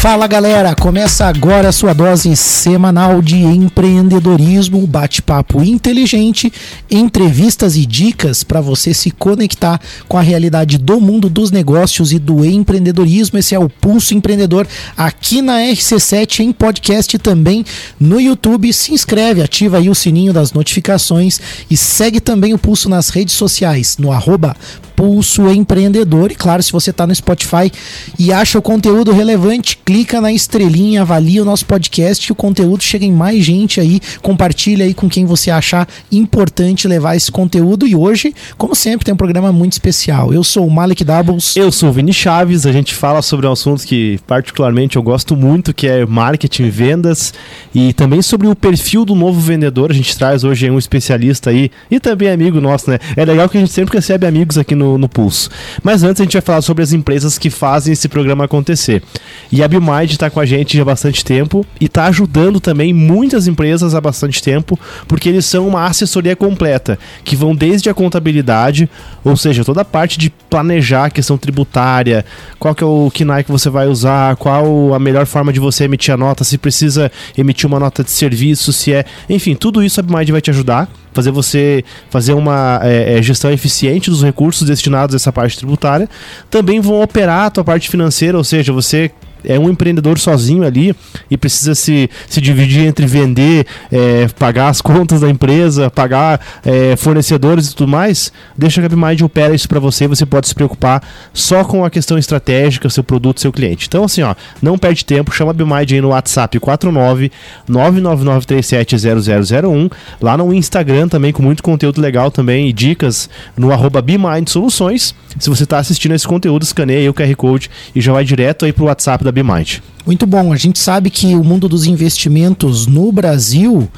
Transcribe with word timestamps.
Fala 0.00 0.26
galera, 0.26 0.74
começa 0.74 1.26
agora 1.26 1.68
a 1.68 1.72
sua 1.72 1.92
dose 1.92 2.34
semanal 2.34 3.20
de 3.20 3.36
empreendedorismo, 3.36 4.86
bate-papo 4.86 5.62
inteligente, 5.62 6.50
entrevistas 6.90 7.76
e 7.76 7.84
dicas 7.84 8.42
para 8.42 8.62
você 8.62 8.94
se 8.94 9.10
conectar 9.10 9.78
com 10.08 10.16
a 10.16 10.22
realidade 10.22 10.78
do 10.78 10.98
mundo 11.02 11.28
dos 11.28 11.50
negócios 11.50 12.14
e 12.14 12.18
do 12.18 12.46
empreendedorismo. 12.46 13.38
Esse 13.38 13.54
é 13.54 13.58
o 13.58 13.68
Pulso 13.68 14.14
Empreendedor 14.14 14.66
aqui 14.96 15.42
na 15.42 15.58
RC7 15.58 16.40
em 16.40 16.50
podcast 16.50 17.18
também 17.18 17.62
no 18.00 18.18
YouTube. 18.18 18.72
Se 18.72 18.94
inscreve, 18.94 19.42
ativa 19.42 19.76
aí 19.76 19.90
o 19.90 19.94
sininho 19.94 20.32
das 20.32 20.54
notificações 20.54 21.38
e 21.70 21.76
segue 21.76 22.20
também 22.20 22.54
o 22.54 22.58
Pulso 22.58 22.88
nas 22.88 23.10
redes 23.10 23.34
sociais 23.34 23.98
no 23.98 24.10
arroba 24.10 24.56
Pulso 25.00 25.48
Empreendedor. 25.50 26.30
E 26.30 26.34
claro, 26.34 26.62
se 26.62 26.70
você 26.70 26.90
está 26.90 27.06
no 27.06 27.14
Spotify 27.14 27.72
e 28.18 28.34
acha 28.34 28.58
o 28.58 28.62
conteúdo 28.62 29.12
relevante, 29.12 29.78
clica 29.90 30.20
na 30.20 30.32
estrelinha, 30.32 31.02
avalia 31.02 31.42
o 31.42 31.44
nosso 31.44 31.66
podcast 31.66 32.24
e 32.24 32.30
o 32.30 32.34
conteúdo 32.36 32.80
chega 32.80 33.04
em 33.04 33.10
mais 33.10 33.44
gente 33.44 33.80
aí. 33.80 34.00
Compartilha 34.22 34.84
aí 34.84 34.94
com 34.94 35.08
quem 35.08 35.26
você 35.26 35.50
achar 35.50 35.88
importante 36.12 36.86
levar 36.86 37.16
esse 37.16 37.32
conteúdo. 37.32 37.88
E 37.88 37.96
hoje, 37.96 38.32
como 38.56 38.72
sempre, 38.72 39.04
tem 39.04 39.12
um 39.12 39.16
programa 39.16 39.50
muito 39.50 39.72
especial. 39.72 40.32
Eu 40.32 40.44
sou 40.44 40.64
o 40.64 40.70
Malik 40.70 41.02
Doubles. 41.02 41.56
Eu 41.56 41.72
sou 41.72 41.88
o 41.88 41.92
Vini 41.92 42.12
Chaves. 42.12 42.66
A 42.66 42.70
gente 42.70 42.94
fala 42.94 43.20
sobre 43.20 43.48
um 43.48 43.52
assunto 43.52 43.84
que, 43.84 44.20
particularmente, 44.28 44.94
eu 44.94 45.02
gosto 45.02 45.34
muito, 45.34 45.74
que 45.74 45.88
é 45.88 46.06
marketing 46.06 46.70
vendas. 46.70 47.34
E 47.74 47.92
também 47.92 48.22
sobre 48.22 48.46
o 48.46 48.54
perfil 48.54 49.04
do 49.04 49.16
novo 49.16 49.40
vendedor. 49.40 49.90
A 49.90 49.94
gente 49.94 50.16
traz 50.16 50.44
hoje 50.44 50.70
um 50.70 50.78
especialista 50.78 51.50
aí 51.50 51.68
e 51.90 51.98
também 51.98 52.30
amigo 52.30 52.60
nosso, 52.60 52.88
né? 52.88 53.00
É 53.16 53.24
legal 53.24 53.48
que 53.48 53.56
a 53.56 53.60
gente 53.60 53.72
sempre 53.72 53.96
recebe 53.96 54.24
amigos 54.24 54.56
aqui 54.56 54.76
no 54.76 54.96
no, 54.96 55.08
Pulso. 55.08 55.50
Mas 55.82 56.04
antes 56.04 56.20
a 56.20 56.24
gente 56.24 56.34
vai 56.34 56.42
falar 56.42 56.62
sobre 56.62 56.84
as 56.84 56.92
empresas 56.92 57.36
que 57.38 57.50
fazem 57.50 57.92
esse 57.92 58.08
programa 58.08 58.44
acontecer. 58.44 59.02
E 59.50 59.64
a 59.64 59.79
BioMind 59.80 60.12
está 60.12 60.30
com 60.30 60.38
a 60.38 60.46
gente 60.46 60.80
há 60.80 60.84
bastante 60.84 61.24
tempo 61.24 61.66
e 61.80 61.86
está 61.86 62.06
ajudando 62.06 62.60
também 62.60 62.92
muitas 62.92 63.46
empresas 63.46 63.94
há 63.94 64.00
bastante 64.00 64.42
tempo, 64.42 64.78
porque 65.08 65.28
eles 65.28 65.46
são 65.46 65.66
uma 65.66 65.86
assessoria 65.86 66.36
completa, 66.36 66.98
que 67.24 67.34
vão 67.34 67.54
desde 67.54 67.88
a 67.88 67.94
contabilidade, 67.94 68.88
ou 69.24 69.36
seja, 69.36 69.64
toda 69.64 69.80
a 69.80 69.84
parte 69.84 70.18
de 70.18 70.30
planejar 70.30 71.06
a 71.06 71.10
questão 71.10 71.38
tributária, 71.38 72.24
qual 72.58 72.74
que 72.74 72.84
é 72.84 72.86
o 72.86 73.10
KNAI 73.12 73.44
que 73.44 73.50
você 73.50 73.70
vai 73.70 73.86
usar, 73.86 74.36
qual 74.36 74.94
a 74.94 74.98
melhor 74.98 75.26
forma 75.26 75.52
de 75.52 75.58
você 75.58 75.84
emitir 75.84 76.12
a 76.12 76.16
nota, 76.16 76.44
se 76.44 76.58
precisa 76.58 77.10
emitir 77.36 77.66
uma 77.66 77.80
nota 77.80 78.04
de 78.04 78.10
serviço, 78.10 78.72
se 78.72 78.92
é... 78.92 79.04
Enfim, 79.28 79.54
tudo 79.54 79.82
isso 79.82 79.98
a 80.00 80.02
BioMind 80.02 80.30
vai 80.30 80.40
te 80.40 80.50
ajudar 80.50 80.88
fazer 81.12 81.30
você 81.32 81.84
fazer 82.08 82.32
uma 82.34 82.80
é, 82.84 83.18
é, 83.18 83.22
gestão 83.22 83.50
eficiente 83.50 84.10
dos 84.10 84.22
recursos 84.22 84.66
destinados 84.66 85.14
a 85.14 85.16
essa 85.16 85.32
parte 85.32 85.56
tributária. 85.56 86.08
Também 86.48 86.80
vão 86.80 87.02
operar 87.02 87.46
a 87.46 87.50
tua 87.50 87.64
parte 87.64 87.88
financeira, 87.88 88.38
ou 88.38 88.44
seja, 88.44 88.72
você 88.72 89.10
é 89.44 89.58
um 89.58 89.68
empreendedor 89.68 90.18
sozinho 90.18 90.64
ali 90.64 90.94
e 91.30 91.36
precisa 91.36 91.74
se, 91.74 92.08
se 92.28 92.40
dividir 92.40 92.86
entre 92.86 93.06
vender, 93.06 93.66
é, 93.90 94.28
pagar 94.38 94.68
as 94.68 94.80
contas 94.82 95.20
da 95.20 95.28
empresa, 95.28 95.90
pagar 95.90 96.40
é, 96.64 96.94
fornecedores 96.96 97.70
e 97.70 97.74
tudo 97.74 97.90
mais, 97.90 98.32
deixa 98.56 98.80
a 98.80 98.88
GabMind 98.88 99.22
opera 99.22 99.54
isso 99.54 99.68
para 99.68 99.80
você. 99.80 100.08
Você 100.08 100.26
pode 100.26 100.48
se 100.48 100.54
preocupar 100.54 101.02
só 101.32 101.64
com 101.64 101.84
a 101.84 101.90
questão 101.90 102.18
estratégica, 102.18 102.88
seu 102.88 103.04
produto, 103.04 103.40
seu 103.40 103.52
cliente. 103.52 103.86
Então, 103.86 104.04
assim, 104.04 104.22
ó, 104.22 104.34
não 104.62 104.78
perde 104.78 105.04
tempo, 105.04 105.34
chama 105.34 105.50
a 105.50 105.54
BMind 105.54 105.92
aí 105.92 106.00
no 106.00 106.08
WhatsApp 106.08 106.58
49 106.58 107.30
999370001, 107.68 109.92
lá 110.20 110.36
no 110.36 110.52
Instagram 110.52 111.08
também 111.08 111.32
com 111.32 111.42
muito 111.42 111.62
conteúdo 111.62 112.00
legal 112.00 112.30
também 112.30 112.68
e 112.68 112.72
dicas 112.72 113.28
no 113.56 113.72
arroba 113.72 114.04
Soluções. 114.46 115.14
Se 115.38 115.48
você 115.48 115.64
está 115.64 115.78
assistindo 115.78 116.14
esse 116.14 116.26
conteúdo, 116.26 116.62
escaneia 116.62 117.10
o 117.10 117.14
QR 117.14 117.34
Code 117.36 117.70
e 117.94 118.00
já 118.00 118.12
vai 118.12 118.24
direto 118.24 118.64
aí 118.64 118.72
pro 118.72 118.86
WhatsApp 118.86 119.24
da 119.24 119.29
da 119.30 119.42
BMind. 119.42 119.80
Muito 120.06 120.26
bom. 120.26 120.52
A 120.52 120.56
gente 120.56 120.78
sabe 120.78 121.10
que 121.10 121.34
o 121.34 121.44
mundo 121.44 121.68
dos 121.68 121.86
investimentos 121.86 122.86
no 122.86 123.10
Brasil 123.12 123.88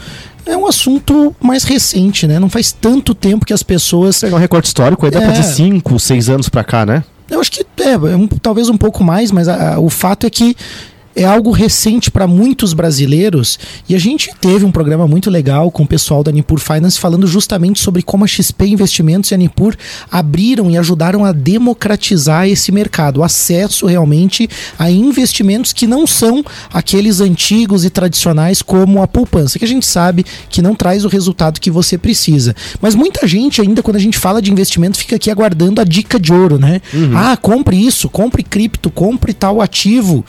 é 0.44 0.56
um 0.56 0.66
assunto 0.66 1.34
mais 1.40 1.64
recente, 1.64 2.26
né? 2.26 2.38
Não 2.38 2.48
faz 2.48 2.72
tanto 2.72 3.14
tempo 3.14 3.44
que 3.44 3.52
as 3.52 3.62
pessoas. 3.62 4.20
Pegar 4.20 4.36
um 4.36 4.40
recorde 4.40 4.66
histórico, 4.66 5.04
aí 5.04 5.12
dá 5.12 5.20
é... 5.20 5.24
pra 5.24 5.32
dizer 5.32 5.54
5, 5.54 5.98
6 5.98 6.28
anos 6.28 6.48
pra 6.48 6.64
cá, 6.64 6.84
né? 6.84 7.04
Eu 7.30 7.40
acho 7.40 7.50
que 7.50 7.64
é, 7.80 7.96
um, 7.96 8.26
talvez 8.28 8.68
um 8.68 8.76
pouco 8.76 9.02
mais, 9.02 9.30
mas 9.30 9.48
a, 9.48 9.74
a, 9.74 9.78
o 9.80 9.88
fato 9.88 10.26
é 10.26 10.30
que 10.30 10.54
é 11.14 11.24
algo 11.24 11.50
recente 11.50 12.10
para 12.10 12.26
muitos 12.26 12.72
brasileiros 12.72 13.58
e 13.88 13.94
a 13.94 13.98
gente 13.98 14.30
teve 14.40 14.64
um 14.64 14.72
programa 14.72 15.06
muito 15.06 15.30
legal 15.30 15.70
com 15.70 15.82
o 15.82 15.86
pessoal 15.86 16.22
da 16.22 16.32
Nipur 16.32 16.58
Finance 16.58 16.98
falando 16.98 17.26
justamente 17.26 17.80
sobre 17.80 18.02
como 18.02 18.24
a 18.24 18.26
XP 18.26 18.66
Investimentos 18.66 19.30
e 19.30 19.34
a 19.34 19.36
Nipur 19.36 19.76
abriram 20.10 20.70
e 20.70 20.78
ajudaram 20.78 21.24
a 21.24 21.32
democratizar 21.32 22.48
esse 22.48 22.72
mercado, 22.72 23.20
o 23.20 23.24
acesso 23.24 23.86
realmente 23.86 24.48
a 24.78 24.90
investimentos 24.90 25.72
que 25.72 25.86
não 25.86 26.06
são 26.06 26.44
aqueles 26.72 27.20
antigos 27.20 27.84
e 27.84 27.90
tradicionais 27.90 28.62
como 28.62 29.02
a 29.02 29.08
poupança, 29.08 29.58
que 29.58 29.64
a 29.64 29.68
gente 29.68 29.86
sabe 29.86 30.24
que 30.48 30.62
não 30.62 30.74
traz 30.74 31.04
o 31.04 31.08
resultado 31.08 31.60
que 31.60 31.70
você 31.70 31.98
precisa. 31.98 32.54
Mas 32.80 32.94
muita 32.94 33.26
gente 33.26 33.60
ainda 33.60 33.82
quando 33.82 33.96
a 33.96 34.00
gente 34.00 34.18
fala 34.18 34.40
de 34.40 34.50
investimento 34.50 34.98
fica 34.98 35.16
aqui 35.16 35.30
aguardando 35.30 35.80
a 35.80 35.84
dica 35.84 36.18
de 36.18 36.32
ouro, 36.32 36.58
né? 36.58 36.80
Uhum. 36.92 37.16
Ah, 37.16 37.36
compre 37.36 37.76
isso, 37.76 38.08
compre 38.08 38.42
cripto, 38.42 38.90
compre 38.90 39.32
tal 39.32 39.60
ativo. 39.60 40.24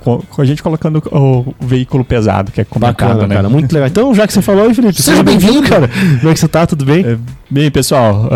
com, 0.00 0.18
com 0.18 0.42
a 0.42 0.44
gente 0.44 0.62
colocando 0.62 1.02
o, 1.10 1.54
o 1.62 1.66
veículo 1.66 2.04
pesado, 2.04 2.52
que 2.52 2.60
é 2.60 2.64
complicado, 2.64 3.08
Bacana, 3.08 3.26
né? 3.26 3.34
cara. 3.36 3.48
Muito 3.48 3.72
legal. 3.72 3.88
Então, 3.88 4.14
já 4.14 4.26
que 4.26 4.32
você 4.32 4.42
falou 4.42 4.66
aí, 4.66 4.74
Felipe, 4.74 5.00
Seja 5.00 5.22
bem-vindo. 5.22 5.62
cara. 5.62 5.88
Como 5.88 6.30
é 6.30 6.34
que 6.34 6.40
você 6.40 6.48
tá? 6.48 6.66
Tudo 6.66 6.84
bem? 6.84 7.04
É, 7.04 7.16
Bem, 7.50 7.70
pessoal, 7.70 8.28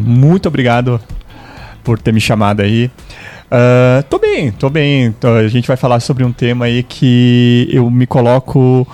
muito 0.00 0.46
obrigado 0.48 1.00
por 1.82 1.98
ter 1.98 2.12
me 2.12 2.20
chamado 2.20 2.60
aí. 2.60 2.90
Ah, 3.54 4.02
tô 4.08 4.18
bem, 4.18 4.50
tô 4.50 4.70
bem. 4.70 5.14
A 5.22 5.46
gente 5.46 5.68
vai 5.68 5.76
falar 5.76 6.00
sobre 6.00 6.24
um 6.24 6.32
tema 6.32 6.64
aí 6.64 6.82
que 6.82 7.68
eu 7.70 7.90
me 7.90 8.06
coloco 8.06 8.88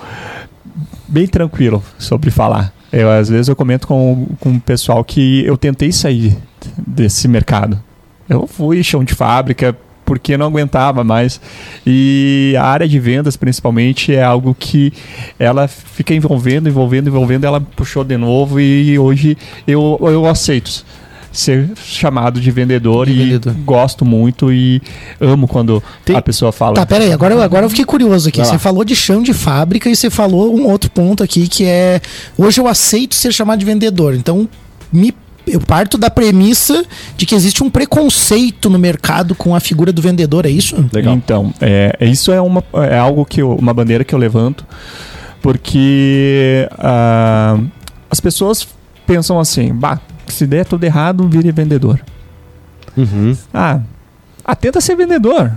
bem 1.07 1.25
tranquilo 1.25 1.81
sobre 1.97 2.29
falar. 2.29 2.73
Eu, 2.91 3.09
às 3.09 3.29
vezes 3.29 3.47
eu 3.47 3.55
comento 3.55 3.87
com, 3.87 4.27
com 4.37 4.51
o 4.51 4.59
pessoal 4.59 5.01
que 5.01 5.45
eu 5.45 5.55
tentei 5.55 5.93
sair 5.93 6.37
desse 6.77 7.25
mercado. 7.29 7.81
Eu 8.27 8.45
fui 8.47 8.83
chão 8.83 9.01
de 9.01 9.13
fábrica 9.13 9.77
porque 10.03 10.35
não 10.35 10.47
aguentava 10.47 11.05
mais. 11.05 11.39
E 11.87 12.53
a 12.59 12.65
área 12.65 12.87
de 12.87 12.99
vendas, 12.99 13.37
principalmente, 13.37 14.13
é 14.13 14.23
algo 14.23 14.53
que 14.53 14.91
ela 15.37 15.69
fica 15.69 16.13
envolvendo, 16.13 16.67
envolvendo, 16.67 17.07
envolvendo. 17.07 17.45
Ela 17.45 17.61
puxou 17.61 18.03
de 18.03 18.17
novo 18.17 18.59
e 18.59 18.99
hoje 18.99 19.37
eu, 19.65 19.97
eu 20.01 20.25
aceito 20.25 20.83
ser 21.31 21.69
chamado 21.85 22.39
de 22.41 22.49
vendedor 22.51 23.05
De 23.05 23.13
e 23.13 23.17
vendedor. 23.17 23.53
gosto 23.65 24.03
muito 24.03 24.51
e 24.51 24.81
amo 25.19 25.47
quando 25.47 25.81
Tem- 26.03 26.15
a 26.15 26.21
pessoa 26.21 26.51
fala. 26.51 26.73
Tá, 26.75 26.85
pera 26.85 27.03
aí, 27.03 27.11
agora, 27.11 27.33
eu- 27.35 27.41
agora 27.41 27.65
eu 27.65 27.69
fiquei 27.69 27.85
curioso 27.85 28.29
aqui. 28.29 28.37
Vai 28.39 28.47
lá. 28.47 28.53
Você 28.53 28.59
falou 28.59 28.83
de 28.83 28.95
chão 28.95 29.21
de 29.21 29.33
fábrica 29.33 29.89
e 29.89 29.95
você 29.95 30.09
falou 30.09 30.55
um 30.55 30.65
outro 30.67 30.89
ponto 30.89 31.23
aqui 31.23 31.47
que 31.47 31.65
é 31.65 32.01
hoje 32.37 32.59
eu 32.59 32.67
aceito 32.67 33.13
ser 33.15 33.31
chamado 33.31 33.59
de 33.59 33.65
vendedor. 33.65 34.13
Então, 34.15 34.47
me 34.91 35.13
eu 35.47 35.59
parto 35.59 35.97
da 35.97 36.11
premissa 36.11 36.85
de 37.17 37.25
que 37.25 37.33
existe 37.33 37.63
um 37.63 37.71
preconceito 37.71 38.69
no 38.69 38.77
mercado 38.77 39.33
com 39.33 39.55
a 39.55 39.59
figura 39.59 39.91
do 39.91 39.99
vendedor, 39.99 40.45
é 40.45 40.49
isso? 40.49 40.75
Legal. 40.93 41.15
Então, 41.15 41.51
é, 41.59 41.97
isso 42.01 42.31
é, 42.31 42.39
uma, 42.39 42.63
é 42.87 42.99
algo 42.99 43.25
que 43.25 43.41
eu, 43.41 43.53
uma 43.55 43.73
bandeira 43.73 44.03
que 44.03 44.13
eu 44.13 44.19
levanto, 44.19 44.63
porque 45.41 46.67
ah, 46.77 47.57
as 48.11 48.19
pessoas 48.19 48.67
pensam 49.07 49.39
assim, 49.39 49.73
bah, 49.73 49.99
se 50.33 50.45
der 50.45 50.65
tudo 50.65 50.83
errado, 50.83 51.27
vire 51.27 51.51
vendedor. 51.51 51.99
Uhum. 52.95 53.35
Ah, 53.53 53.81
ah, 54.43 54.55
tenta 54.55 54.81
ser 54.81 54.95
vendedor. 54.95 55.51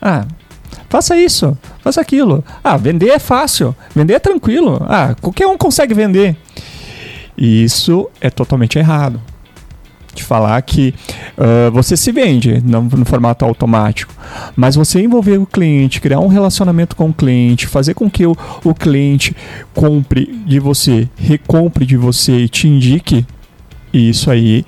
Ah, 0.00 0.24
faça 0.88 1.16
isso, 1.16 1.56
faça 1.82 2.00
aquilo. 2.00 2.44
Ah, 2.62 2.76
vender 2.76 3.08
é 3.08 3.18
fácil, 3.18 3.74
vender 3.94 4.14
é 4.14 4.18
tranquilo. 4.18 4.84
Ah, 4.88 5.14
qualquer 5.20 5.46
um 5.46 5.56
consegue 5.56 5.94
vender. 5.94 6.36
E 7.36 7.64
isso 7.64 8.08
é 8.20 8.30
totalmente 8.30 8.78
errado. 8.78 9.20
De 10.12 10.24
falar 10.24 10.60
que 10.62 10.94
ah, 11.38 11.70
você 11.70 11.96
se 11.96 12.12
vende 12.12 12.60
no, 12.62 12.82
no 12.82 13.04
formato 13.04 13.44
automático, 13.44 14.12
mas 14.54 14.74
você 14.74 15.00
envolver 15.00 15.38
o 15.38 15.46
cliente, 15.46 16.00
criar 16.00 16.20
um 16.20 16.28
relacionamento 16.28 16.94
com 16.94 17.08
o 17.08 17.14
cliente, 17.14 17.66
fazer 17.66 17.94
com 17.94 18.10
que 18.10 18.26
o, 18.26 18.36
o 18.64 18.74
cliente 18.74 19.34
compre 19.74 20.26
de 20.46 20.58
você, 20.58 21.08
recompre 21.16 21.86
de 21.86 21.96
você 21.96 22.40
e 22.40 22.48
te 22.48 22.68
indique 22.68 23.26
isso 23.92 24.30
aí 24.30 24.64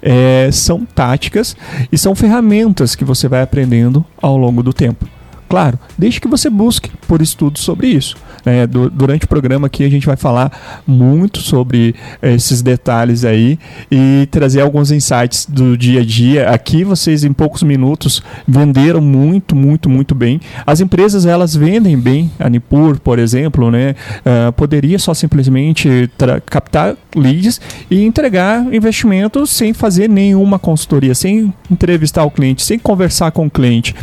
é, 0.00 0.48
são 0.52 0.84
táticas 0.84 1.56
e 1.90 1.98
são 1.98 2.14
ferramentas 2.14 2.94
que 2.94 3.04
você 3.04 3.28
vai 3.28 3.42
aprendendo 3.42 4.04
ao 4.20 4.36
longo 4.36 4.62
do 4.62 4.72
tempo. 4.72 5.06
Claro, 5.52 5.78
desde 5.98 6.18
que 6.18 6.26
você 6.26 6.48
busque 6.48 6.88
por 7.06 7.20
estudos 7.20 7.60
sobre 7.60 7.86
isso. 7.88 8.16
né? 8.42 8.66
Du- 8.66 8.88
durante 8.88 9.26
o 9.26 9.28
programa 9.28 9.66
aqui 9.66 9.84
a 9.84 9.88
gente 9.90 10.06
vai 10.06 10.16
falar 10.16 10.80
muito 10.86 11.40
sobre 11.40 11.94
esses 12.22 12.62
detalhes 12.62 13.22
aí 13.22 13.58
e 13.90 14.26
trazer 14.30 14.62
alguns 14.62 14.90
insights 14.90 15.46
do 15.46 15.76
dia 15.76 16.00
a 16.00 16.04
dia. 16.06 16.48
Aqui 16.48 16.84
vocês 16.84 17.22
em 17.22 17.34
poucos 17.34 17.62
minutos 17.62 18.22
venderam 18.48 19.02
muito, 19.02 19.54
muito, 19.54 19.90
muito 19.90 20.14
bem. 20.14 20.40
As 20.66 20.80
empresas 20.80 21.26
elas 21.26 21.54
vendem 21.54 21.98
bem. 21.98 22.30
A 22.38 22.48
Nipur, 22.48 22.98
por 22.98 23.18
exemplo, 23.18 23.70
né, 23.70 23.94
ah, 24.24 24.52
poderia 24.52 24.98
só 24.98 25.12
simplesmente 25.12 26.10
captar 26.46 26.96
leads 27.14 27.60
e 27.90 28.02
entregar 28.06 28.64
investimento 28.74 29.46
sem 29.46 29.74
fazer 29.74 30.08
nenhuma 30.08 30.58
consultoria, 30.58 31.14
sem 31.14 31.52
entrevistar 31.70 32.24
o 32.24 32.30
cliente, 32.30 32.64
sem 32.64 32.78
conversar 32.78 33.30
com 33.32 33.44
o 33.46 33.50
cliente 33.50 33.94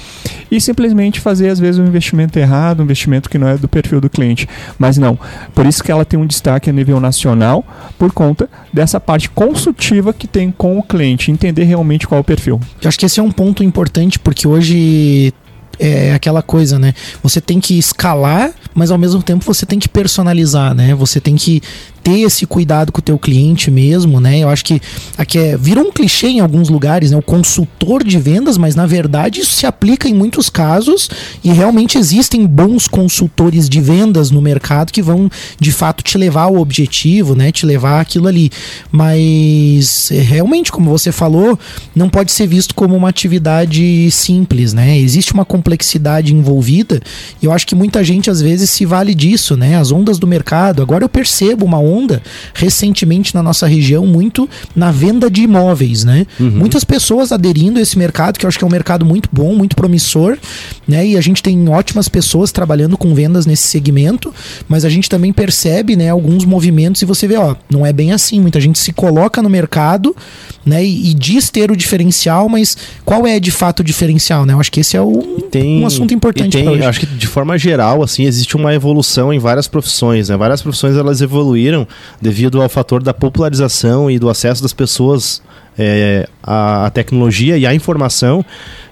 e 0.51 0.62
simplesmente 0.62 1.19
fazer 1.19 1.38
às 1.48 1.60
vezes 1.60 1.79
um 1.79 1.86
investimento 1.86 2.38
errado, 2.38 2.81
um 2.81 2.84
investimento 2.84 3.29
que 3.29 3.38
não 3.38 3.48
é 3.48 3.58
do 3.58 3.67
perfil 3.67 4.01
do 4.01 4.10
cliente. 4.10 4.48
Mas 4.77 4.98
não, 4.98 5.17
por 5.53 5.65
isso 5.65 5.84
que 5.84 5.91
ela 5.91 6.05
tem 6.05 6.19
um 6.19 6.25
destaque 6.25 6.69
a 6.69 6.74
nível 6.74 7.00
nacional 7.00 7.65
por 7.98 8.12
conta 8.12 8.50
dessa 8.74 9.00
parte 9.00 9.29
consultiva 9.29 10.13
que 10.13 10.27
tem 10.27 10.51
com 10.51 10.77
o 10.77 10.84
cliente, 10.84 11.31
entender 11.31 11.63
realmente 11.63 12.08
qual 12.08 12.17
é 12.17 12.22
o 12.22 12.24
perfil. 12.24 12.60
Eu 12.81 12.88
acho 12.88 13.00
que 13.00 13.05
esse 13.05 13.19
é 13.19 13.24
um 13.24 13.31
ponto 13.31 13.63
importante 13.63 14.19
porque 14.19 14.48
hoje 14.48 15.34
é 15.79 16.13
aquela 16.13 16.41
coisa, 16.41 16.77
né? 16.77 16.93
Você 17.24 17.39
tem 17.39 17.60
que 17.60 17.79
escalar, 17.79 18.51
mas 18.74 18.91
ao 18.91 18.98
mesmo 18.98 19.24
tempo 19.24 19.46
você 19.46 19.65
tem 19.65 19.79
que 19.79 19.88
personalizar, 19.88 20.75
né? 20.75 20.93
Você 20.93 21.22
tem 21.22 21.36
que 21.38 21.62
ter 22.09 22.21
esse 22.21 22.47
cuidado 22.47 22.91
com 22.91 22.99
o 22.99 23.03
teu 23.03 23.19
cliente 23.19 23.69
mesmo, 23.69 24.19
né? 24.19 24.39
Eu 24.39 24.49
acho 24.49 24.65
que 24.65 24.81
aqui 25.15 25.37
é, 25.37 25.55
virou 25.55 25.85
um 25.85 25.91
clichê 25.91 26.27
em 26.27 26.39
alguns 26.39 26.67
lugares, 26.67 27.11
né? 27.11 27.17
O 27.17 27.21
consultor 27.21 28.03
de 28.03 28.17
vendas, 28.17 28.57
mas 28.57 28.73
na 28.73 28.87
verdade 28.87 29.41
isso 29.41 29.51
se 29.51 29.67
aplica 29.67 30.09
em 30.09 30.13
muitos 30.13 30.49
casos 30.49 31.07
e 31.43 31.51
realmente 31.51 31.99
existem 31.99 32.47
bons 32.47 32.87
consultores 32.87 33.69
de 33.69 33.79
vendas 33.79 34.31
no 34.31 34.41
mercado 34.41 34.91
que 34.91 35.03
vão 35.03 35.29
de 35.59 35.71
fato 35.71 36.03
te 36.03 36.17
levar 36.17 36.43
ao 36.43 36.57
objetivo, 36.57 37.35
né? 37.35 37.51
Te 37.51 37.65
levar 37.65 38.01
aquilo 38.01 38.27
ali. 38.27 38.49
Mas 38.91 40.09
realmente, 40.09 40.71
como 40.71 40.89
você 40.89 41.11
falou, 41.11 41.59
não 41.95 42.09
pode 42.09 42.31
ser 42.31 42.47
visto 42.47 42.73
como 42.73 42.95
uma 42.95 43.09
atividade 43.09 44.09
simples, 44.09 44.73
né? 44.73 44.97
Existe 44.97 45.31
uma 45.31 45.45
complexidade 45.45 46.33
envolvida 46.33 46.99
e 47.39 47.45
eu 47.45 47.51
acho 47.51 47.67
que 47.67 47.75
muita 47.75 48.03
gente 48.03 48.31
às 48.31 48.41
vezes 48.41 48.71
se 48.71 48.83
vale 48.83 49.13
disso, 49.13 49.55
né? 49.55 49.75
As 49.77 49.91
ondas 49.91 50.17
do 50.17 50.25
mercado. 50.25 50.81
Agora 50.81 51.03
eu 51.03 51.09
percebo 51.09 51.65
uma 51.65 51.77
onda 51.77 51.98
onda 51.99 52.21
recentemente 52.53 53.33
na 53.35 53.43
nossa 53.43 53.67
região 53.67 54.05
muito 54.05 54.49
na 54.75 54.91
venda 54.91 55.29
de 55.29 55.41
imóveis, 55.41 56.03
né? 56.03 56.25
Uhum. 56.39 56.49
Muitas 56.49 56.83
pessoas 56.83 57.31
aderindo 57.31 57.79
a 57.79 57.81
esse 57.81 57.97
mercado, 57.97 58.37
que 58.37 58.45
eu 58.45 58.47
acho 58.47 58.57
que 58.57 58.63
é 58.63 58.67
um 58.67 58.71
mercado 58.71 59.05
muito 59.05 59.29
bom, 59.31 59.55
muito 59.55 59.75
promissor, 59.75 60.37
né? 60.87 61.05
E 61.05 61.17
a 61.17 61.21
gente 61.21 61.43
tem 61.43 61.67
ótimas 61.69 62.07
pessoas 62.07 62.51
trabalhando 62.51 62.97
com 62.97 63.13
vendas 63.13 63.45
nesse 63.45 63.67
segmento, 63.67 64.33
mas 64.67 64.85
a 64.85 64.89
gente 64.89 65.09
também 65.09 65.31
percebe, 65.33 65.95
né, 65.95 66.09
alguns 66.09 66.45
movimentos 66.45 67.01
e 67.01 67.05
você 67.05 67.27
vê, 67.27 67.35
ó, 67.35 67.55
não 67.69 67.85
é 67.85 67.93
bem 67.93 68.11
assim. 68.11 68.39
Muita 68.39 68.59
gente 68.59 68.79
se 68.79 68.93
coloca 68.93 69.41
no 69.41 69.49
mercado, 69.49 70.15
né, 70.65 70.83
e, 70.83 71.11
e 71.11 71.13
diz 71.13 71.49
ter 71.49 71.71
o 71.71 71.75
diferencial, 71.75 72.49
mas 72.49 72.77
qual 73.05 73.25
é 73.25 73.39
de 73.39 73.51
fato 73.51 73.79
o 73.79 73.83
diferencial, 73.83 74.45
né? 74.45 74.53
Eu 74.53 74.59
acho 74.59 74.71
que 74.71 74.79
esse 74.79 74.95
é 74.95 75.01
o, 75.01 75.39
tem, 75.49 75.81
um 75.81 75.85
assunto 75.85 76.13
importante 76.13 76.57
tem, 76.57 76.67
hoje. 76.67 76.83
acho 76.83 76.99
que 76.99 77.05
de 77.05 77.27
forma 77.27 77.57
geral 77.57 78.03
assim 78.03 78.23
existe 78.23 78.55
uma 78.55 78.73
evolução 78.73 79.33
em 79.33 79.39
várias 79.39 79.67
profissões 79.67 80.29
né? 80.29 80.37
várias 80.37 80.61
profissões 80.61 80.95
elas 80.95 81.21
evoluíram 81.21 81.78
devido 82.21 82.62
ao 82.62 82.69
fator 82.69 83.03
da 83.03 83.13
popularização 83.13 84.09
e 84.09 84.17
do 84.17 84.29
acesso 84.29 84.62
das 84.62 84.74
pessoas 84.74 85.41
é, 85.77 86.27
tecnologia 86.93 87.57
e 87.57 87.65
à 87.65 87.74
informação. 87.74 88.45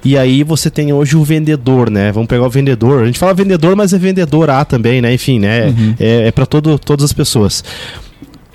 E 0.05 0.17
aí 0.17 0.43
você 0.43 0.69
tem 0.69 0.93
hoje 0.93 1.17
o 1.17 1.23
vendedor 1.23 1.89
né? 1.89 2.11
Vamos 2.11 2.27
pegar 2.27 2.45
o 2.45 2.49
vendedor. 2.49 3.03
A 3.03 3.05
gente 3.05 3.19
fala 3.19 3.33
vendedor 3.33 3.75
mas 3.75 3.93
é 3.93 3.97
vendedor 3.97 4.49
A 4.49 4.63
também 4.63 5.01
né? 5.01 5.13
Enfim 5.13 5.39
né? 5.39 5.73
É, 5.99 6.27
é 6.27 6.31
para 6.31 6.45
todas 6.45 7.03
as 7.03 7.13
pessoas 7.13 7.63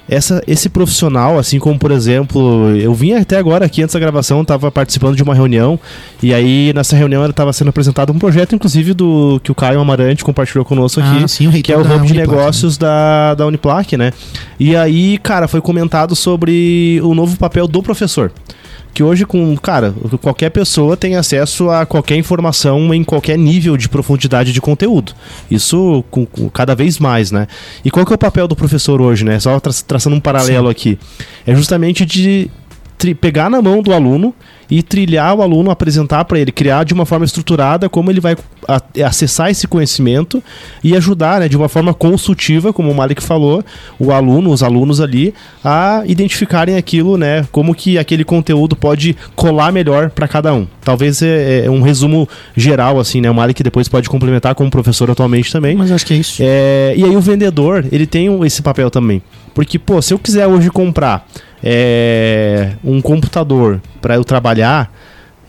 essa, 0.09 0.43
esse 0.47 0.69
profissional, 0.69 1.39
assim 1.39 1.59
como, 1.59 1.79
por 1.79 1.91
exemplo, 1.91 2.71
eu 2.77 2.93
vim 2.95 3.13
até 3.15 3.37
agora 3.39 3.65
aqui 3.65 3.83
antes 3.83 3.95
da 3.95 4.01
gravação, 4.01 4.43
estava 4.43 4.71
participando 4.71 5.17
de 5.17 5.23
uma 5.23 5.35
reunião, 5.35 5.79
e 6.23 6.35
aí 6.35 6.73
nessa 6.75 6.97
reunião 6.97 7.25
estava 7.27 7.53
sendo 7.53 7.69
apresentado 7.69 8.13
um 8.13 8.19
projeto, 8.19 8.55
inclusive, 8.55 8.95
do 8.95 9.41
que 9.43 9.51
o 9.51 9.55
Caio 9.55 9.81
Amarante 9.81 10.25
compartilhou 10.25 10.65
conosco 10.65 11.01
aqui, 11.01 11.25
Ah, 11.25 11.29
sim, 11.29 11.51
que 11.63 11.73
é 11.73 11.77
o 11.77 11.81
hub 11.81 11.89
de 11.89 11.95
Uniplac, 11.95 12.15
né? 12.15 12.21
negócios 12.21 12.77
da, 12.77 13.35
da 13.35 13.47
Uniplac, 13.47 13.97
né? 13.97 14.13
E 14.59 14.77
aí, 14.77 15.19
cara, 15.19 15.47
foi 15.49 15.61
comentado 15.61 16.15
sobre 16.15 17.01
o 17.03 17.15
novo 17.15 17.37
papel 17.37 17.67
do 17.67 17.83
professor. 17.83 18.33
Que 18.95 19.03
hoje, 19.03 19.25
com, 19.25 19.57
cara, 19.57 19.95
qualquer 20.21 20.51
pessoa 20.51 20.97
tem 20.99 21.17
acesso 21.17 21.71
a 21.71 21.87
qualquer 21.87 22.17
informação 22.17 22.93
em 22.93 23.03
qualquer 23.03 23.39
nível 23.39 23.77
de 23.77 23.89
profundidade 23.89 24.53
de 24.53 24.61
conteúdo. 24.61 25.13
Isso 25.51 26.05
com, 26.11 26.27
com- 26.27 26.51
cada 26.51 26.75
vez 26.75 26.99
mais, 26.99 27.31
né? 27.31 27.47
E 27.83 27.91
qual 27.91 28.05
que 28.05 28.13
é 28.13 28.15
o 28.15 28.19
papel 28.19 28.47
do 28.47 28.55
professor 28.55 29.01
hoje, 29.01 29.25
né? 29.25 29.41
Só 29.41 29.59
tra- 29.59 29.73
traçando 29.87 30.15
um 30.17 30.21
paralelo 30.21 30.69
aqui. 30.69 30.99
É 31.47 31.55
justamente 31.55 32.05
de 32.05 32.51
pegar 33.21 33.49
na 33.51 33.61
mão 33.63 33.83
do 33.83 33.93
aluno 33.93 34.35
e 34.73 34.83
trilhar 34.83 35.35
o 35.35 35.43
aluno, 35.43 35.71
apresentar 35.71 36.25
para 36.25 36.41
ele, 36.41 36.51
criar 36.51 36.83
de 36.83 36.95
uma 36.95 37.05
forma 37.05 37.27
estruturada 37.27 37.91
como 37.91 38.11
ele 38.11 38.21
vai 38.21 38.35
acessar 39.05 39.51
esse 39.51 39.69
conhecimento 39.69 40.43
e 40.83 40.97
ajudar, 40.97 41.41
né, 41.41 41.49
de 41.49 41.59
uma 41.59 41.69
forma 41.69 41.93
consultiva, 41.93 42.73
como 42.73 42.91
o 42.91 42.95
Malik 42.95 43.23
falou, 43.23 43.63
o 43.99 44.11
aluno, 44.13 44.51
os 44.51 44.63
alunos 44.63 44.99
ali, 44.99 45.35
a 45.63 46.05
identificarem 46.07 46.77
aquilo, 46.77 47.19
né, 47.19 47.47
como 47.53 47.75
que 47.75 47.99
aquele 47.99 48.25
conteúdo 48.25 48.75
pode 48.75 49.15
colar 49.37 49.71
melhor 49.71 50.09
para 50.09 50.27
cada 50.27 50.55
um. 50.55 50.67
Talvez 50.83 51.21
é, 51.21 51.67
é 51.67 51.71
um 51.71 51.83
resumo 51.83 52.27
geral, 52.57 52.99
assim, 52.99 53.21
né, 53.21 53.31
o 53.31 53.35
Malik 53.35 53.63
depois 53.63 53.89
pode 53.89 54.09
complementar 54.09 54.55
como 54.55 54.71
professor 54.71 55.11
atualmente 55.11 55.53
também. 55.53 55.77
Mas 55.77 55.93
acho 55.93 56.07
que 56.07 56.15
é 56.15 56.17
isso. 56.17 56.41
É, 56.43 56.95
e 56.97 57.05
aí 57.05 57.15
o 57.15 57.21
vendedor, 57.21 57.85
ele 57.93 58.07
tem 58.07 58.43
esse 58.43 58.63
papel 58.63 58.91
também. 58.91 59.21
Porque, 59.53 59.79
pô, 59.79 60.01
se 60.01 60.15
eu 60.15 60.19
quiser 60.19 60.47
hoje 60.47 60.71
comprar 60.71 61.27
é, 61.63 62.73
um 62.85 63.01
computador 63.01 63.81
para 64.01 64.17
eu 64.17 64.25
trabalhar, 64.25 64.93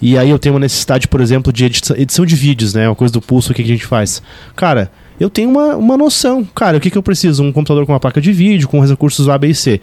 e 0.02 0.18
aí 0.18 0.30
eu 0.30 0.38
tenho 0.38 0.56
uma 0.56 0.60
necessidade, 0.60 1.08
por 1.08 1.22
exemplo, 1.22 1.52
de 1.54 1.66
edição, 1.66 2.26
de 2.26 2.36
vídeos, 2.36 2.74
né? 2.74 2.88
Uma 2.90 2.96
coisa 2.96 3.14
do 3.14 3.22
pulso, 3.22 3.52
o 3.52 3.56
que 3.56 3.64
que 3.64 3.70
a 3.70 3.74
gente 3.74 3.86
faz? 3.86 4.22
Cara, 4.56 4.92
eu 5.20 5.30
tenho 5.30 5.50
uma, 5.50 5.78
uma 5.78 5.98
noção. 5.98 6.44
Cara, 6.44 6.78
o 6.78 6.80
que, 6.80 6.90
que 6.90 6.98
eu 6.98 7.04
preciso? 7.04 7.42
Um 7.42 7.52
computador 7.52 7.86
com 7.86 7.94
uma 7.94 8.00
placa 8.00 8.20
de 8.20 8.32
vídeo, 8.34 8.68
com 8.68 8.80
os 8.80 8.90
recursos 8.90 9.30
A, 9.30 9.38
B 9.38 9.48
e 9.48 9.56
C. 9.56 9.80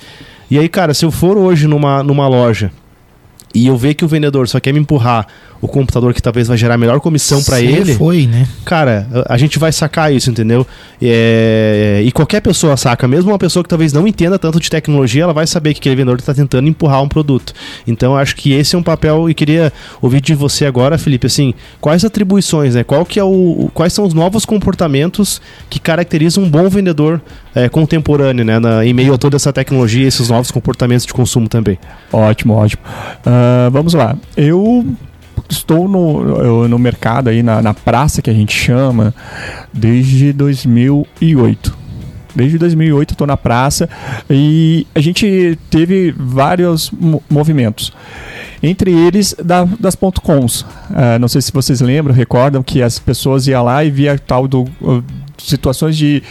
E 0.51 0.59
aí, 0.59 0.69
cara, 0.69 0.93
se 0.93 1.05
eu 1.05 1.11
for 1.11 1.39
hoje 1.39 1.67
numa, 1.67 2.03
numa 2.03 2.29
loja 2.29 2.71
e 3.55 3.67
eu 3.67 3.77
ver 3.77 3.95
que 3.95 4.05
o 4.05 4.09
vendedor 4.09 4.47
só 4.49 4.61
quer 4.61 4.73
me 4.73 4.81
empurrar 4.81 5.27
o 5.61 5.69
computador 5.69 6.15
que 6.15 6.23
talvez 6.23 6.49
vai 6.49 6.57
gerar 6.57 6.79
melhor 6.79 7.01
comissão 7.01 7.43
para 7.43 7.61
ele, 7.61 7.95
foi, 7.95 8.27
né? 8.27 8.47
cara, 8.65 9.07
a 9.29 9.35
a 9.35 9.39
gente 9.39 9.59
vai 9.59 9.73
sacar 9.73 10.13
isso, 10.13 10.31
entendeu? 10.31 10.67
É, 11.01 12.03
e 12.05 12.11
qualquer 12.13 12.41
pessoa 12.41 12.77
saca, 12.77 13.07
mesmo 13.09 13.31
uma 13.31 13.39
pessoa 13.39 13.63
que 13.63 13.69
talvez 13.69 13.93
não 13.93 14.07
entenda 14.07 14.39
tanto 14.39 14.61
de 14.61 14.69
tecnologia, 14.71 15.23
ela 15.23 15.33
vai 15.33 15.47
saber 15.47 15.73
que 15.75 15.81
aquele 15.81 15.97
vendedor 15.97 16.19
está 16.19 16.35
tentando 16.35 16.69
empurrar 16.69 17.03
um 17.03 17.09
produto. 17.09 17.53
Então, 17.87 18.13
eu 18.13 18.19
acho 18.19 18.37
que 18.37 18.53
esse 18.53 18.75
é 18.75 18.79
um 18.79 18.83
papel 18.83 19.29
e 19.31 19.35
queria 19.35 19.73
ouvir 20.03 20.21
de 20.21 20.35
você 20.35 20.67
agora, 20.67 20.99
Felipe, 20.99 21.27
assim, 21.27 21.55
quais 21.81 22.05
atribuições, 22.05 22.75
né? 22.75 22.85
Qual 22.85 23.05
que 23.05 23.19
é 23.19 23.25
o, 23.25 23.71
quais 23.73 23.93
são 23.93 24.05
os 24.05 24.15
novos 24.15 24.45
comportamentos 24.45 25.41
que 25.69 25.79
caracterizam 25.79 26.45
um 26.45 26.51
bom 26.51 26.69
vendedor 26.69 27.21
é, 27.55 27.69
contemporâneo, 27.69 28.45
né? 28.45 28.59
na- 28.59 28.85
em 28.85 28.93
meio 28.93 29.15
a 29.15 29.19
toda 29.19 29.37
essa 29.37 29.53
tecnologia, 29.53 30.05
e 30.05 30.07
esses 30.07 30.29
novos 30.29 30.51
comportamentos 30.51 31.07
de 31.07 31.13
consumo 31.13 31.49
também. 31.49 31.79
Ótimo, 32.13 32.55
ótimo. 32.55 32.83
Ah, 33.25 33.69
vamos 33.73 33.95
lá. 33.95 34.17
Eu 34.37 34.87
estou 35.49 35.89
no, 35.89 36.69
no 36.69 36.79
mercado 36.79 37.29
aí, 37.29 37.43
na, 37.43 37.61
na 37.63 37.75
praça 37.75 38.21
que 38.23 38.31
a 38.31 38.35
gente 38.35 38.53
chama, 38.57 39.15
desde 39.73 40.33
2008. 40.33 41.79
Desde 42.35 42.59
2008 42.59 43.13
estou 43.15 43.27
na 43.27 43.37
praça 43.37 43.89
e 44.29 44.87
a 44.95 45.01
gente 45.01 45.59
teve 45.69 46.15
vários 46.17 46.91
mo- 46.91 47.23
movimentos. 47.29 47.93
Entre 48.63 48.93
eles 48.93 49.35
da- 49.43 49.65
das 49.65 49.97
ponto 49.97 50.21
.coms. 50.21 50.65
Ah, 50.95 51.19
não 51.19 51.27
sei 51.29 51.41
se 51.41 51.51
vocês 51.51 51.81
lembram, 51.81 52.15
recordam 52.15 52.63
que 52.63 52.83
as 52.83 52.99
pessoas 52.99 53.47
iam 53.49 53.65
lá 53.65 53.85
e 53.85 53.91
via 53.91 54.17
tal 54.19 54.47
do 54.47 54.63
uh, 54.81 55.03
situações 55.39 55.97
de 55.97 56.23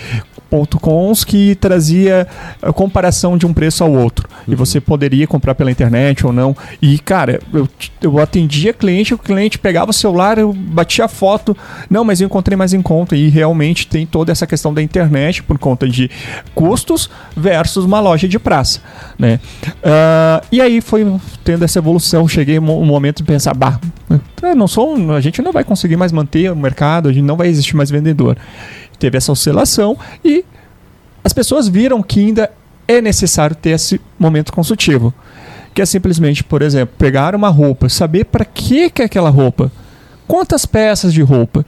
.coms 0.49 1.23
que 1.23 1.55
trazia 1.55 2.27
a 2.61 2.71
comparação 2.73 3.37
de 3.37 3.45
um 3.45 3.53
preço 3.53 3.83
ao 3.83 3.91
outro. 3.91 4.27
E 4.47 4.55
você 4.55 4.79
poderia 4.81 5.27
comprar 5.27 5.53
pela 5.55 5.69
internet 5.71 6.25
ou 6.25 6.33
não. 6.33 6.55
E, 6.81 6.97
cara, 6.99 7.39
eu, 7.53 7.67
eu 8.01 8.19
atendia 8.19 8.73
cliente, 8.73 9.13
o 9.13 9.17
cliente 9.17 9.59
pegava 9.59 9.91
o 9.91 9.93
celular, 9.93 10.37
eu 10.37 10.51
batia 10.53 11.07
foto. 11.07 11.55
Não, 11.89 12.03
mas 12.03 12.19
eu 12.21 12.25
encontrei 12.25 12.55
mais 12.57 12.73
em 12.73 12.81
conta. 12.81 13.15
E 13.15 13.29
realmente 13.29 13.85
tem 13.87 14.05
toda 14.05 14.31
essa 14.31 14.47
questão 14.47 14.73
da 14.73 14.81
internet 14.81 15.43
por 15.43 15.57
conta 15.59 15.87
de 15.87 16.09
custos 16.55 17.09
versus 17.35 17.85
uma 17.85 17.99
loja 17.99 18.27
de 18.27 18.39
praça. 18.39 18.81
Né? 19.17 19.39
Ah, 19.83 20.41
e 20.51 20.61
aí 20.61 20.81
foi 20.81 21.05
tendo 21.43 21.63
essa 21.63 21.79
evolução. 21.79 22.27
Cheguei 22.27 22.57
um 22.59 22.63
mo- 22.63 22.85
momento 22.85 23.17
de 23.17 23.23
pensar, 23.23 23.53
bah, 23.53 23.79
não 24.55 24.67
sou, 24.67 24.95
um- 24.97 25.11
a 25.11 25.21
gente 25.21 25.41
não 25.41 25.51
vai 25.51 25.63
conseguir 25.63 25.95
mais 25.97 26.11
manter 26.11 26.51
o 26.51 26.55
mercado, 26.55 27.09
a 27.09 27.13
gente 27.13 27.25
não 27.25 27.37
vai 27.37 27.47
existir 27.47 27.75
mais 27.75 27.91
vendedor. 27.91 28.37
Teve 28.99 29.17
essa 29.17 29.31
oscilação 29.31 29.97
e 30.23 30.43
as 31.23 31.33
pessoas 31.33 31.67
viram 31.67 32.03
que 32.03 32.19
ainda 32.19 32.51
é 32.87 33.01
necessário 33.01 33.55
ter 33.55 33.71
esse 33.71 33.99
momento 34.17 34.51
consultivo. 34.51 35.13
Que 35.73 35.81
é 35.81 35.85
simplesmente, 35.85 36.43
por 36.43 36.61
exemplo, 36.61 36.95
pegar 36.97 37.35
uma 37.35 37.49
roupa, 37.49 37.87
saber 37.87 38.25
para 38.25 38.43
que 38.43 38.89
que 38.89 39.01
é 39.01 39.05
aquela 39.05 39.29
roupa, 39.29 39.71
quantas 40.27 40.65
peças 40.65 41.13
de 41.13 41.21
roupa 41.21 41.65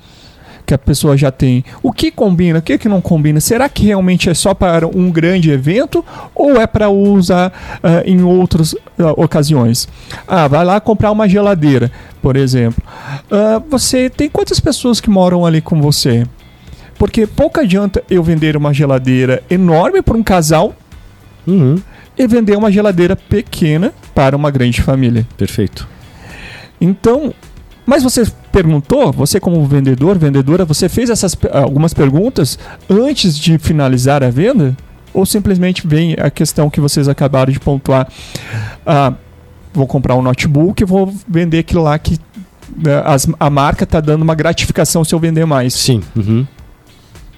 que 0.66 0.74
a 0.74 0.78
pessoa 0.78 1.18
já 1.18 1.32
tem, 1.32 1.66
o 1.84 1.92
que 1.92 2.10
combina, 2.10 2.60
o 2.60 2.62
que 2.62 2.78
que 2.78 2.88
não 2.88 3.02
combina, 3.02 3.42
será 3.42 3.68
que 3.68 3.86
realmente 3.86 4.30
é 4.30 4.34
só 4.34 4.54
para 4.54 4.88
um 4.88 5.12
grande 5.12 5.52
evento 5.52 6.04
ou 6.34 6.60
é 6.62 6.66
para 6.66 6.90
usar 6.90 7.52
ah, 7.84 8.04
em 8.06 8.24
outras 8.24 8.74
ah, 8.98 9.12
ocasiões? 9.18 9.88
Ah, 10.28 10.48
vai 10.48 10.64
lá 10.64 10.80
comprar 10.80 11.12
uma 11.12 11.28
geladeira, 11.28 11.92
por 12.22 12.38
exemplo. 12.38 12.82
Ah, 13.30 13.62
você 13.70 14.10
tem 14.10 14.30
quantas 14.30 14.60
pessoas 14.60 15.02
que 15.02 15.10
moram 15.10 15.46
ali 15.46 15.62
com 15.62 15.82
você? 15.82 16.26
Porque 17.02 17.26
pouco 17.26 17.60
adianta 17.60 18.04
eu 18.12 18.22
vender 18.22 18.56
uma 18.56 18.72
geladeira 18.72 19.42
enorme 19.50 20.04
para 20.04 20.16
um 20.16 20.22
casal 20.22 20.76
Uhum, 21.48 21.82
e 22.16 22.28
vender 22.28 22.56
uma 22.56 22.72
geladeira 22.72 23.16
pequena 23.16 23.92
para 24.14 24.36
uma 24.38 24.52
grande 24.52 24.84
família. 24.84 25.26
perfeito. 25.36 25.88
Então, 26.80 27.34
mas 27.88 28.04
você 28.04 28.24
perguntou, 28.52 29.12
você 29.12 29.40
como 29.40 29.66
vendedor, 29.66 30.20
vendedora, 30.20 30.64
você 30.64 30.88
fez 30.88 31.10
essas 31.10 31.36
algumas 31.52 31.92
perguntas 31.92 32.60
antes 32.88 33.36
de 33.36 33.58
finalizar 33.58 34.24
a 34.24 34.30
venda? 34.30 34.78
Ou 35.12 35.26
simplesmente 35.26 35.88
vem 35.88 36.16
a 36.20 36.30
questão 36.30 36.70
que 36.70 36.80
vocês 36.80 37.10
acabaram 37.10 37.52
de 37.52 37.60
pontuar? 37.60 38.08
Ah, 38.86 39.12
vou 39.74 39.88
comprar 39.88 40.16
um 40.16 40.22
notebook 40.22 40.84
e 40.84 40.86
vou 40.86 41.12
vender 41.28 41.58
aquilo 41.58 41.82
lá 41.82 41.98
que 41.98 42.20
né, 42.78 43.02
a 43.40 43.50
marca 43.50 43.86
está 43.86 44.00
dando 44.00 44.22
uma 44.22 44.36
gratificação 44.36 45.04
se 45.04 45.16
eu 45.16 45.20
vender 45.20 45.46
mais. 45.46 45.74
Sim. 45.74 46.04
Uhum. 46.16 46.46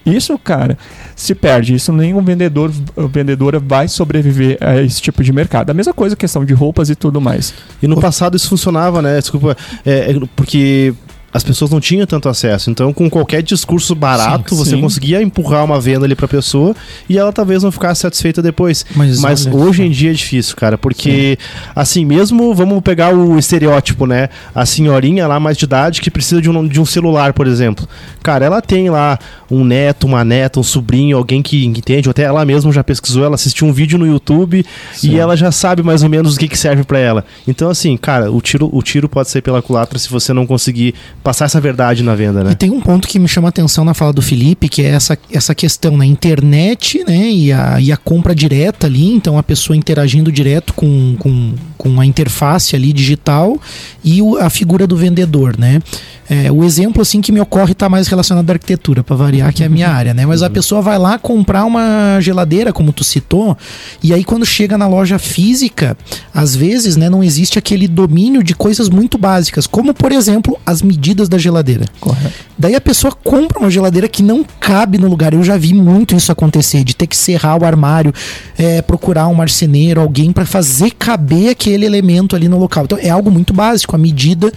Isso, 0.05 0.37
cara, 0.37 0.77
se 1.15 1.33
perde. 1.33 1.75
Isso 1.75 1.93
nenhum 1.93 2.21
vendedor 2.21 2.71
ou 2.95 3.07
vendedora 3.07 3.59
vai 3.59 3.87
sobreviver 3.87 4.57
a 4.59 4.81
esse 4.81 5.01
tipo 5.01 5.23
de 5.23 5.31
mercado. 5.31 5.69
A 5.69 5.73
mesma 5.73 5.93
coisa, 5.93 6.15
questão 6.15 6.43
de 6.43 6.53
roupas 6.53 6.89
e 6.89 6.95
tudo 6.95 7.21
mais. 7.21 7.53
E 7.81 7.87
no 7.87 7.99
passado 7.99 8.35
isso 8.35 8.49
funcionava, 8.49 9.01
né? 9.01 9.19
Desculpa, 9.19 9.55
é, 9.85 10.11
é, 10.11 10.19
porque 10.35 10.93
as 11.33 11.43
pessoas 11.43 11.71
não 11.71 11.79
tinham 11.79 12.05
tanto 12.05 12.29
acesso. 12.29 12.69
Então, 12.69 12.93
com 12.93 13.09
qualquer 13.09 13.41
discurso 13.41 13.95
barato, 13.95 14.53
Sim, 14.53 14.63
você 14.63 14.75
sim. 14.75 14.81
conseguia 14.81 15.21
empurrar 15.21 15.65
uma 15.65 15.79
venda 15.79 16.05
ali 16.05 16.15
pra 16.15 16.27
pessoa 16.27 16.75
e 17.09 17.17
ela 17.17 17.33
talvez 17.33 17.63
não 17.63 17.71
ficasse 17.71 18.01
satisfeita 18.01 18.41
depois. 18.41 18.85
Mas 18.95 19.19
Mas, 19.19 19.45
hoje 19.47 19.83
em 19.83 19.89
dia 19.89 20.11
é 20.11 20.13
difícil, 20.13 20.55
cara, 20.55 20.77
porque 20.77 21.37
assim, 21.75 22.05
mesmo 22.05 22.53
vamos 22.53 22.81
pegar 22.81 23.13
o 23.13 23.37
estereótipo, 23.39 24.05
né? 24.05 24.29
A 24.53 24.65
senhorinha 24.65 25.27
lá 25.27 25.39
mais 25.39 25.57
de 25.57 25.65
idade 25.65 26.01
que 26.01 26.11
precisa 26.11 26.41
de 26.41 26.49
um, 26.49 26.67
de 26.67 26.79
um 26.79 26.85
celular, 26.85 27.33
por 27.33 27.47
exemplo. 27.47 27.87
Cara, 28.21 28.45
ela 28.45 28.61
tem 28.61 28.89
lá 28.89 29.17
um 29.49 29.63
neto, 29.63 30.05
uma 30.05 30.23
neta, 30.23 30.59
um 30.59 30.63
sobrinho, 30.63 31.17
alguém 31.17 31.41
que 31.41 31.65
entende, 31.65 32.07
ou 32.07 32.11
até 32.11 32.23
ela 32.23 32.45
mesma 32.45 32.71
já 32.71 32.83
pesquisou, 32.83 33.23
ela 33.23 33.35
assistiu 33.35 33.67
um 33.67 33.73
vídeo 33.73 33.97
no 33.97 34.05
YouTube 34.05 34.65
Sim. 34.93 35.11
e 35.11 35.19
ela 35.19 35.35
já 35.35 35.51
sabe 35.51 35.83
mais 35.83 36.03
ou 36.03 36.09
menos 36.09 36.35
o 36.35 36.39
que, 36.39 36.47
que 36.47 36.57
serve 36.57 36.83
pra 36.83 36.99
ela. 36.99 37.25
Então, 37.47 37.69
assim, 37.69 37.95
cara, 37.97 38.31
o 38.31 38.41
tiro, 38.41 38.69
o 38.71 38.81
tiro 38.81 39.09
pode 39.09 39.29
ser 39.29 39.41
pela 39.41 39.61
culatra 39.61 39.97
se 39.99 40.09
você 40.09 40.33
não 40.33 40.45
conseguir 40.45 40.93
passar 41.23 41.45
essa 41.45 41.61
verdade 41.61 42.03
na 42.03 42.13
venda, 42.15 42.41
E 42.41 42.43
né? 42.43 42.53
tem 42.55 42.69
um 42.69 42.81
ponto 42.81 43.07
que 43.07 43.17
me 43.17 43.27
chama 43.27 43.47
a 43.47 43.49
atenção 43.49 43.85
na 43.85 43.93
fala 43.93 44.11
do 44.11 44.21
Felipe, 44.21 44.67
que 44.67 44.81
é 44.81 44.89
essa, 44.89 45.17
essa 45.31 45.55
questão 45.55 45.95
na 45.95 46.05
internet, 46.05 47.03
né? 47.07 47.29
E 47.31 47.51
a, 47.51 47.79
e 47.79 47.91
a 47.91 47.97
compra 47.97 48.35
direta 48.35 48.87
ali, 48.87 49.11
então 49.13 49.37
a 49.37 49.43
pessoa 49.43 49.75
interagindo 49.77 50.31
direto 50.31 50.73
com, 50.73 51.15
com, 51.17 51.53
com 51.77 51.99
a 51.99 52.05
interface 52.05 52.75
ali 52.75 52.91
digital 52.91 53.57
e 54.03 54.21
o- 54.21 54.37
a 54.37 54.49
figura 54.49 54.85
do 54.85 54.97
vendedor, 54.97 55.57
né? 55.57 55.81
É, 56.29 56.51
o 56.51 56.63
exemplo 56.63 57.01
assim 57.01 57.21
que 57.21 57.31
me 57.31 57.39
ocorre 57.39 57.73
está 57.73 57.89
mais 57.89 58.07
relacionado 58.07 58.49
à 58.49 58.53
arquitetura, 58.53 59.03
para 59.03 59.15
variar, 59.15 59.53
que 59.53 59.63
é 59.63 59.65
a 59.65 59.69
minha 59.69 59.89
área, 59.89 60.13
né? 60.13 60.25
Mas 60.25 60.41
a 60.41 60.49
pessoa 60.49 60.81
vai 60.81 60.97
lá 60.97 61.19
comprar 61.19 61.65
uma 61.65 62.19
geladeira, 62.21 62.71
como 62.71 62.93
tu 62.93 63.03
citou, 63.03 63.57
e 64.01 64.13
aí 64.13 64.23
quando 64.23 64.45
chega 64.45 64.77
na 64.77 64.87
loja 64.87 65.19
física, 65.19 65.97
às 66.33 66.55
vezes, 66.55 66.95
né, 66.95 67.09
não 67.09 67.23
existe 67.23 67.59
aquele 67.59 67.87
domínio 67.87 68.43
de 68.43 68.55
coisas 68.55 68.89
muito 68.89 69.17
básicas, 69.17 69.67
como 69.67 69.93
por 69.93 70.11
exemplo, 70.11 70.57
as 70.65 70.81
medidas 70.81 71.27
da 71.27 71.37
geladeira. 71.37 71.85
Correto. 71.99 72.33
Daí 72.57 72.75
a 72.75 72.81
pessoa 72.81 73.11
compra 73.11 73.59
uma 73.59 73.69
geladeira 73.69 74.07
que 74.07 74.23
não 74.23 74.45
cabe 74.59 74.97
no 74.97 75.07
lugar. 75.07 75.33
Eu 75.33 75.43
já 75.43 75.57
vi 75.57 75.73
muito 75.73 76.15
isso 76.15 76.31
acontecer, 76.31 76.83
de 76.83 76.95
ter 76.95 77.07
que 77.07 77.17
serrar 77.17 77.61
o 77.61 77.65
armário, 77.65 78.13
é, 78.57 78.81
procurar 78.81 79.27
um 79.27 79.33
marceneiro, 79.33 79.99
alguém 79.99 80.31
para 80.31 80.45
fazer 80.45 80.91
caber 80.91 81.49
aquele 81.49 81.85
elemento 81.85 82.35
ali 82.35 82.47
no 82.47 82.57
local. 82.57 82.85
Então 82.85 82.97
é 83.01 83.09
algo 83.09 83.29
muito 83.29 83.53
básico, 83.53 83.95
a 83.95 83.99
medida 83.99 84.51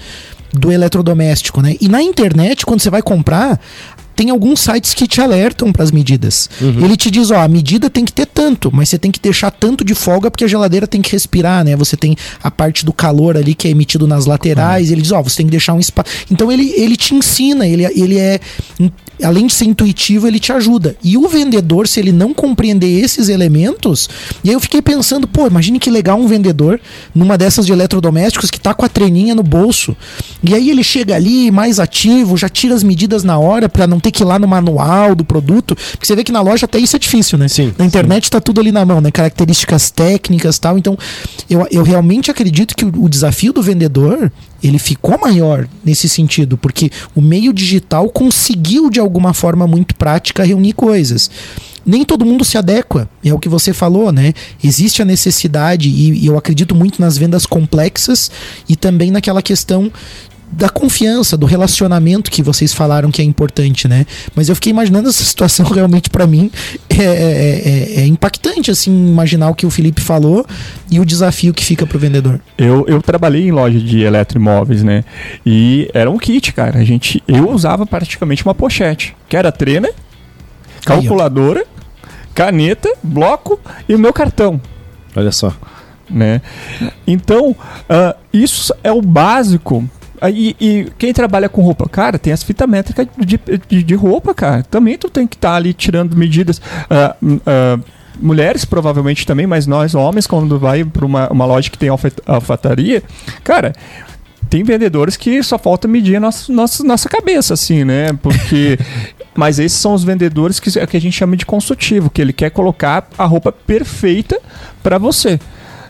do 0.52 0.70
eletrodoméstico, 0.70 1.60
né? 1.60 1.76
E 1.80 1.88
na 1.88 2.02
internet, 2.02 2.64
quando 2.64 2.80
você 2.80 2.90
vai 2.90 3.02
comprar, 3.02 3.60
tem 4.16 4.30
alguns 4.30 4.60
sites 4.60 4.94
que 4.94 5.06
te 5.06 5.20
alertam 5.20 5.70
para 5.70 5.82
as 5.82 5.92
medidas. 5.92 6.48
Ele 6.82 6.96
te 6.96 7.10
diz, 7.10 7.30
ó, 7.30 7.36
a 7.40 7.48
medida 7.48 7.90
tem 7.90 8.04
que 8.04 8.12
ter 8.12 8.26
tanto, 8.26 8.70
mas 8.72 8.88
você 8.88 8.98
tem 8.98 9.12
que 9.12 9.20
deixar 9.20 9.50
tanto 9.50 9.84
de 9.84 9.94
folga 9.94 10.30
porque 10.30 10.44
a 10.44 10.48
geladeira 10.48 10.86
tem 10.86 11.02
que 11.02 11.12
respirar, 11.12 11.62
né? 11.62 11.76
Você 11.76 11.96
tem 11.96 12.16
a 12.42 12.50
parte 12.50 12.84
do 12.84 12.94
calor 12.94 13.36
ali 13.36 13.54
que 13.54 13.68
é 13.68 13.70
emitido 13.70 14.06
nas 14.06 14.24
laterais, 14.24 14.90
ele 14.90 15.02
diz, 15.02 15.12
ó, 15.12 15.22
você 15.22 15.36
tem 15.36 15.46
que 15.46 15.50
deixar 15.50 15.74
um 15.74 15.80
espaço. 15.80 16.10
Então 16.30 16.50
ele, 16.50 16.72
ele 16.76 16.96
te 16.96 17.14
ensina, 17.14 17.68
ele, 17.68 17.84
ele 17.84 18.18
é 18.18 18.40
além 19.22 19.46
de 19.46 19.54
ser 19.54 19.64
intuitivo, 19.64 20.26
ele 20.26 20.38
te 20.38 20.52
ajuda. 20.52 20.96
E 21.02 21.16
o 21.16 21.28
vendedor, 21.28 21.88
se 21.88 22.00
ele 22.00 22.12
não 22.12 22.34
compreender 22.34 23.02
esses 23.02 23.28
elementos, 23.28 24.08
e 24.44 24.48
aí 24.50 24.54
eu 24.54 24.60
fiquei 24.60 24.82
pensando, 24.82 25.26
pô, 25.26 25.46
imagine 25.46 25.78
que 25.78 25.90
legal 25.90 26.18
um 26.18 26.26
vendedor 26.26 26.80
numa 27.14 27.38
dessas 27.38 27.66
de 27.66 27.72
eletrodomésticos 27.72 28.50
que 28.50 28.60
tá 28.60 28.74
com 28.74 28.84
a 28.84 28.88
treninha 28.88 29.34
no 29.34 29.42
bolso. 29.42 29.96
E 30.42 30.54
aí 30.54 30.70
ele 30.70 30.82
chega 30.82 31.14
ali 31.14 31.50
mais 31.50 31.80
ativo, 31.80 32.36
já 32.36 32.48
tira 32.48 32.74
as 32.74 32.82
medidas 32.82 33.24
na 33.24 33.38
hora 33.38 33.68
para 33.68 33.86
não 33.86 33.98
ter 34.06 34.12
que 34.12 34.22
ir 34.22 34.26
lá 34.26 34.38
no 34.38 34.46
manual 34.46 35.14
do 35.16 35.24
produto, 35.24 35.74
porque 35.74 36.06
você 36.06 36.14
vê 36.14 36.22
que 36.22 36.30
na 36.30 36.40
loja 36.40 36.64
até 36.64 36.78
isso 36.78 36.94
é 36.94 36.98
difícil, 36.98 37.36
né? 37.36 37.48
Sim, 37.48 37.74
Na 37.76 37.84
internet 37.84 38.30
tá 38.30 38.40
tudo 38.40 38.60
ali 38.60 38.70
na 38.70 38.84
mão, 38.84 39.00
né? 39.00 39.10
Características 39.10 39.90
técnicas, 39.90 40.58
tal. 40.58 40.78
Então, 40.78 40.96
eu, 41.50 41.66
eu 41.72 41.82
realmente 41.82 42.30
acredito 42.30 42.76
que 42.76 42.84
o, 42.84 42.92
o 43.04 43.08
desafio 43.08 43.52
do 43.52 43.60
vendedor 43.60 44.30
ele 44.62 44.78
ficou 44.78 45.18
maior 45.18 45.68
nesse 45.84 46.08
sentido, 46.08 46.56
porque 46.56 46.90
o 47.14 47.20
meio 47.20 47.52
digital 47.52 48.08
conseguiu 48.08 48.88
de 48.88 49.00
alguma 49.00 49.34
forma 49.34 49.66
muito 49.66 49.94
prática 49.96 50.44
reunir 50.44 50.72
coisas. 50.72 51.28
Nem 51.84 52.04
todo 52.04 52.24
mundo 52.24 52.44
se 52.44 52.58
adequa, 52.58 53.08
é 53.24 53.32
o 53.32 53.38
que 53.38 53.48
você 53.48 53.72
falou, 53.72 54.10
né? 54.10 54.34
Existe 54.62 55.02
a 55.02 55.04
necessidade, 55.04 55.88
e, 55.88 56.24
e 56.24 56.26
eu 56.26 56.36
acredito 56.36 56.74
muito 56.74 57.00
nas 57.00 57.16
vendas 57.16 57.46
complexas 57.46 58.30
e 58.68 58.74
também 58.74 59.10
naquela 59.10 59.42
questão 59.42 59.90
da 60.50 60.68
confiança, 60.68 61.36
do 61.36 61.44
relacionamento 61.44 62.30
que 62.30 62.42
vocês 62.42 62.72
falaram 62.72 63.10
que 63.10 63.20
é 63.20 63.24
importante, 63.24 63.88
né? 63.88 64.06
Mas 64.34 64.48
eu 64.48 64.54
fiquei 64.54 64.70
imaginando 64.70 65.08
essa 65.08 65.24
situação 65.24 65.66
realmente 65.70 66.08
para 66.08 66.26
mim 66.26 66.50
é, 66.88 67.02
é- 67.04 67.98
é- 67.98 68.00
é 68.02 68.06
impactante 68.06 68.70
assim 68.70 68.90
imaginar 69.08 69.50
o 69.50 69.54
que 69.54 69.66
o 69.66 69.70
Felipe 69.70 70.00
falou 70.00 70.46
e 70.90 71.00
o 71.00 71.04
desafio 71.04 71.52
que 71.52 71.64
fica 71.64 71.84
pro 71.86 71.98
vendedor. 71.98 72.40
Eu, 72.56 72.84
eu 72.86 73.02
trabalhei 73.02 73.48
em 73.48 73.50
loja 73.52 73.78
de 73.78 74.00
eletroimóveis, 74.02 74.82
né? 74.82 75.04
E 75.44 75.90
era 75.92 76.10
um 76.10 76.16
kit, 76.16 76.52
cara. 76.52 76.78
A 76.78 76.84
gente, 76.84 77.22
eu 77.26 77.50
usava 77.50 77.84
praticamente 77.84 78.44
uma 78.44 78.54
pochete, 78.54 79.16
que 79.28 79.36
era 79.36 79.50
treina, 79.52 79.88
calculadora, 80.84 81.64
caneta, 82.34 82.88
bloco 83.02 83.58
e 83.88 83.94
o 83.94 83.98
meu 83.98 84.12
cartão. 84.12 84.60
Olha 85.14 85.32
só. 85.32 85.52
né? 86.08 86.40
Então, 87.06 87.54
ah, 87.88 88.14
isso 88.32 88.72
é 88.84 88.92
o 88.92 89.02
básico. 89.02 89.88
E, 90.30 90.56
e 90.60 90.86
quem 90.98 91.12
trabalha 91.12 91.48
com 91.48 91.62
roupa, 91.62 91.88
cara, 91.88 92.18
tem 92.18 92.32
as 92.32 92.42
fitas 92.42 92.68
métricas 92.68 93.06
de, 93.18 93.38
de, 93.68 93.82
de 93.82 93.94
roupa, 93.94 94.34
cara. 94.34 94.62
Também 94.62 94.96
tu 94.96 95.08
tem 95.08 95.26
que 95.26 95.36
estar 95.36 95.54
ali 95.54 95.72
tirando 95.74 96.16
medidas. 96.16 96.60
Hum, 97.22 97.38
ah, 97.46 97.78
mulheres 98.20 98.64
provavelmente 98.64 99.26
também, 99.26 99.46
mas 99.46 99.66
nós 99.66 99.94
homens, 99.94 100.26
quando 100.26 100.58
vai 100.58 100.84
para 100.84 101.04
uma, 101.04 101.28
uma 101.30 101.44
loja 101.44 101.68
que 101.70 101.76
tem 101.78 101.88
alfa- 101.90 102.10
alfataria, 102.26 103.02
cara. 103.44 103.72
Tem 104.48 104.62
vendedores 104.62 105.16
que 105.16 105.42
só 105.42 105.58
falta 105.58 105.88
medir 105.88 106.16
a 106.16 106.20
nossa, 106.20 106.52
nossa, 106.52 106.84
nossa 106.84 107.08
cabeça, 107.08 107.54
assim, 107.54 107.84
né? 107.84 108.12
Porque. 108.22 108.78
Mas 109.34 109.58
esses 109.58 109.78
são 109.78 109.92
os 109.92 110.02
vendedores 110.02 110.58
que, 110.58 110.70
que 110.86 110.96
a 110.96 111.00
gente 111.00 111.12
chama 111.12 111.36
de 111.36 111.44
consultivo, 111.44 112.08
que 112.08 112.22
ele 112.22 112.32
quer 112.32 112.48
colocar 112.50 113.06
a 113.18 113.26
roupa 113.26 113.52
perfeita 113.52 114.40
para 114.82 114.96
você. 114.96 115.38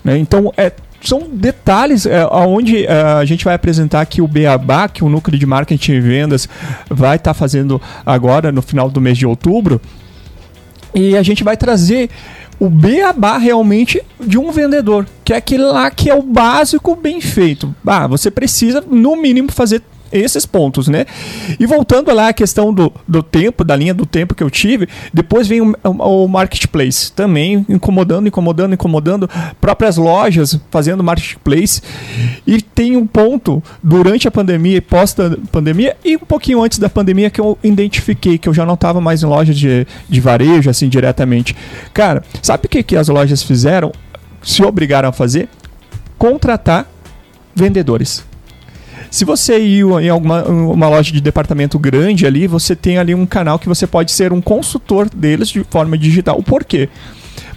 né? 0.03 0.19
Então, 0.19 0.53
é, 0.57 0.73
são 1.09 1.29
detalhes 1.33 2.07
é, 2.07 2.27
onde 2.27 2.87
a 2.87 3.25
gente 3.25 3.45
vai 3.45 3.55
apresentar 3.55 4.01
aqui 4.01 4.21
o 4.21 4.29
Beabá, 4.29 4.89
que 4.89 5.05
o 5.05 5.09
núcleo 5.09 5.39
de 5.39 5.47
marketing 5.47 5.93
e 5.93 6.01
vendas 6.01 6.49
vai 6.91 7.17
estar 7.17 7.35
fazendo 7.35 7.81
agora 8.05 8.51
no 8.51 8.63
final 8.63 8.91
do 8.91 9.01
mês 9.01 9.17
de 9.17 9.27
outubro. 9.27 9.81
E 10.95 11.17
a 11.17 11.23
gente 11.23 11.45
vai 11.45 11.57
trazer 11.57 12.09
o 12.59 12.69
beabá 12.69 13.37
realmente 13.37 14.03
de 14.19 14.39
um 14.39 14.51
vendedor, 14.51 15.07
que 15.25 15.33
é 15.33 15.37
aquele 15.37 15.65
lá 15.65 15.91
que 15.91 16.09
é 16.09 16.15
o 16.15 16.23
básico 16.23 16.97
bem 16.97 17.21
feito. 17.21 17.75
Ah, 17.87 18.07
você 18.07 18.31
precisa, 18.31 18.83
no 18.89 19.15
mínimo, 19.15 19.53
fazer 19.53 19.83
esses 20.13 20.47
pontos, 20.47 20.89
né? 20.89 21.07
E 21.59 21.67
voltando 21.67 22.13
lá 22.15 22.29
à 22.29 22.33
questão 22.33 22.73
do, 22.73 22.93
do 23.07 23.23
tempo, 23.23 23.65
da 23.65 23.75
linha 23.77 23.93
do 23.95 24.07
tempo 24.07 24.35
que 24.35 24.43
eu 24.43 24.51
tive, 24.51 24.89
depois 25.13 25.47
vem 25.49 25.61
o, 25.61 25.75
o- 25.85 26.29
marketplace 26.29 27.13
também 27.13 27.65
incomodando, 27.69 28.27
incomodando, 28.29 28.75
incomodando, 28.75 29.31
próprias 29.61 29.97
lojas 29.97 30.59
fazendo 30.71 31.03
marketplace. 31.03 31.81
E 32.47 32.61
tem 32.61 32.97
um 32.97 33.07
ponto 33.07 33.63
durante 33.83 34.27
a 34.29 34.31
pandemia 34.31 34.77
e 34.77 34.81
pós-pandemia 34.81 35.97
e 36.05 36.17
um 36.17 36.21
pouquinho 36.21 36.63
antes 36.63 36.79
da 36.79 36.89
pandemia 36.89 37.31
que 37.31 37.41
eu 37.41 37.59
identifiquei, 37.63 38.39
que 38.39 38.49
eu 38.49 38.55
já 38.55 38.65
não 38.67 38.75
estava 38.75 39.01
mais 39.01 39.23
em 39.23 39.27
lojas 39.27 39.57
de, 39.59 39.87
de 40.09 40.21
varejo, 40.21 40.71
assim, 40.71 40.89
diretamente. 40.89 41.55
Cara, 41.93 42.23
sabe 42.43 42.67
o 42.67 42.69
que, 42.69 42.83
que 42.83 42.97
as 42.97 43.09
lojas 43.09 43.43
fizeram? 43.43 43.93
Se 44.43 44.63
obrigaram 44.63 45.09
a 45.09 45.13
fazer? 45.13 45.49
Contratar 46.19 46.87
vendedores. 47.55 48.25
Se 49.17 49.25
você 49.25 49.59
ir 49.59 49.83
em 50.03 50.11
alguma 50.11 50.43
uma 50.43 50.91
loja 50.91 51.11
de 51.11 51.23
departamento 51.23 51.79
grande 51.79 52.27
ali, 52.27 52.47
você 52.47 52.77
tem 52.77 52.99
ali 52.99 53.15
um 53.15 53.25
canal 53.25 53.59
que 53.59 53.67
você 53.67 53.87
pode 53.87 54.13
ser 54.13 54.31
um 54.31 54.43
consultor 54.43 55.09
deles 55.09 55.49
de 55.49 55.65
forma 55.65 55.97
digital. 55.97 56.43
Por 56.43 56.63
quê? 56.63 56.91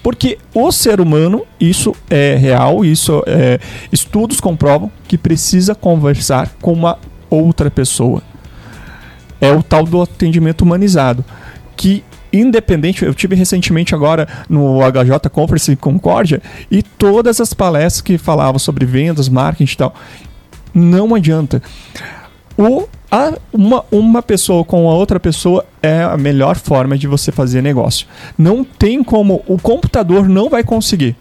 Porque 0.01 0.37
o 0.53 0.71
ser 0.71 1.01
humano, 1.01 1.45
isso 1.59 1.93
é 2.09 2.37
real, 2.37 2.85
isso 2.85 3.21
é, 3.27 3.59
estudos 3.91 4.39
comprovam 4.39 4.89
que 5.05 5.17
precisa 5.17 5.75
conversar 5.75 6.49
com 6.61 6.71
uma 6.71 6.97
outra 7.29 7.69
pessoa. 7.69 8.23
É 9.41 9.51
o 9.51 9.61
tal 9.61 9.83
do 9.83 10.01
atendimento 10.01 10.61
humanizado, 10.61 11.25
que 11.75 12.05
independente, 12.31 13.03
eu 13.03 13.13
tive 13.13 13.35
recentemente 13.35 13.93
agora 13.93 14.27
no 14.47 14.79
HJ 14.79 15.29
Conference 15.29 15.75
Concórdia 15.75 16.41
e 16.71 16.81
todas 16.81 17.41
as 17.41 17.53
palestras 17.53 18.01
que 18.01 18.17
falavam 18.17 18.59
sobre 18.59 18.85
vendas, 18.85 19.27
marketing 19.27 19.73
e 19.73 19.77
tal, 19.77 19.95
não 20.73 21.13
adianta. 21.15 21.61
O, 22.57 22.87
a- 23.11 23.37
uma, 23.53 23.85
uma 23.91 24.21
pessoa 24.21 24.63
com 24.65 24.89
a 24.89 24.93
outra 24.93 25.19
pessoa 25.19 25.65
é 25.81 26.03
a 26.03 26.17
melhor 26.17 26.57
forma 26.57 26.97
de 26.97 27.07
você 27.07 27.31
fazer 27.31 27.61
negócio. 27.61 28.05
Não 28.37 28.63
tem 28.63 29.03
como. 29.03 29.41
O 29.47 29.57
computador 29.57 30.27
não 30.27 30.49
vai 30.49 30.63
conseguir. 30.63 31.15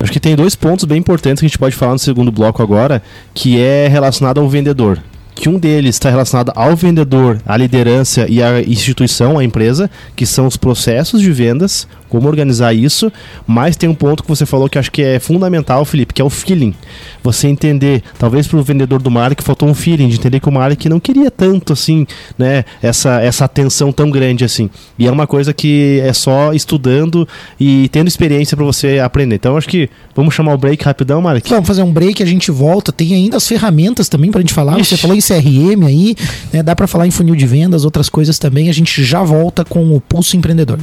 Acho 0.00 0.12
que 0.12 0.20
tem 0.20 0.36
dois 0.36 0.54
pontos 0.54 0.84
bem 0.84 0.98
importantes 0.98 1.40
que 1.40 1.46
a 1.46 1.48
gente 1.48 1.58
pode 1.58 1.74
falar 1.74 1.92
no 1.92 1.98
segundo 1.98 2.30
bloco 2.30 2.62
agora, 2.62 3.02
que 3.34 3.60
é 3.60 3.88
relacionado 3.88 4.38
ao 4.38 4.48
vendedor. 4.48 5.02
Que 5.34 5.48
um 5.48 5.58
deles 5.58 5.96
está 5.96 6.10
relacionado 6.10 6.52
ao 6.54 6.74
vendedor, 6.76 7.40
à 7.46 7.56
liderança 7.56 8.26
e 8.28 8.40
à 8.42 8.60
instituição, 8.60 9.38
à 9.38 9.44
empresa, 9.44 9.90
que 10.14 10.24
são 10.26 10.46
os 10.46 10.56
processos 10.56 11.20
de 11.20 11.32
vendas. 11.32 11.86
Como 12.08 12.28
organizar 12.28 12.72
isso, 12.74 13.12
mas 13.46 13.76
tem 13.76 13.88
um 13.88 13.94
ponto 13.94 14.22
que 14.22 14.28
você 14.28 14.46
falou 14.46 14.68
que 14.68 14.78
acho 14.78 14.90
que 14.90 15.02
é 15.02 15.18
fundamental, 15.18 15.84
Felipe, 15.84 16.14
que 16.14 16.22
é 16.22 16.24
o 16.24 16.30
feeling. 16.30 16.74
Você 17.22 17.48
entender, 17.48 18.02
talvez 18.18 18.46
para 18.46 18.58
o 18.58 18.62
vendedor 18.62 19.00
do 19.00 19.10
Mark 19.10 19.40
faltou 19.42 19.68
um 19.68 19.74
feeling 19.74 20.08
de 20.08 20.16
entender 20.16 20.40
que 20.40 20.48
o 20.48 20.52
Mark 20.52 20.84
não 20.86 21.00
queria 21.00 21.30
tanto 21.30 21.72
assim, 21.72 22.06
né, 22.36 22.64
essa, 22.82 23.20
essa 23.20 23.44
atenção 23.44 23.92
tão 23.92 24.10
grande 24.10 24.44
assim. 24.44 24.70
E 24.98 25.06
é 25.06 25.10
uma 25.10 25.26
coisa 25.26 25.52
que 25.52 26.00
é 26.02 26.12
só 26.12 26.52
estudando 26.52 27.26
e 27.58 27.88
tendo 27.90 28.08
experiência 28.08 28.56
para 28.56 28.64
você 28.64 28.98
aprender. 28.98 29.36
Então 29.36 29.56
acho 29.56 29.68
que 29.68 29.88
vamos 30.14 30.34
chamar 30.34 30.54
o 30.54 30.58
break 30.58 30.84
rapidão, 30.84 31.20
Mark. 31.20 31.46
Vamos 31.48 31.66
fazer 31.66 31.82
um 31.82 31.92
break, 31.92 32.22
a 32.22 32.26
gente 32.26 32.50
volta. 32.50 32.92
Tem 32.92 33.14
ainda 33.14 33.36
as 33.36 33.46
ferramentas 33.46 34.08
também 34.08 34.30
para 34.30 34.40
a 34.40 34.42
gente 34.42 34.54
falar. 34.54 34.78
Ixi. 34.78 34.96
Você 34.96 34.96
falou 34.96 35.16
em 35.16 35.20
CRM 35.20 35.86
aí, 35.86 36.16
né, 36.52 36.62
dá 36.62 36.74
para 36.74 36.86
falar 36.86 37.06
em 37.06 37.10
funil 37.10 37.34
de 37.34 37.46
vendas, 37.46 37.84
outras 37.84 38.08
coisas 38.08 38.38
também. 38.38 38.68
A 38.68 38.74
gente 38.74 39.02
já 39.04 39.22
volta 39.22 39.64
com 39.64 39.94
o 39.94 40.00
Pulso 40.00 40.36
Empreendedor. 40.36 40.78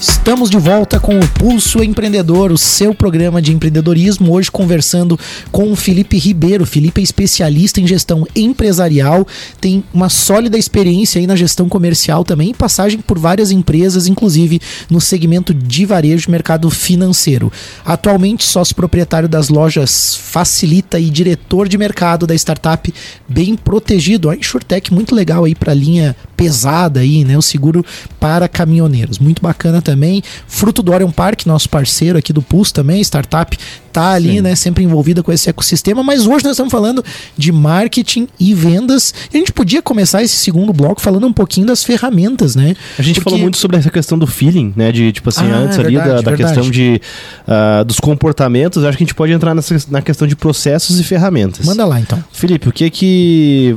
Estamos 0.00 0.48
de 0.48 0.58
volta 0.58 1.00
com 1.00 1.18
o 1.18 1.28
Pulso 1.30 1.82
Empreendedor, 1.82 2.52
o 2.52 2.58
seu 2.58 2.94
programa 2.94 3.42
de 3.42 3.52
empreendedorismo. 3.52 4.32
Hoje 4.32 4.48
conversando 4.48 5.18
com 5.50 5.72
o 5.72 5.74
Felipe 5.74 6.16
Ribeiro. 6.16 6.64
Felipe 6.64 7.00
é 7.00 7.04
especialista 7.04 7.80
em 7.80 7.86
gestão 7.86 8.24
empresarial, 8.36 9.26
tem 9.60 9.82
uma 9.92 10.08
sólida 10.08 10.56
experiência 10.56 11.18
aí 11.18 11.26
na 11.26 11.34
gestão 11.34 11.68
comercial 11.68 12.22
também, 12.22 12.54
passagem 12.54 13.00
por 13.00 13.18
várias 13.18 13.50
empresas, 13.50 14.06
inclusive 14.06 14.60
no 14.88 15.00
segmento 15.00 15.52
de 15.52 15.84
varejo 15.84 16.28
e 16.28 16.30
mercado 16.30 16.70
financeiro. 16.70 17.50
Atualmente 17.84 18.44
sócio 18.44 18.76
proprietário 18.76 19.28
das 19.28 19.48
lojas 19.48 20.14
Facilita 20.14 21.00
e 21.00 21.10
diretor 21.10 21.68
de 21.68 21.76
mercado 21.76 22.24
da 22.24 22.36
startup 22.36 22.94
Bem 23.28 23.56
Protegido. 23.56 24.30
A 24.30 24.36
InsurTech 24.36 24.94
muito 24.94 25.12
legal 25.12 25.44
aí 25.44 25.56
para 25.56 25.74
linha 25.74 26.14
pesada 26.36 27.00
aí, 27.00 27.24
né? 27.24 27.36
O 27.36 27.42
seguro 27.42 27.84
para 28.20 28.46
caminhoneiros. 28.46 29.18
Muito 29.18 29.42
bacana 29.42 29.82
também. 29.88 30.22
Fruto 30.46 30.82
do 30.82 30.92
Orion 30.92 31.10
Park, 31.10 31.46
nosso 31.46 31.66
parceiro 31.70 32.18
aqui 32.18 32.30
do 32.30 32.42
Pulse 32.42 32.74
também, 32.74 33.00
startup 33.00 33.56
tá 33.90 34.10
ali, 34.12 34.32
Sim. 34.32 34.40
né, 34.42 34.54
sempre 34.54 34.84
envolvida 34.84 35.22
com 35.22 35.32
esse 35.32 35.48
ecossistema, 35.48 36.02
mas 36.02 36.26
hoje 36.26 36.44
nós 36.44 36.52
estamos 36.52 36.70
falando 36.70 37.02
de 37.36 37.50
marketing 37.50 38.28
e 38.38 38.52
vendas. 38.52 39.14
E 39.32 39.36
a 39.36 39.40
gente 39.40 39.50
podia 39.50 39.80
começar 39.80 40.22
esse 40.22 40.36
segundo 40.36 40.74
bloco 40.74 41.00
falando 41.00 41.26
um 41.26 41.32
pouquinho 41.32 41.66
das 41.66 41.82
ferramentas, 41.82 42.54
né? 42.54 42.76
A 42.98 43.02
gente 43.02 43.16
Porque... 43.16 43.30
falou 43.30 43.38
muito 43.38 43.56
sobre 43.56 43.78
essa 43.78 43.90
questão 43.90 44.18
do 44.18 44.26
feeling, 44.26 44.74
né, 44.76 44.92
de 44.92 45.10
tipo 45.10 45.30
assim, 45.30 45.50
ah, 45.50 45.56
antes 45.56 45.78
ali 45.78 45.96
da, 45.96 46.20
da 46.20 46.36
questão 46.36 46.70
de 46.70 47.00
uh, 47.46 47.84
dos 47.84 47.98
comportamentos, 47.98 48.84
acho 48.84 48.98
que 48.98 49.04
a 49.04 49.06
gente 49.06 49.14
pode 49.14 49.32
entrar 49.32 49.54
nessa, 49.54 49.74
na 49.88 50.02
questão 50.02 50.28
de 50.28 50.36
processos 50.36 51.00
e 51.00 51.02
ferramentas. 51.02 51.64
Manda 51.64 51.86
lá 51.86 51.98
então. 51.98 52.22
Felipe, 52.30 52.68
o 52.68 52.72
que 52.72 52.90
que 52.90 53.76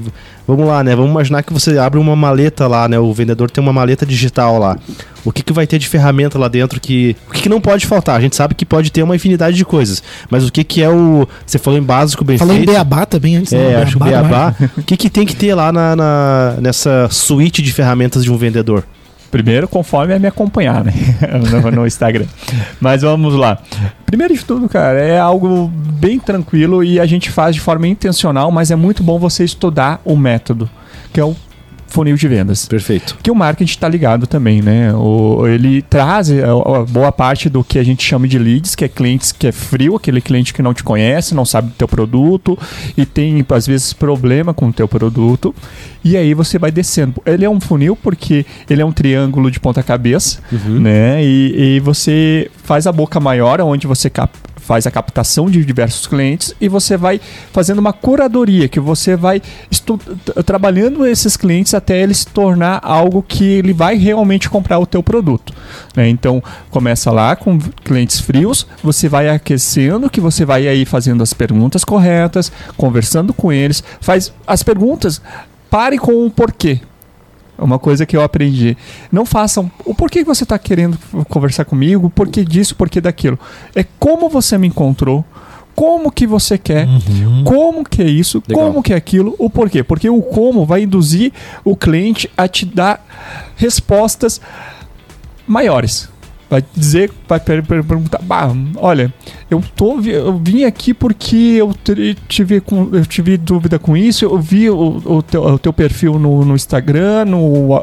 Vamos 0.52 0.68
lá, 0.68 0.84
né? 0.84 0.94
Vamos 0.94 1.12
imaginar 1.12 1.44
que 1.44 1.54
você 1.54 1.78
abre 1.78 1.98
uma 1.98 2.14
maleta 2.14 2.68
lá, 2.68 2.86
né? 2.86 3.00
O 3.00 3.14
vendedor 3.14 3.50
tem 3.50 3.64
uma 3.64 3.72
maleta 3.72 4.06
digital 4.06 4.60
lá. 4.60 4.78
O 5.24 5.32
que, 5.32 5.42
que 5.44 5.54
vai 5.54 5.66
ter 5.66 5.80
de 5.80 5.88
ferramenta 5.88 6.38
lá 6.38 6.50
dentro 6.50 6.78
que. 6.78 7.16
O 7.30 7.32
que, 7.32 7.44
que 7.44 7.50
não 7.50 7.62
pode 7.62 7.86
faltar? 7.88 8.18
A 8.18 8.20
gente 8.20 8.36
sabe 8.36 8.54
que 8.54 8.66
pode 8.66 8.92
ter 8.92 9.02
uma 9.02 9.16
infinidade 9.16 9.56
de 9.56 9.64
coisas. 9.64 10.04
Mas 10.30 10.46
o 10.46 10.52
que, 10.52 10.66
que 10.66 10.84
é 10.84 10.90
o. 10.90 11.26
Você 11.46 11.58
falou 11.58 11.80
em 11.80 11.84
básico 11.84 12.26
bem 12.26 12.38
falou 12.38 12.54
feito. 12.54 12.68
Falou 12.68 12.82
em 12.82 12.84
Beabá 12.84 13.06
também 13.06 13.38
antes. 13.38 13.54
É, 13.54 13.78
acho 13.78 13.98
que 13.98 14.04
Beabá. 14.04 14.54
O 14.78 14.84
que, 14.84 14.98
que 14.98 15.10
tem 15.10 15.26
que 15.26 15.38
ter 15.38 15.56
lá 15.56 15.72
na, 15.72 15.96
na, 15.96 16.58
nessa 16.60 17.08
suíte 17.10 17.62
de 17.62 17.72
ferramentas 17.72 18.22
de 18.22 18.30
um 18.30 18.36
vendedor? 18.36 18.84
Primeiro, 19.32 19.68
conforme 19.68 20.14
é 20.14 20.20
me 20.20 20.28
acompanhar, 20.28 20.84
né? 20.84 20.94
no, 21.64 21.72
no, 21.72 21.88
Instagram. 21.88 22.26
Mas 22.82 23.02
vamos 23.02 23.34
lá. 23.34 23.58
Primeiro 24.06 24.34
de 24.34 24.44
tudo, 24.44 24.68
cara, 24.68 25.00
é 25.00 25.18
algo 25.18 25.72
bem 25.74 26.20
tranquilo 26.20 26.84
e 26.84 27.00
a 27.00 27.06
gente 27.06 27.32
faz 27.32 27.56
de 27.56 27.62
forma 27.62 27.88
intencional, 27.88 28.52
mas 28.52 28.72
é 28.72 28.76
muito 28.76 29.02
bom 29.02 29.18
você 29.18 29.46
estudar 29.46 30.02
o 30.04 30.18
método, 30.18 30.70
que 31.14 31.20
é 31.20 31.24
o 31.24 31.34
funil 31.92 32.16
de 32.16 32.28
vendas. 32.28 32.66
Perfeito. 32.66 33.18
Que 33.22 33.30
o 33.30 33.36
marketing 33.36 33.72
está 33.72 33.88
ligado 33.88 34.26
também, 34.26 34.62
né? 34.62 34.94
O, 34.94 35.48
ele 35.48 35.82
traz 35.82 36.32
a, 36.32 36.36
é, 36.36 36.46
boa 36.90 37.12
parte 37.12 37.50
do 37.50 37.64
que 37.64 37.78
a 37.78 37.84
gente 37.84 38.04
chama 38.04 38.28
de 38.28 38.40
leads, 38.40 38.76
que 38.76 38.86
é 38.86 38.88
clientes 38.88 39.32
que 39.32 39.48
é 39.48 39.52
frio, 39.52 39.96
aquele 39.96 40.22
cliente 40.22 40.54
que 40.54 40.62
não 40.62 40.74
te 40.74 40.84
conhece, 40.84 41.36
não 41.36 41.46
sabe 41.46 41.70
do 41.70 41.74
teu 41.74 41.88
produto 41.88 42.58
e 42.98 43.06
tem, 43.06 43.46
às 43.50 43.68
vezes, 43.68 43.94
problema 43.94 44.54
com 44.54 44.68
o 44.68 44.74
teu 44.74 44.88
produto. 44.88 45.54
E 46.04 46.18
aí 46.18 46.34
você 46.34 46.58
vai 46.58 46.72
descendo. 46.72 47.22
Ele 47.26 47.46
é 47.46 47.50
um 47.50 47.60
funil 47.60 47.96
porque 47.96 48.46
ele 48.70 48.82
é 48.82 48.86
um 48.86 48.92
triângulo 48.92 49.52
de 49.52 49.60
ponta 49.60 49.84
cabeça, 49.84 50.40
uhum. 50.52 50.80
né? 50.80 51.24
E, 51.24 51.76
e, 51.76 51.80
você 51.80 52.50
faz 52.64 52.88
a 52.88 52.92
boca 52.92 53.20
maior, 53.20 53.62
onde 53.62 53.86
você 53.86 54.10
cap 54.10 54.32
faz 54.72 54.88
a 54.88 54.92
captação 54.92 55.52
de 55.52 55.66
diversos 55.66 56.08
clientes 56.08 56.56
e 56.62 56.70
você 56.70 56.96
vai 56.96 57.20
fazendo 57.52 57.80
uma 57.80 57.92
curadoria, 57.92 58.70
que 58.70 58.80
você 58.80 59.18
vai 59.18 59.42
trabalhando 60.46 61.06
esses 61.06 61.36
clientes 61.36 61.74
até 61.74 62.02
ele 62.02 62.14
se 62.14 62.26
tornar 62.28 62.80
algo 62.82 63.22
que 63.22 63.44
ele 63.44 63.74
vai 63.74 63.98
realmente 63.98 64.50
comprar 64.50 64.80
o 64.80 64.86
teu 64.86 65.04
produto. 65.04 65.54
Né? 65.94 66.08
Então, 66.08 66.42
começa 66.70 67.12
lá 67.12 67.36
com 67.36 67.60
clientes 67.84 68.22
frios, 68.22 68.66
você 68.82 69.10
vai 69.10 69.28
aquecendo, 69.28 70.10
que 70.10 70.22
você 70.22 70.46
vai 70.46 70.66
aí 70.66 70.86
fazendo 70.86 71.22
as 71.22 71.34
perguntas 71.34 71.84
corretas, 71.84 72.50
conversando 72.78 73.34
com 73.34 73.52
eles, 73.52 73.84
faz 74.00 74.32
as 74.48 74.64
perguntas, 74.64 75.22
pare 75.70 75.98
com 75.98 76.26
o 76.26 76.32
porquê. 76.32 76.80
Uma 77.62 77.78
coisa 77.78 78.06
que 78.06 78.18
eu 78.18 78.22
aprendi. 78.22 78.76
Não 79.12 79.26
façam 79.26 79.72
o 79.86 79.94
porquê 79.94 80.24
você 80.24 80.44
está 80.44 80.58
querendo 80.58 80.98
conversar 81.30 81.66
comigo, 81.66 82.10
porquê 82.10 82.44
disso, 82.44 82.76
porquê 82.76 83.00
daquilo. 83.00 83.40
É 83.76 83.86
como 84.00 84.30
você 84.30 84.58
me 84.58 84.68
encontrou, 84.68 85.24
como 85.76 86.12
que 86.12 86.28
você 86.28 86.58
quer, 86.58 86.88
uhum. 86.88 87.44
como 87.44 87.84
que 87.84 88.02
é 88.02 88.10
isso, 88.10 88.42
Legal. 88.48 88.68
como 88.68 88.84
que 88.84 88.94
é 88.94 88.96
aquilo, 88.96 89.36
o 89.38 89.50
porquê. 89.50 89.84
Porque 89.84 90.10
o 90.10 90.22
como 90.22 90.66
vai 90.66 90.84
induzir 90.84 91.32
o 91.64 91.76
cliente 91.76 92.30
a 92.36 92.48
te 92.48 92.66
dar 92.66 93.06
respostas 93.56 94.42
maiores. 95.48 96.10
Vai 96.52 96.62
dizer, 96.76 97.10
vai 97.30 97.40
perguntar, 97.40 98.20
bah, 98.22 98.54
olha, 98.76 99.14
eu, 99.50 99.64
tô, 99.74 100.02
eu 100.02 100.38
vim 100.38 100.66
aqui 100.66 100.94
porque 100.94 101.56
eu 101.58 101.74
tive, 102.28 102.62
eu 102.92 103.06
tive 103.06 103.38
dúvida 103.38 103.80
com 103.80 103.96
isso, 103.96 104.26
eu 104.26 104.38
vi 104.38 104.70
o, 104.70 105.02
o, 105.06 105.24
teu, 105.24 105.42
o 105.46 105.58
teu 105.58 105.72
perfil 105.72 106.20
no, 106.20 106.44
no 106.44 106.54
Instagram, 106.54 107.24
no, 107.24 107.82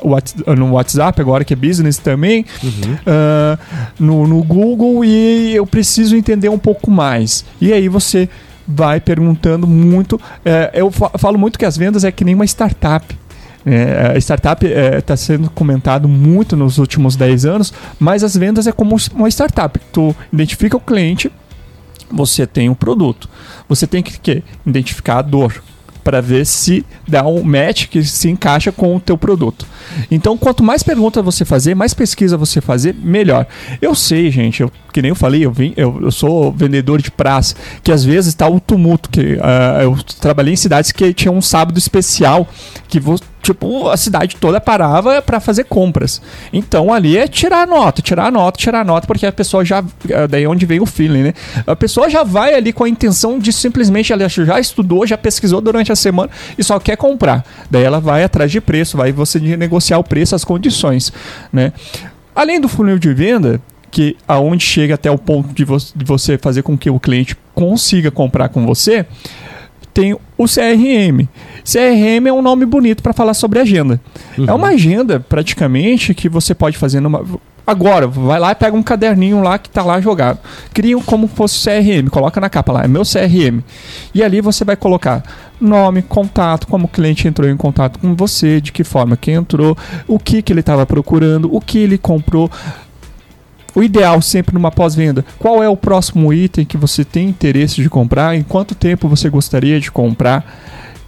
no 0.54 0.72
WhatsApp, 0.72 1.18
agora 1.18 1.46
que 1.46 1.54
é 1.54 1.56
business 1.56 1.96
também, 1.96 2.44
uhum. 2.62 2.92
uh, 2.92 3.58
no, 3.98 4.26
no 4.26 4.42
Google, 4.42 5.02
e 5.02 5.54
eu 5.54 5.66
preciso 5.66 6.14
entender 6.14 6.50
um 6.50 6.58
pouco 6.58 6.90
mais. 6.90 7.46
E 7.58 7.72
aí 7.72 7.88
você 7.88 8.28
vai 8.68 9.00
perguntando 9.00 9.66
muito. 9.66 10.20
É, 10.44 10.72
eu 10.74 10.90
falo 10.90 11.38
muito 11.38 11.58
que 11.58 11.64
as 11.64 11.78
vendas 11.78 12.04
é 12.04 12.12
que 12.12 12.22
nem 12.22 12.34
uma 12.34 12.44
startup. 12.44 13.16
É, 13.66 14.12
a 14.14 14.18
startup 14.18 14.64
está 14.64 14.78
é, 14.78 15.00
tá 15.00 15.16
sendo 15.16 15.50
comentado 15.50 16.08
muito 16.08 16.56
nos 16.56 16.78
últimos 16.78 17.16
10 17.16 17.44
anos, 17.44 17.72
mas 17.98 18.24
as 18.24 18.36
vendas 18.36 18.66
é 18.66 18.72
como 18.72 18.96
uma 19.14 19.28
startup. 19.28 19.78
Tu 19.92 20.14
identifica 20.32 20.76
o 20.76 20.80
cliente, 20.80 21.30
você 22.10 22.46
tem 22.46 22.68
um 22.68 22.74
produto. 22.74 23.28
Você 23.68 23.86
tem 23.86 24.02
que, 24.02 24.18
que 24.18 24.42
identificar 24.64 25.18
a 25.18 25.22
dor 25.22 25.62
para 26.08 26.22
ver 26.22 26.46
se 26.46 26.86
dá 27.06 27.26
um 27.26 27.42
match 27.42 27.86
que 27.88 28.02
se 28.02 28.30
encaixa 28.30 28.72
com 28.72 28.96
o 28.96 29.00
teu 29.00 29.18
produto. 29.18 29.66
Então, 30.10 30.38
quanto 30.38 30.62
mais 30.62 30.82
perguntas 30.82 31.22
você 31.22 31.44
fazer, 31.44 31.74
mais 31.74 31.92
pesquisa 31.92 32.34
você 32.34 32.62
fazer, 32.62 32.94
melhor. 32.94 33.46
Eu 33.82 33.94
sei, 33.94 34.30
gente, 34.30 34.62
eu, 34.62 34.72
que 34.90 35.02
nem 35.02 35.10
eu 35.10 35.14
falei, 35.14 35.44
eu, 35.44 35.52
vim, 35.52 35.74
eu, 35.76 36.00
eu 36.00 36.10
sou 36.10 36.50
vendedor 36.50 37.02
de 37.02 37.10
praça, 37.10 37.54
que 37.82 37.92
às 37.92 38.02
vezes 38.02 38.28
está 38.28 38.48
o 38.48 38.58
tumulto. 38.58 39.10
Que, 39.10 39.34
uh, 39.34 39.82
eu 39.82 39.98
trabalhei 40.18 40.54
em 40.54 40.56
cidades 40.56 40.92
que 40.92 41.12
tinha 41.12 41.30
um 41.30 41.42
sábado 41.42 41.76
especial 41.76 42.48
que 42.88 42.98
você 42.98 43.22
tipo, 43.52 43.88
a 43.88 43.96
cidade 43.96 44.36
toda 44.36 44.60
parava 44.60 45.22
para 45.22 45.40
fazer 45.40 45.64
compras. 45.64 46.20
Então 46.52 46.92
ali 46.92 47.16
é 47.16 47.26
tirar 47.26 47.66
nota, 47.66 48.02
tirar 48.02 48.30
nota, 48.30 48.58
tirar 48.58 48.84
nota, 48.84 49.06
porque 49.06 49.26
a 49.26 49.32
pessoa 49.32 49.64
já. 49.64 49.82
É 50.08 50.26
daí 50.26 50.46
onde 50.46 50.66
vem 50.66 50.80
o 50.80 50.86
feeling, 50.86 51.22
né? 51.22 51.34
A 51.66 51.76
pessoa 51.76 52.10
já 52.10 52.22
vai 52.22 52.54
ali 52.54 52.72
com 52.72 52.84
a 52.84 52.88
intenção 52.88 53.38
de 53.38 53.52
simplesmente, 53.52 54.12
ela 54.12 54.28
já 54.28 54.60
estudou, 54.60 55.06
já 55.06 55.16
pesquisou 55.16 55.60
durante 55.60 55.90
a 55.90 55.96
semana 55.96 56.30
e 56.56 56.64
só 56.64 56.78
quer 56.78 56.96
comprar. 56.96 57.44
Daí 57.70 57.82
ela 57.82 58.00
vai 58.00 58.22
atrás 58.22 58.50
de 58.50 58.60
preço, 58.60 58.96
vai 58.96 59.12
você 59.12 59.38
negociar 59.38 59.98
o 59.98 60.04
preço, 60.04 60.34
as 60.34 60.44
condições, 60.44 61.12
né? 61.52 61.72
Além 62.34 62.60
do 62.60 62.68
funil 62.68 62.98
de 62.98 63.12
venda, 63.12 63.60
que 63.90 64.16
aonde 64.26 64.64
chega 64.64 64.94
até 64.94 65.10
o 65.10 65.18
ponto 65.18 65.52
de, 65.52 65.64
vo 65.64 65.76
de 65.76 66.04
você 66.04 66.36
fazer 66.36 66.62
com 66.62 66.76
que 66.76 66.90
o 66.90 67.00
cliente 67.00 67.36
consiga 67.54 68.10
comprar 68.10 68.48
com 68.48 68.66
você, 68.66 69.06
tem 69.98 70.14
o 70.14 70.44
CRM. 70.44 71.26
CRM 71.64 72.28
é 72.28 72.32
um 72.32 72.40
nome 72.40 72.64
bonito 72.64 73.02
para 73.02 73.12
falar 73.12 73.34
sobre 73.34 73.58
agenda. 73.58 74.00
Uhum. 74.38 74.44
É 74.46 74.52
uma 74.52 74.68
agenda, 74.68 75.18
praticamente, 75.18 76.14
que 76.14 76.28
você 76.28 76.54
pode 76.54 76.78
fazer 76.78 77.00
numa. 77.00 77.24
Agora, 77.66 78.06
vai 78.06 78.38
lá 78.38 78.52
e 78.52 78.54
pega 78.54 78.76
um 78.76 78.82
caderninho 78.82 79.42
lá 79.42 79.58
que 79.58 79.68
está 79.68 79.82
lá 79.82 80.00
jogado. 80.00 80.38
Cria 80.72 80.96
como 81.02 81.26
fosse 81.26 81.68
CRM, 81.68 82.08
coloca 82.10 82.40
na 82.40 82.48
capa 82.48 82.72
lá, 82.72 82.84
é 82.84 82.88
meu 82.88 83.02
CRM. 83.02 83.60
E 84.14 84.22
ali 84.22 84.40
você 84.40 84.64
vai 84.64 84.76
colocar 84.76 85.22
nome, 85.60 86.00
contato, 86.00 86.68
como 86.68 86.84
o 86.84 86.88
cliente 86.88 87.26
entrou 87.26 87.50
em 87.50 87.56
contato 87.56 87.98
com 87.98 88.14
você, 88.14 88.60
de 88.60 88.70
que 88.70 88.84
forma 88.84 89.16
que 89.16 89.32
entrou, 89.32 89.76
o 90.06 90.18
que, 90.18 90.42
que 90.42 90.52
ele 90.52 90.60
estava 90.60 90.86
procurando, 90.86 91.52
o 91.52 91.60
que 91.60 91.78
ele 91.78 91.98
comprou, 91.98 92.48
o 93.74 93.82
ideal 93.82 94.20
sempre 94.22 94.54
numa 94.54 94.70
pós-venda, 94.70 95.24
qual 95.38 95.62
é 95.62 95.68
o 95.68 95.76
próximo 95.76 96.32
item 96.32 96.64
que 96.64 96.76
você 96.76 97.04
tem 97.04 97.28
interesse 97.28 97.82
de 97.82 97.88
comprar, 97.88 98.36
em 98.36 98.42
quanto 98.42 98.74
tempo 98.74 99.08
você 99.08 99.28
gostaria 99.28 99.78
de 99.80 99.90
comprar. 99.90 100.44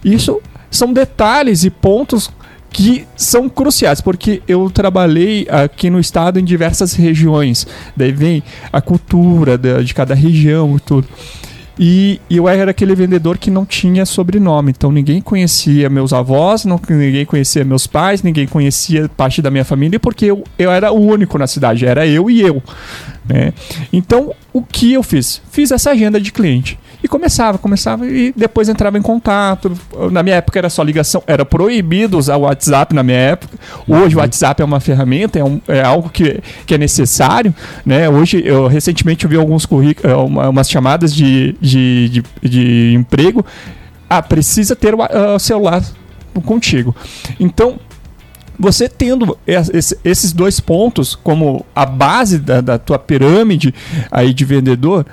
Isso 0.03 0.41
são 0.69 0.93
detalhes 0.93 1.63
e 1.63 1.69
pontos 1.69 2.31
que 2.71 3.05
são 3.17 3.49
cruciais, 3.49 3.99
porque 3.99 4.41
eu 4.47 4.69
trabalhei 4.69 5.45
aqui 5.49 5.89
no 5.89 5.99
estado 5.99 6.39
em 6.39 6.45
diversas 6.45 6.93
regiões. 6.93 7.67
Daí 7.95 8.13
vem 8.13 8.41
a 8.71 8.81
cultura 8.81 9.57
de, 9.57 9.93
cada 9.93 10.15
região 10.15 10.77
e 10.77 10.79
tudo. 10.79 11.07
E, 11.79 12.19
e 12.29 12.37
eu 12.37 12.47
era 12.47 12.71
aquele 12.71 12.93
vendedor 12.93 13.37
que 13.37 13.49
não 13.49 13.65
tinha 13.65 14.05
sobrenome, 14.05 14.71
então 14.71 14.91
ninguém 14.91 15.21
conhecia 15.21 15.89
meus 15.89 16.11
avós, 16.13 16.65
não, 16.65 16.79
ninguém 16.89 17.25
conhecia 17.25 17.63
meus 17.63 17.87
pais, 17.87 18.21
ninguém 18.21 18.45
conhecia 18.45 19.09
parte 19.09 19.41
da 19.41 19.49
minha 19.49 19.65
família, 19.65 19.99
porque 19.99 20.25
eu, 20.25 20.43
eu 20.59 20.71
era 20.71 20.91
o 20.91 20.99
único 20.99 21.37
na 21.37 21.47
cidade, 21.47 21.85
era 21.85 22.05
eu 22.05 22.29
e 22.29 22.41
eu. 22.41 22.61
Né? 23.25 23.53
Então, 23.91 24.33
o 24.51 24.61
que 24.61 24.93
eu 24.93 25.01
fiz? 25.01 25.41
Fiz 25.49 25.71
essa 25.71 25.91
agenda 25.91 26.19
de 26.19 26.31
cliente. 26.31 26.77
E 27.03 27.07
começava, 27.07 27.57
começava 27.57 28.05
e 28.05 28.31
depois 28.35 28.69
entrava 28.69 28.97
em 28.97 29.01
contato. 29.01 29.71
Na 30.11 30.21
minha 30.21 30.35
época 30.35 30.59
era 30.59 30.69
só 30.69 30.83
ligação, 30.83 31.23
era 31.25 31.43
proibido 31.43 32.17
usar 32.17 32.37
o 32.37 32.41
WhatsApp 32.41 32.93
na 32.93 33.01
minha 33.01 33.17
época. 33.17 33.57
Hoje 33.87 34.15
o. 34.15 34.19
WhatsApp 34.19 34.61
é 34.61 34.65
uma 34.65 34.79
ferramenta, 34.79 35.39
é, 35.39 35.43
um, 35.43 35.59
é 35.67 35.81
algo 35.81 36.09
que, 36.09 36.41
que 36.65 36.75
é 36.75 36.77
necessário. 36.77 37.53
Né? 37.83 38.07
Hoje, 38.07 38.43
eu 38.45 38.67
recentemente 38.67 39.25
eu 39.25 39.29
vi 39.29 39.35
alguns 39.35 39.65
currículos, 39.65 40.11
é, 40.11 40.15
uma, 40.15 40.49
umas 40.49 40.69
chamadas 40.69 41.13
de, 41.13 41.55
de, 41.59 42.09
de, 42.09 42.23
de, 42.43 42.93
emprego. 42.93 43.43
Ah, 44.07 44.21
precisa 44.21 44.75
ter 44.75 44.93
o 44.93 45.39
celular 45.39 45.81
contigo. 46.45 46.95
Então, 47.39 47.79
você 48.59 48.87
tendo 48.87 49.37
esses 50.03 50.31
dois 50.31 50.59
pontos 50.59 51.15
como 51.15 51.65
a 51.75 51.85
base 51.85 52.37
da, 52.37 52.61
da 52.61 52.77
tua 52.77 52.99
pirâmide 52.99 53.73
aí 54.11 54.33
de 54.33 54.45
vendedor, 54.45 55.05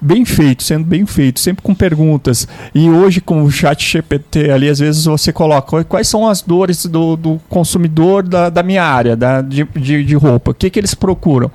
bem 0.00 0.24
feito, 0.24 0.62
sendo 0.62 0.84
bem 0.84 1.04
feito, 1.04 1.40
sempre 1.40 1.62
com 1.62 1.74
perguntas. 1.74 2.48
E 2.74 2.88
hoje, 2.88 3.20
com 3.20 3.42
o 3.42 3.50
chat 3.50 3.84
GPT 3.84 4.50
ali, 4.50 4.68
às 4.68 4.78
vezes 4.78 5.04
você 5.04 5.32
coloca 5.32 5.84
quais 5.84 6.08
são 6.08 6.26
as 6.26 6.42
dores 6.42 6.86
do, 6.86 7.16
do 7.16 7.40
consumidor 7.48 8.22
da, 8.22 8.48
da 8.48 8.62
minha 8.62 8.84
área 8.84 9.16
da, 9.16 9.42
de, 9.42 9.64
de, 9.76 10.04
de 10.04 10.14
roupa, 10.14 10.52
o 10.52 10.54
que, 10.54 10.70
que 10.70 10.78
eles 10.78 10.94
procuram. 10.94 11.50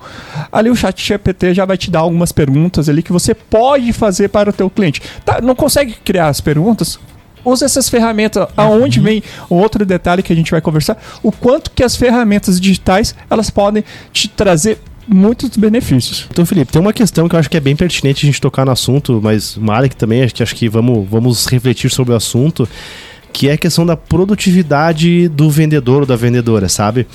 Ali 0.52 0.70
o 0.70 0.76
chat 0.76 1.02
GPT 1.02 1.54
já 1.54 1.64
vai 1.64 1.76
te 1.76 1.90
dar 1.90 2.00
algumas 2.00 2.32
perguntas 2.32 2.88
ali 2.88 3.02
que 3.02 3.12
você 3.12 3.34
pode 3.34 3.92
fazer 3.92 4.28
para 4.28 4.50
o 4.50 4.52
teu 4.52 4.70
cliente. 4.70 5.02
Tá, 5.24 5.40
não 5.40 5.54
consegue 5.54 5.94
criar 6.04 6.28
as 6.28 6.40
perguntas? 6.40 6.98
usa 7.46 7.64
essas 7.64 7.88
ferramentas. 7.88 8.46
Aonde 8.56 8.98
uhum. 8.98 9.04
vem 9.04 9.22
outro 9.48 9.86
detalhe 9.86 10.22
que 10.22 10.32
a 10.32 10.36
gente 10.36 10.50
vai 10.50 10.60
conversar? 10.60 11.00
O 11.22 11.30
quanto 11.30 11.70
que 11.70 11.84
as 11.84 11.94
ferramentas 11.94 12.60
digitais 12.60 13.14
elas 13.30 13.48
podem 13.50 13.84
te 14.12 14.28
trazer 14.28 14.80
muitos 15.06 15.56
benefícios. 15.56 16.26
Então, 16.30 16.44
Felipe, 16.44 16.72
tem 16.72 16.80
uma 16.80 16.92
questão 16.92 17.28
que 17.28 17.34
eu 17.34 17.38
acho 17.38 17.48
que 17.48 17.56
é 17.56 17.60
bem 17.60 17.76
pertinente 17.76 18.24
a 18.24 18.28
gente 18.28 18.40
tocar 18.40 18.64
no 18.64 18.72
assunto, 18.72 19.20
mas 19.22 19.56
Malik 19.56 19.96
também, 19.96 20.22
acho 20.22 20.34
que, 20.34 20.42
acho 20.42 20.54
que 20.54 20.68
vamos, 20.68 21.08
vamos 21.08 21.46
refletir 21.46 21.90
sobre 21.90 22.12
o 22.12 22.16
assunto, 22.16 22.68
que 23.32 23.48
é 23.48 23.52
a 23.52 23.58
questão 23.58 23.84
da 23.84 23.96
produtividade 23.96 25.28
do 25.28 25.50
vendedor 25.50 26.00
ou 26.00 26.06
da 26.06 26.16
vendedora, 26.16 26.68
sabe? 26.68 27.06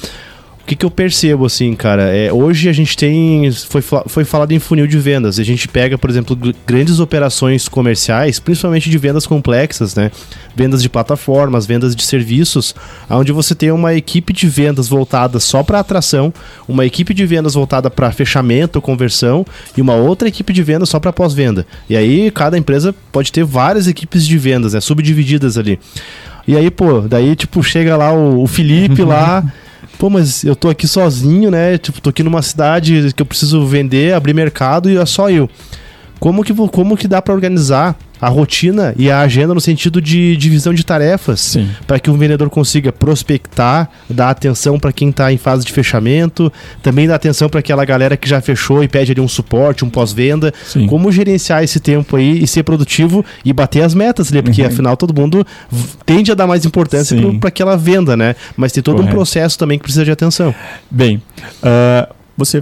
O 0.61 0.65
que, 0.71 0.75
que 0.75 0.85
eu 0.85 0.91
percebo, 0.91 1.45
assim, 1.45 1.73
cara? 1.73 2.03
É, 2.15 2.31
hoje 2.31 2.69
a 2.69 2.73
gente 2.73 2.95
tem. 2.95 3.51
Foi, 3.51 3.81
foi 3.81 4.23
falado 4.23 4.51
em 4.51 4.59
funil 4.59 4.87
de 4.87 4.97
vendas. 4.99 5.39
A 5.39 5.43
gente 5.43 5.67
pega, 5.67 5.97
por 5.97 6.09
exemplo, 6.09 6.37
grandes 6.65 6.99
operações 6.99 7.67
comerciais, 7.67 8.39
principalmente 8.39 8.89
de 8.89 8.97
vendas 8.97 9.25
complexas, 9.25 9.95
né? 9.95 10.11
Vendas 10.55 10.81
de 10.81 10.87
plataformas, 10.87 11.65
vendas 11.65 11.95
de 11.95 12.03
serviços, 12.03 12.75
onde 13.09 13.31
você 13.31 13.55
tem 13.55 13.71
uma 13.71 13.93
equipe 13.93 14.31
de 14.31 14.47
vendas 14.47 14.87
voltada 14.87 15.39
só 15.39 15.63
para 15.63 15.79
atração, 15.79 16.33
uma 16.67 16.85
equipe 16.85 17.13
de 17.13 17.25
vendas 17.25 17.55
voltada 17.55 17.89
para 17.89 18.11
fechamento, 18.11 18.79
conversão, 18.81 19.45
e 19.75 19.81
uma 19.81 19.95
outra 19.95 20.27
equipe 20.27 20.53
de 20.53 20.63
vendas 20.63 20.89
só 20.89 20.99
para 20.99 21.11
pós-venda. 21.11 21.65
E 21.89 21.97
aí 21.97 22.31
cada 22.31 22.57
empresa 22.57 22.95
pode 23.11 23.31
ter 23.31 23.43
várias 23.43 23.87
equipes 23.87 24.25
de 24.25 24.37
vendas, 24.37 24.73
né? 24.73 24.79
Subdivididas 24.79 25.57
ali. 25.57 25.79
E 26.47 26.55
aí, 26.55 26.71
pô, 26.71 27.01
daí, 27.01 27.35
tipo, 27.35 27.61
chega 27.63 27.95
lá 27.95 28.11
o, 28.13 28.43
o 28.43 28.47
Felipe 28.47 29.03
lá. 29.03 29.43
pô, 30.01 30.09
mas 30.09 30.43
eu 30.43 30.55
tô 30.55 30.67
aqui 30.67 30.87
sozinho, 30.87 31.51
né? 31.51 31.77
Tipo, 31.77 32.01
tô 32.01 32.09
aqui 32.09 32.23
numa 32.23 32.41
cidade 32.41 33.13
que 33.15 33.21
eu 33.21 33.25
preciso 33.25 33.63
vender, 33.67 34.15
abrir 34.15 34.33
mercado 34.33 34.89
e 34.89 34.97
é 34.97 35.05
só 35.05 35.29
eu. 35.29 35.47
Como 36.19 36.43
que, 36.43 36.51
como 36.69 36.97
que 36.97 37.07
dá 37.07 37.21
para 37.21 37.35
organizar 37.35 37.95
a 38.21 38.29
rotina 38.29 38.93
e 38.97 39.09
a 39.09 39.21
agenda 39.21 39.53
no 39.53 39.59
sentido 39.59 39.99
de 39.99 40.37
divisão 40.37 40.73
de 40.73 40.85
tarefas 40.85 41.57
para 41.87 41.99
que 41.99 42.09
o 42.09 42.13
vendedor 42.13 42.49
consiga 42.49 42.91
prospectar, 42.91 43.89
dar 44.07 44.29
atenção 44.29 44.79
para 44.79 44.93
quem 44.93 45.09
está 45.09 45.33
em 45.33 45.37
fase 45.37 45.65
de 45.65 45.73
fechamento, 45.73 46.53
também 46.83 47.07
dar 47.07 47.15
atenção 47.15 47.49
para 47.49 47.59
aquela 47.59 47.83
galera 47.83 48.15
que 48.15 48.29
já 48.29 48.39
fechou 48.39 48.83
e 48.83 48.87
pede 48.87 49.11
ali 49.11 49.19
um 49.19 49.27
suporte, 49.27 49.83
um 49.83 49.89
pós-venda. 49.89 50.53
Como 50.87 51.11
gerenciar 51.11 51.63
esse 51.63 51.79
tempo 51.79 52.15
aí 52.15 52.43
e 52.43 52.47
ser 52.47 52.63
produtivo 52.63 53.25
e 53.43 53.51
bater 53.51 53.81
as 53.81 53.95
metas 53.95 54.31
ali, 54.31 54.41
porque 54.43 54.61
uhum. 54.61 54.67
afinal 54.67 54.95
todo 54.95 55.19
mundo 55.19 55.45
tende 56.05 56.31
a 56.31 56.35
dar 56.35 56.45
mais 56.45 56.63
importância 56.63 57.17
para 57.39 57.49
aquela 57.49 57.75
venda, 57.75 58.15
né? 58.15 58.35
Mas 58.55 58.71
tem 58.71 58.83
todo 58.83 58.97
Correto. 58.97 59.13
um 59.13 59.15
processo 59.15 59.57
também 59.57 59.79
que 59.79 59.83
precisa 59.83 60.05
de 60.05 60.11
atenção. 60.11 60.53
Bem, 60.89 61.21
uh, 61.63 62.13
você 62.37 62.61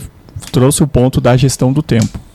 trouxe 0.52 0.82
o 0.84 0.88
ponto 0.88 1.20
da 1.20 1.36
gestão 1.36 1.74
do 1.74 1.84
tempo 1.84 2.29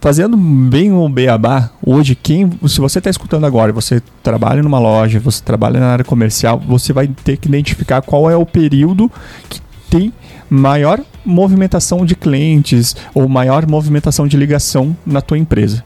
fazendo 0.00 0.36
bem 0.36 0.92
o 0.92 1.08
beabá, 1.08 1.70
hoje, 1.84 2.14
quem, 2.14 2.50
se 2.66 2.80
você 2.80 2.98
está 2.98 3.10
escutando 3.10 3.44
agora, 3.44 3.72
você 3.72 4.02
trabalha 4.22 4.62
numa 4.62 4.78
loja, 4.78 5.20
você 5.20 5.42
trabalha 5.42 5.78
na 5.78 5.88
área 5.88 6.04
comercial, 6.04 6.58
você 6.58 6.92
vai 6.92 7.06
ter 7.06 7.36
que 7.36 7.48
identificar 7.48 8.00
qual 8.00 8.30
é 8.30 8.36
o 8.36 8.46
período 8.46 9.10
que 9.48 9.60
tem 9.90 10.12
maior 10.48 11.00
movimentação 11.24 12.04
de 12.04 12.14
clientes 12.14 12.96
ou 13.14 13.28
maior 13.28 13.66
movimentação 13.66 14.26
de 14.26 14.36
ligação 14.36 14.96
na 15.04 15.20
tua 15.20 15.38
empresa. 15.38 15.84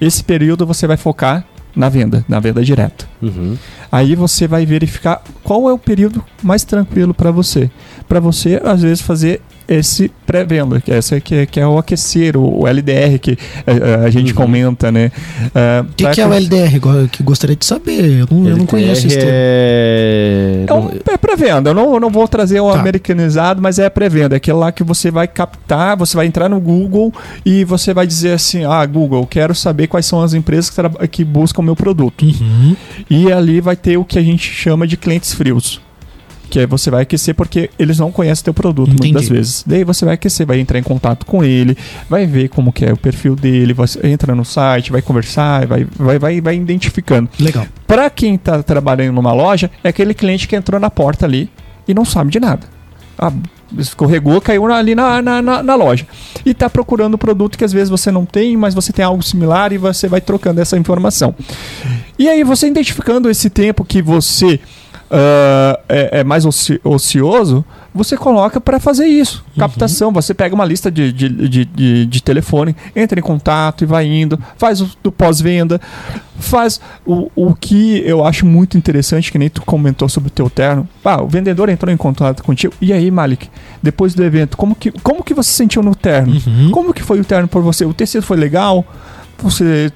Esse 0.00 0.24
período 0.24 0.66
você 0.66 0.86
vai 0.86 0.96
focar 0.96 1.44
na 1.74 1.90
venda, 1.90 2.24
na 2.26 2.40
venda 2.40 2.64
direta. 2.64 3.06
Uhum. 3.20 3.56
Aí 3.92 4.14
você 4.14 4.48
vai 4.48 4.64
verificar 4.64 5.22
qual 5.44 5.68
é 5.68 5.72
o 5.72 5.78
período 5.78 6.24
mais 6.42 6.64
tranquilo 6.64 7.12
para 7.12 7.30
você. 7.30 7.70
Para 8.08 8.18
você, 8.18 8.60
às 8.64 8.82
vezes, 8.82 9.02
fazer 9.02 9.42
esse 9.68 10.10
pré-venda, 10.26 10.80
que, 10.80 10.92
essa 10.92 11.20
que, 11.20 11.34
é, 11.34 11.46
que 11.46 11.58
é 11.58 11.66
o 11.66 11.78
aquecer, 11.78 12.36
o, 12.36 12.62
o 12.62 12.66
LDR 12.66 13.18
que 13.18 13.38
a, 13.66 13.70
é, 13.70 13.76
é, 13.76 14.06
a 14.06 14.10
gente 14.10 14.30
uhum. 14.30 14.36
comenta, 14.36 14.92
né? 14.92 15.10
O 15.10 15.82
uh, 15.82 15.92
que, 15.96 16.08
que 16.10 16.20
é 16.20 16.26
o 16.26 16.32
LDR? 16.32 17.08
Que 17.10 17.22
gostaria 17.22 17.56
de 17.56 17.64
saber. 17.64 18.20
Eu 18.20 18.28
não, 18.30 18.48
eu 18.48 18.56
não 18.56 18.66
conheço 18.66 19.06
esse 19.06 19.18
é... 19.20 20.64
É, 20.68 20.72
um, 20.72 20.90
é 21.08 21.16
pré-venda. 21.16 21.70
Eu 21.70 21.74
não, 21.74 21.94
eu 21.94 22.00
não 22.00 22.10
vou 22.10 22.26
trazer 22.28 22.60
o 22.60 22.70
tá. 22.70 22.78
americanizado, 22.78 23.60
mas 23.60 23.78
é 23.78 23.88
pré-venda. 23.88 24.34
É 24.34 24.38
aquele 24.38 24.58
lá 24.58 24.70
que 24.70 24.84
você 24.84 25.10
vai 25.10 25.26
captar, 25.26 25.96
você 25.96 26.16
vai 26.16 26.26
entrar 26.26 26.48
no 26.48 26.60
Google 26.60 27.12
e 27.44 27.64
você 27.64 27.92
vai 27.92 28.06
dizer 28.06 28.32
assim: 28.32 28.64
Ah, 28.64 28.84
Google, 28.86 29.26
quero 29.26 29.54
saber 29.54 29.86
quais 29.86 30.06
são 30.06 30.22
as 30.22 30.34
empresas 30.34 30.70
que, 30.70 31.08
que 31.08 31.24
buscam 31.24 31.62
o 31.62 31.64
meu 31.64 31.76
produto. 31.76 32.24
Uhum. 32.24 32.76
E 33.10 33.32
ali 33.32 33.60
vai 33.60 33.76
ter 33.76 33.96
o 33.96 34.04
que 34.04 34.18
a 34.18 34.22
gente 34.22 34.50
chama 34.50 34.86
de 34.86 34.96
clientes 34.96 35.32
frios 35.32 35.80
que 36.48 36.58
aí 36.58 36.66
você 36.66 36.90
vai 36.90 37.02
aquecer 37.02 37.34
porque 37.34 37.70
eles 37.78 37.98
não 37.98 38.10
conhecem 38.12 38.44
teu 38.44 38.54
produto 38.54 38.92
Entendi. 38.92 39.12
muitas 39.12 39.28
vezes. 39.28 39.64
Daí 39.66 39.84
você 39.84 40.04
vai 40.04 40.14
aquecer, 40.14 40.46
vai 40.46 40.60
entrar 40.60 40.78
em 40.78 40.82
contato 40.82 41.26
com 41.26 41.44
ele, 41.44 41.76
vai 42.08 42.26
ver 42.26 42.48
como 42.48 42.72
que 42.72 42.84
é 42.84 42.92
o 42.92 42.96
perfil 42.96 43.36
dele, 43.36 43.72
vai, 43.72 43.86
entra 44.04 44.34
no 44.34 44.44
site, 44.44 44.92
vai 44.92 45.02
conversar, 45.02 45.66
vai, 45.66 45.86
vai, 45.96 46.18
vai, 46.18 46.40
vai 46.40 46.56
identificando. 46.56 47.28
Legal. 47.38 47.66
Para 47.86 48.08
quem 48.10 48.34
está 48.34 48.62
trabalhando 48.62 49.14
numa 49.14 49.32
loja, 49.32 49.70
é 49.82 49.88
aquele 49.88 50.14
cliente 50.14 50.48
que 50.48 50.56
entrou 50.56 50.80
na 50.80 50.90
porta 50.90 51.26
ali 51.26 51.50
e 51.86 51.94
não 51.94 52.04
sabe 52.04 52.30
de 52.30 52.40
nada. 52.40 52.66
Ah, 53.18 53.32
escorregou, 53.78 54.40
caiu 54.40 54.66
ali 54.72 54.94
na, 54.94 55.20
na, 55.20 55.42
na, 55.42 55.62
na 55.62 55.74
loja. 55.74 56.06
E 56.44 56.50
está 56.50 56.68
procurando 56.68 57.14
o 57.14 57.18
produto 57.18 57.56
que 57.56 57.64
às 57.64 57.72
vezes 57.72 57.88
você 57.88 58.10
não 58.10 58.24
tem, 58.24 58.56
mas 58.56 58.74
você 58.74 58.92
tem 58.92 59.04
algo 59.04 59.22
similar 59.22 59.72
e 59.72 59.78
você 59.78 60.08
vai 60.08 60.20
trocando 60.20 60.60
essa 60.60 60.76
informação. 60.76 61.34
E 62.18 62.28
aí, 62.28 62.42
você 62.44 62.66
identificando 62.68 63.28
esse 63.30 63.50
tempo 63.50 63.84
que 63.84 64.00
você 64.00 64.60
uh, 65.10 65.78
é, 65.88 66.20
é, 66.20 66.24
mais 66.24 66.44
oci 66.44 66.80
ocioso, 66.84 67.64
você 67.94 68.16
coloca 68.16 68.60
para 68.60 68.78
fazer 68.78 69.06
isso. 69.06 69.44
Uhum. 69.54 69.60
Captação, 69.60 70.12
você 70.12 70.34
pega 70.34 70.54
uma 70.54 70.64
lista 70.64 70.90
de, 70.90 71.12
de, 71.12 71.28
de, 71.28 71.64
de, 71.64 72.06
de 72.06 72.22
telefone, 72.22 72.76
entra 72.94 73.18
em 73.18 73.22
contato 73.22 73.82
e 73.82 73.86
vai 73.86 74.06
indo, 74.06 74.38
faz 74.58 74.80
o 74.80 74.90
do 75.02 75.10
pós-venda, 75.10 75.80
faz 76.38 76.80
o, 77.06 77.30
o 77.34 77.54
que 77.54 78.02
eu 78.04 78.24
acho 78.24 78.44
muito 78.44 78.76
interessante, 78.76 79.32
que 79.32 79.38
nem 79.38 79.48
tu 79.48 79.62
comentou 79.62 80.08
sobre 80.08 80.28
o 80.28 80.30
teu 80.30 80.50
terno. 80.50 80.86
Ah, 81.04 81.22
o 81.22 81.28
vendedor 81.28 81.68
entrou 81.68 81.92
em 81.92 81.96
contato 81.96 82.42
contigo. 82.42 82.74
E 82.80 82.92
aí, 82.92 83.10
Malik, 83.10 83.48
depois 83.82 84.14
do 84.14 84.22
evento, 84.22 84.56
como 84.56 84.74
que, 84.74 84.90
como 85.02 85.24
que 85.24 85.32
você 85.32 85.50
sentiu 85.50 85.82
no 85.82 85.94
terno? 85.94 86.34
Uhum. 86.46 86.70
Como 86.70 86.92
que 86.92 87.02
foi 87.02 87.20
o 87.20 87.24
terno 87.24 87.48
por 87.48 87.62
você? 87.62 87.84
O 87.84 87.94
tecido 87.94 88.22
foi 88.22 88.36
legal? 88.36 88.84
Você 89.38 89.92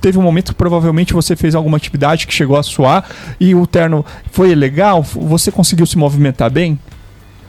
teve 0.00 0.18
um 0.18 0.22
momento 0.22 0.52
que 0.52 0.54
provavelmente 0.54 1.12
você 1.12 1.36
fez 1.36 1.54
alguma 1.54 1.76
atividade 1.76 2.26
que 2.26 2.34
chegou 2.34 2.56
a 2.56 2.62
suar 2.62 3.08
e 3.38 3.54
o 3.54 3.66
terno 3.66 4.04
foi 4.30 4.54
legal, 4.54 5.02
você 5.02 5.50
conseguiu 5.50 5.86
se 5.86 5.96
movimentar 5.98 6.50
bem? 6.50 6.78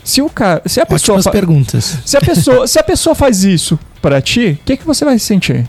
Se 0.03 0.21
o 0.21 0.29
cara, 0.29 0.61
se 0.65 0.79
a 0.79 0.85
pessoa 0.85 1.21
fa... 1.21 1.31
perguntas. 1.31 1.97
Se 2.05 2.15
a 2.15 2.21
pessoa, 2.21 2.67
se 2.67 2.79
a 2.79 2.83
pessoa 2.83 3.13
faz 3.13 3.43
isso 3.43 3.77
para 4.01 4.21
ti, 4.21 4.57
o 4.61 4.65
que 4.65 4.77
que 4.77 4.85
você 4.85 5.03
vai 5.03 5.19
sentir? 5.19 5.67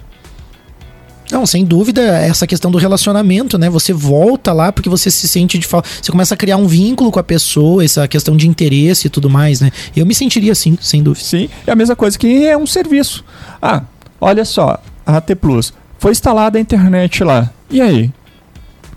Não, 1.30 1.44
sem 1.44 1.64
dúvida, 1.64 2.00
essa 2.00 2.46
questão 2.46 2.70
do 2.70 2.78
relacionamento, 2.78 3.58
né? 3.58 3.68
Você 3.68 3.92
volta 3.92 4.52
lá 4.52 4.72
porque 4.72 4.88
você 4.88 5.10
se 5.10 5.28
sente 5.28 5.58
de 5.58 5.66
falta. 5.66 5.88
Você 6.00 6.10
começa 6.10 6.34
a 6.34 6.36
criar 6.36 6.56
um 6.56 6.66
vínculo 6.66 7.10
com 7.10 7.18
a 7.18 7.22
pessoa, 7.22 7.84
essa 7.84 8.08
questão 8.08 8.36
de 8.36 8.48
interesse 8.48 9.08
e 9.08 9.10
tudo 9.10 9.28
mais, 9.28 9.60
né? 9.60 9.70
Eu 9.94 10.06
me 10.06 10.14
sentiria 10.14 10.52
assim, 10.52 10.78
sem 10.80 11.02
dúvida. 11.02 11.24
Sim, 11.24 11.50
é 11.66 11.72
a 11.72 11.76
mesma 11.76 11.94
coisa 11.94 12.18
que 12.18 12.46
é 12.46 12.56
um 12.56 12.66
serviço. 12.66 13.24
Ah, 13.60 13.82
olha 14.20 14.44
só, 14.44 14.80
AT 15.16 15.34
Plus. 15.36 15.72
Foi 15.98 16.12
instalada 16.12 16.58
a 16.58 16.60
internet 16.60 17.24
lá. 17.24 17.50
E 17.70 17.80
aí? 17.80 18.12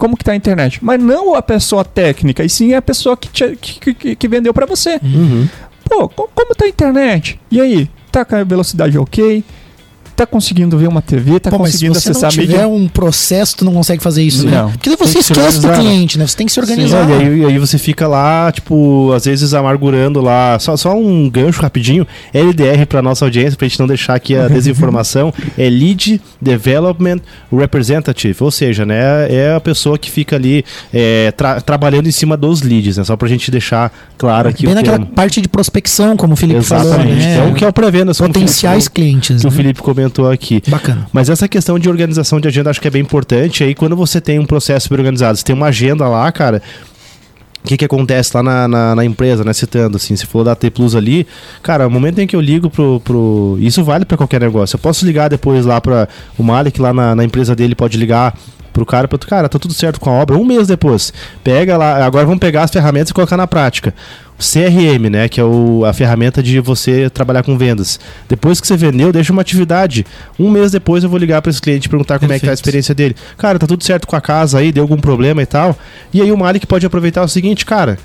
como 0.01 0.17
que 0.17 0.23
tá 0.23 0.31
a 0.31 0.35
internet. 0.35 0.79
Mas 0.81 0.99
não 0.99 1.35
a 1.35 1.43
pessoa 1.43 1.85
técnica, 1.85 2.43
e 2.43 2.49
sim 2.49 2.73
a 2.73 2.81
pessoa 2.81 3.15
que, 3.15 3.29
te, 3.29 3.55
que, 3.55 3.93
que, 3.93 4.15
que, 4.15 4.27
vendeu 4.27 4.51
para 4.51 4.65
você. 4.65 4.99
Uhum. 5.03 5.47
Pô, 5.87 6.09
como 6.09 6.55
tá 6.55 6.65
a 6.65 6.67
internet? 6.67 7.39
E 7.51 7.61
aí, 7.61 7.87
tá 8.11 8.25
com 8.25 8.35
a 8.35 8.43
velocidade 8.43 8.97
ok? 8.97 9.43
Tá 10.15 10.25
conseguindo 10.25 10.77
ver 10.77 10.87
uma 10.87 11.01
TV, 11.01 11.39
tá 11.39 11.49
Pô, 11.49 11.57
conseguindo 11.57 11.93
mas 11.93 12.03
se 12.03 12.09
acessar 12.09 12.31
você 12.31 12.41
não 12.41 12.47
tiver 12.47 12.65
um 12.65 12.87
processo, 12.87 13.57
tu 13.57 13.65
não 13.65 13.73
consegue 13.73 14.01
fazer 14.01 14.23
isso, 14.23 14.45
não. 14.45 14.67
né? 14.67 14.71
Porque 14.73 14.89
daí 14.89 14.97
você 14.97 15.19
esquece 15.19 15.59
do 15.59 15.69
cliente, 15.71 16.17
né? 16.17 16.27
Você 16.27 16.37
tem 16.37 16.45
que 16.45 16.51
se 16.51 16.59
organizar. 16.59 17.05
Sim, 17.05 17.11
e, 17.11 17.15
aí, 17.15 17.45
aí 17.45 17.59
você 17.59 17.77
fica 17.77 18.07
lá, 18.07 18.51
tipo, 18.51 19.11
às 19.13 19.25
vezes 19.25 19.53
amargurando 19.53 20.21
lá. 20.21 20.57
Só, 20.59 20.75
só 20.77 20.95
um 20.95 21.29
gancho 21.29 21.61
rapidinho. 21.61 22.05
LDR 22.33 22.85
para 22.87 23.01
nossa 23.01 23.25
audiência, 23.25 23.57
pra 23.57 23.67
gente 23.67 23.79
não 23.79 23.87
deixar 23.87 24.15
aqui 24.15 24.35
a 24.35 24.47
desinformação, 24.49 25.33
é 25.57 25.69
Lead 25.69 26.21
Development 26.41 27.19
Representative, 27.51 28.37
ou 28.41 28.51
seja, 28.51 28.85
né, 28.85 29.31
é 29.31 29.55
a 29.55 29.59
pessoa 29.59 29.97
que 29.97 30.09
fica 30.09 30.35
ali 30.35 30.63
é, 30.93 31.31
tra 31.31 31.61
trabalhando 31.61 32.07
em 32.07 32.11
cima 32.11 32.35
dos 32.35 32.61
leads, 32.61 32.97
né? 32.97 33.03
Só 33.03 33.15
pra 33.15 33.27
gente 33.27 33.49
deixar 33.51 33.91
claro 34.17 34.49
aqui 34.49 34.63
Bem 34.63 34.73
o 34.73 34.75
naquela 34.75 34.97
termo. 34.97 35.13
parte 35.13 35.41
de 35.41 35.47
prospecção, 35.47 36.17
como 36.17 36.33
o 36.33 36.35
Felipe 36.35 36.59
Exatamente. 36.59 36.89
falou, 36.89 37.15
né? 37.15 37.37
É 37.37 37.51
o 37.51 37.53
que 37.53 37.63
é 37.63 37.67
o 37.67 37.73
pré-venda. 37.73 38.13
Potenciais 38.13 38.87
clientes. 38.87 39.41
Que 39.41 39.47
o 39.47 39.51
né? 39.51 39.55
Comentou 40.01 40.29
aqui. 40.29 40.63
Bacana. 40.67 41.07
Mas 41.13 41.29
essa 41.29 41.47
questão 41.47 41.77
de 41.77 41.87
organização 41.87 42.39
de 42.39 42.47
agenda 42.47 42.69
acho 42.69 42.81
que 42.81 42.87
é 42.87 42.91
bem 42.91 43.01
importante. 43.01 43.63
Aí 43.63 43.75
quando 43.75 43.95
você 43.95 44.19
tem 44.19 44.39
um 44.39 44.45
processo 44.45 44.89
bem 44.89 44.97
organizado, 44.97 45.37
você 45.37 45.43
tem 45.43 45.55
uma 45.55 45.67
agenda 45.67 46.07
lá, 46.07 46.31
cara. 46.31 46.61
O 47.63 47.67
que, 47.67 47.77
que 47.77 47.85
acontece 47.85 48.35
lá 48.35 48.41
na, 48.41 48.67
na, 48.67 48.95
na 48.95 49.05
empresa, 49.05 49.43
né? 49.43 49.53
Citando, 49.53 49.97
assim, 49.97 50.15
se 50.15 50.25
for 50.25 50.43
da 50.43 50.55
T 50.55 50.71
Plus 50.71 50.95
ali, 50.95 51.27
cara, 51.61 51.85
o 51.85 51.91
momento 51.91 52.17
em 52.17 52.25
que 52.25 52.35
eu 52.35 52.41
ligo 52.41 52.71
pro. 52.71 52.99
pro 53.01 53.55
isso 53.59 53.83
vale 53.83 54.03
para 54.03 54.17
qualquer 54.17 54.41
negócio. 54.41 54.75
Eu 54.75 54.79
posso 54.79 55.05
ligar 55.05 55.29
depois 55.29 55.63
lá 55.63 55.79
para 55.79 56.09
o 56.37 56.43
Malik, 56.43 56.81
lá 56.81 56.91
na, 56.91 57.15
na 57.15 57.23
empresa 57.23 57.55
dele, 57.55 57.75
pode 57.75 57.97
ligar 57.97 58.35
pro 58.71 58.85
cara, 58.85 59.07
pro 59.07 59.19
cara, 59.19 59.49
tá 59.49 59.59
tudo 59.59 59.73
certo 59.73 59.99
com 59.99 60.09
a 60.09 60.13
obra, 60.13 60.37
um 60.37 60.45
mês 60.45 60.67
depois. 60.67 61.13
Pega 61.43 61.77
lá, 61.77 62.03
agora 62.05 62.25
vamos 62.25 62.39
pegar 62.39 62.63
as 62.63 62.71
ferramentas 62.71 63.09
e 63.09 63.13
colocar 63.13 63.37
na 63.37 63.47
prática. 63.47 63.93
CRM, 64.37 65.07
né, 65.09 65.29
que 65.29 65.39
é 65.39 65.43
o, 65.43 65.85
a 65.85 65.93
ferramenta 65.93 66.41
de 66.41 66.59
você 66.59 67.09
trabalhar 67.11 67.43
com 67.43 67.57
vendas. 67.57 67.99
Depois 68.27 68.59
que 68.59 68.65
você 68.65 68.75
vendeu, 68.75 69.11
deixa 69.11 69.31
uma 69.31 69.43
atividade. 69.43 70.03
Um 70.39 70.49
mês 70.49 70.71
depois 70.71 71.03
eu 71.03 71.09
vou 71.09 71.19
ligar 71.19 71.41
para 71.43 71.51
esse 71.51 71.61
cliente 71.61 71.85
e 71.85 71.89
perguntar 71.89 72.17
como 72.17 72.33
é 72.33 72.39
que 72.39 72.41
tá 72.41 72.47
a 72.47 72.49
Perfeito. 72.49 72.57
experiência 72.57 72.95
dele. 72.95 73.15
Cara, 73.37 73.59
tá 73.59 73.67
tudo 73.67 73.83
certo 73.83 74.07
com 74.07 74.15
a 74.15 74.21
casa 74.21 74.57
aí, 74.57 74.71
deu 74.71 74.83
algum 74.83 74.97
problema 74.97 75.43
e 75.43 75.45
tal. 75.45 75.77
E 76.11 76.21
aí 76.21 76.31
o 76.31 76.37
Malik 76.37 76.65
pode 76.65 76.85
aproveitar 76.85 77.23
o 77.23 77.27
seguinte, 77.27 77.65
cara, 77.65 77.99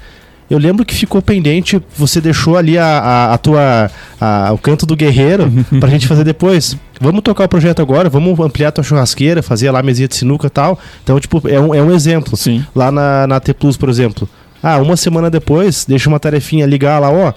eu 0.50 0.58
lembro 0.58 0.84
que 0.84 0.94
ficou 0.94 1.20
pendente, 1.20 1.80
você 1.96 2.20
deixou 2.20 2.56
ali 2.56 2.78
a, 2.78 2.84
a, 2.86 3.34
a 3.34 3.38
tua, 3.38 3.90
a- 4.20 4.50
o 4.52 4.58
canto 4.58 4.86
do 4.86 4.94
guerreiro 4.96 5.50
pra 5.80 5.88
gente 5.88 6.06
fazer 6.06 6.24
depois. 6.24 6.76
Vamos 7.00 7.22
tocar 7.22 7.44
o 7.44 7.48
projeto 7.48 7.82
agora, 7.82 8.08
vamos 8.08 8.38
ampliar 8.40 8.68
a 8.68 8.72
tua 8.72 8.84
churrasqueira, 8.84 9.42
fazer 9.42 9.70
lá 9.70 9.80
a 9.80 9.82
mesinha 9.82 10.08
de 10.08 10.16
sinuca 10.16 10.46
e 10.46 10.50
tal. 10.50 10.78
Então, 11.02 11.18
tipo, 11.20 11.42
é 11.48 11.60
um, 11.60 11.74
é 11.74 11.82
um 11.82 11.92
exemplo. 11.94 12.36
Sim. 12.36 12.64
Lá 12.74 12.90
na, 12.90 13.26
na 13.26 13.40
T 13.40 13.52
Plus, 13.52 13.76
por 13.76 13.88
exemplo. 13.88 14.28
Ah, 14.62 14.78
uma 14.78 14.96
semana 14.96 15.30
depois, 15.30 15.84
deixa 15.86 16.08
uma 16.08 16.18
tarefinha 16.18 16.64
ligar 16.66 16.98
lá, 16.98 17.10
ó. 17.10 17.32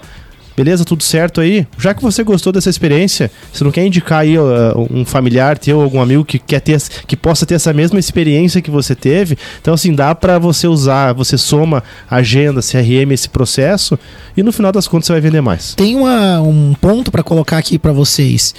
Beleza, 0.60 0.84
tudo 0.84 1.02
certo 1.02 1.40
aí? 1.40 1.66
Já 1.78 1.94
que 1.94 2.02
você 2.02 2.22
gostou 2.22 2.52
dessa 2.52 2.68
experiência, 2.68 3.30
você 3.50 3.64
não 3.64 3.70
quer 3.70 3.86
indicar 3.86 4.18
aí 4.20 4.36
ó, 4.36 4.78
um 4.90 5.06
familiar 5.06 5.56
teu, 5.56 5.80
algum 5.80 6.02
amigo 6.02 6.22
que 6.22 6.38
quer 6.38 6.60
ter, 6.60 6.78
que 7.06 7.16
possa 7.16 7.46
ter 7.46 7.54
essa 7.54 7.72
mesma 7.72 7.98
experiência 7.98 8.60
que 8.60 8.70
você 8.70 8.94
teve? 8.94 9.38
Então 9.62 9.72
assim, 9.72 9.94
dá 9.94 10.14
pra 10.14 10.38
você 10.38 10.66
usar, 10.68 11.14
você 11.14 11.38
soma 11.38 11.82
agenda, 12.10 12.60
CRM 12.60 13.10
esse 13.14 13.30
processo 13.30 13.98
e 14.36 14.42
no 14.42 14.52
final 14.52 14.70
das 14.70 14.86
contas 14.86 15.06
você 15.06 15.12
vai 15.14 15.22
vender 15.22 15.40
mais. 15.40 15.72
Tem 15.74 15.96
uma- 15.96 16.42
um 16.42 16.74
ponto 16.78 17.10
para 17.10 17.22
colocar 17.22 17.56
aqui 17.56 17.78
para 17.78 17.92
vocês. 17.92 18.54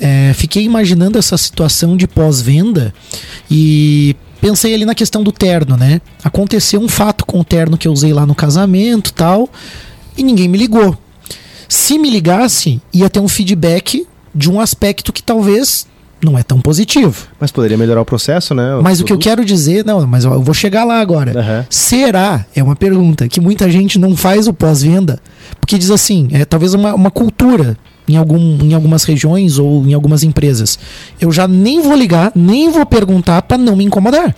É, 0.00 0.32
fiquei 0.32 0.64
imaginando 0.64 1.18
essa 1.18 1.36
situação 1.36 1.94
de 1.94 2.06
pós-venda 2.08 2.94
e 3.50 4.16
pensei 4.40 4.72
ali 4.72 4.86
na 4.86 4.94
questão 4.94 5.22
do 5.22 5.30
terno, 5.30 5.76
né? 5.76 6.00
Aconteceu 6.24 6.80
um 6.80 6.88
fato 6.88 7.26
com 7.26 7.38
o 7.38 7.44
terno 7.44 7.76
que 7.76 7.86
eu 7.86 7.92
usei 7.92 8.14
lá 8.14 8.24
no 8.24 8.34
casamento 8.34 9.12
tal 9.12 9.46
e 10.16 10.22
ninguém 10.22 10.48
me 10.48 10.56
ligou. 10.56 10.96
Se 11.68 11.98
me 11.98 12.10
ligasse, 12.10 12.80
ia 12.92 13.08
ter 13.08 13.20
um 13.20 13.28
feedback 13.28 14.06
de 14.34 14.50
um 14.50 14.60
aspecto 14.60 15.12
que 15.12 15.22
talvez 15.22 15.86
não 16.22 16.38
é 16.38 16.42
tão 16.42 16.60
positivo. 16.60 17.26
Mas 17.38 17.52
poderia 17.52 17.76
melhorar 17.76 18.00
o 18.00 18.04
processo, 18.04 18.54
né? 18.54 18.80
Mas 18.82 19.00
o 19.00 19.04
que 19.04 19.12
eu 19.12 19.18
quero 19.18 19.44
dizer, 19.44 19.84
não, 19.84 20.06
mas 20.06 20.24
eu 20.24 20.40
vou 20.42 20.54
chegar 20.54 20.84
lá 20.84 21.00
agora. 21.00 21.38
Aham. 21.38 21.66
Será? 21.68 22.46
É 22.56 22.62
uma 22.62 22.74
pergunta 22.74 23.28
que 23.28 23.40
muita 23.40 23.70
gente 23.70 23.98
não 23.98 24.16
faz 24.16 24.48
o 24.48 24.54
pós-venda, 24.54 25.20
porque 25.60 25.76
diz 25.78 25.90
assim, 25.90 26.28
é 26.32 26.44
talvez 26.44 26.72
uma, 26.74 26.94
uma 26.94 27.10
cultura 27.10 27.76
em, 28.08 28.16
algum, 28.16 28.58
em 28.62 28.74
algumas 28.74 29.04
regiões 29.04 29.58
ou 29.58 29.84
em 29.86 29.92
algumas 29.92 30.22
empresas. 30.22 30.78
Eu 31.20 31.30
já 31.30 31.46
nem 31.46 31.82
vou 31.82 31.94
ligar, 31.94 32.32
nem 32.34 32.70
vou 32.70 32.86
perguntar 32.86 33.42
para 33.42 33.58
não 33.58 33.76
me 33.76 33.84
incomodar. 33.84 34.34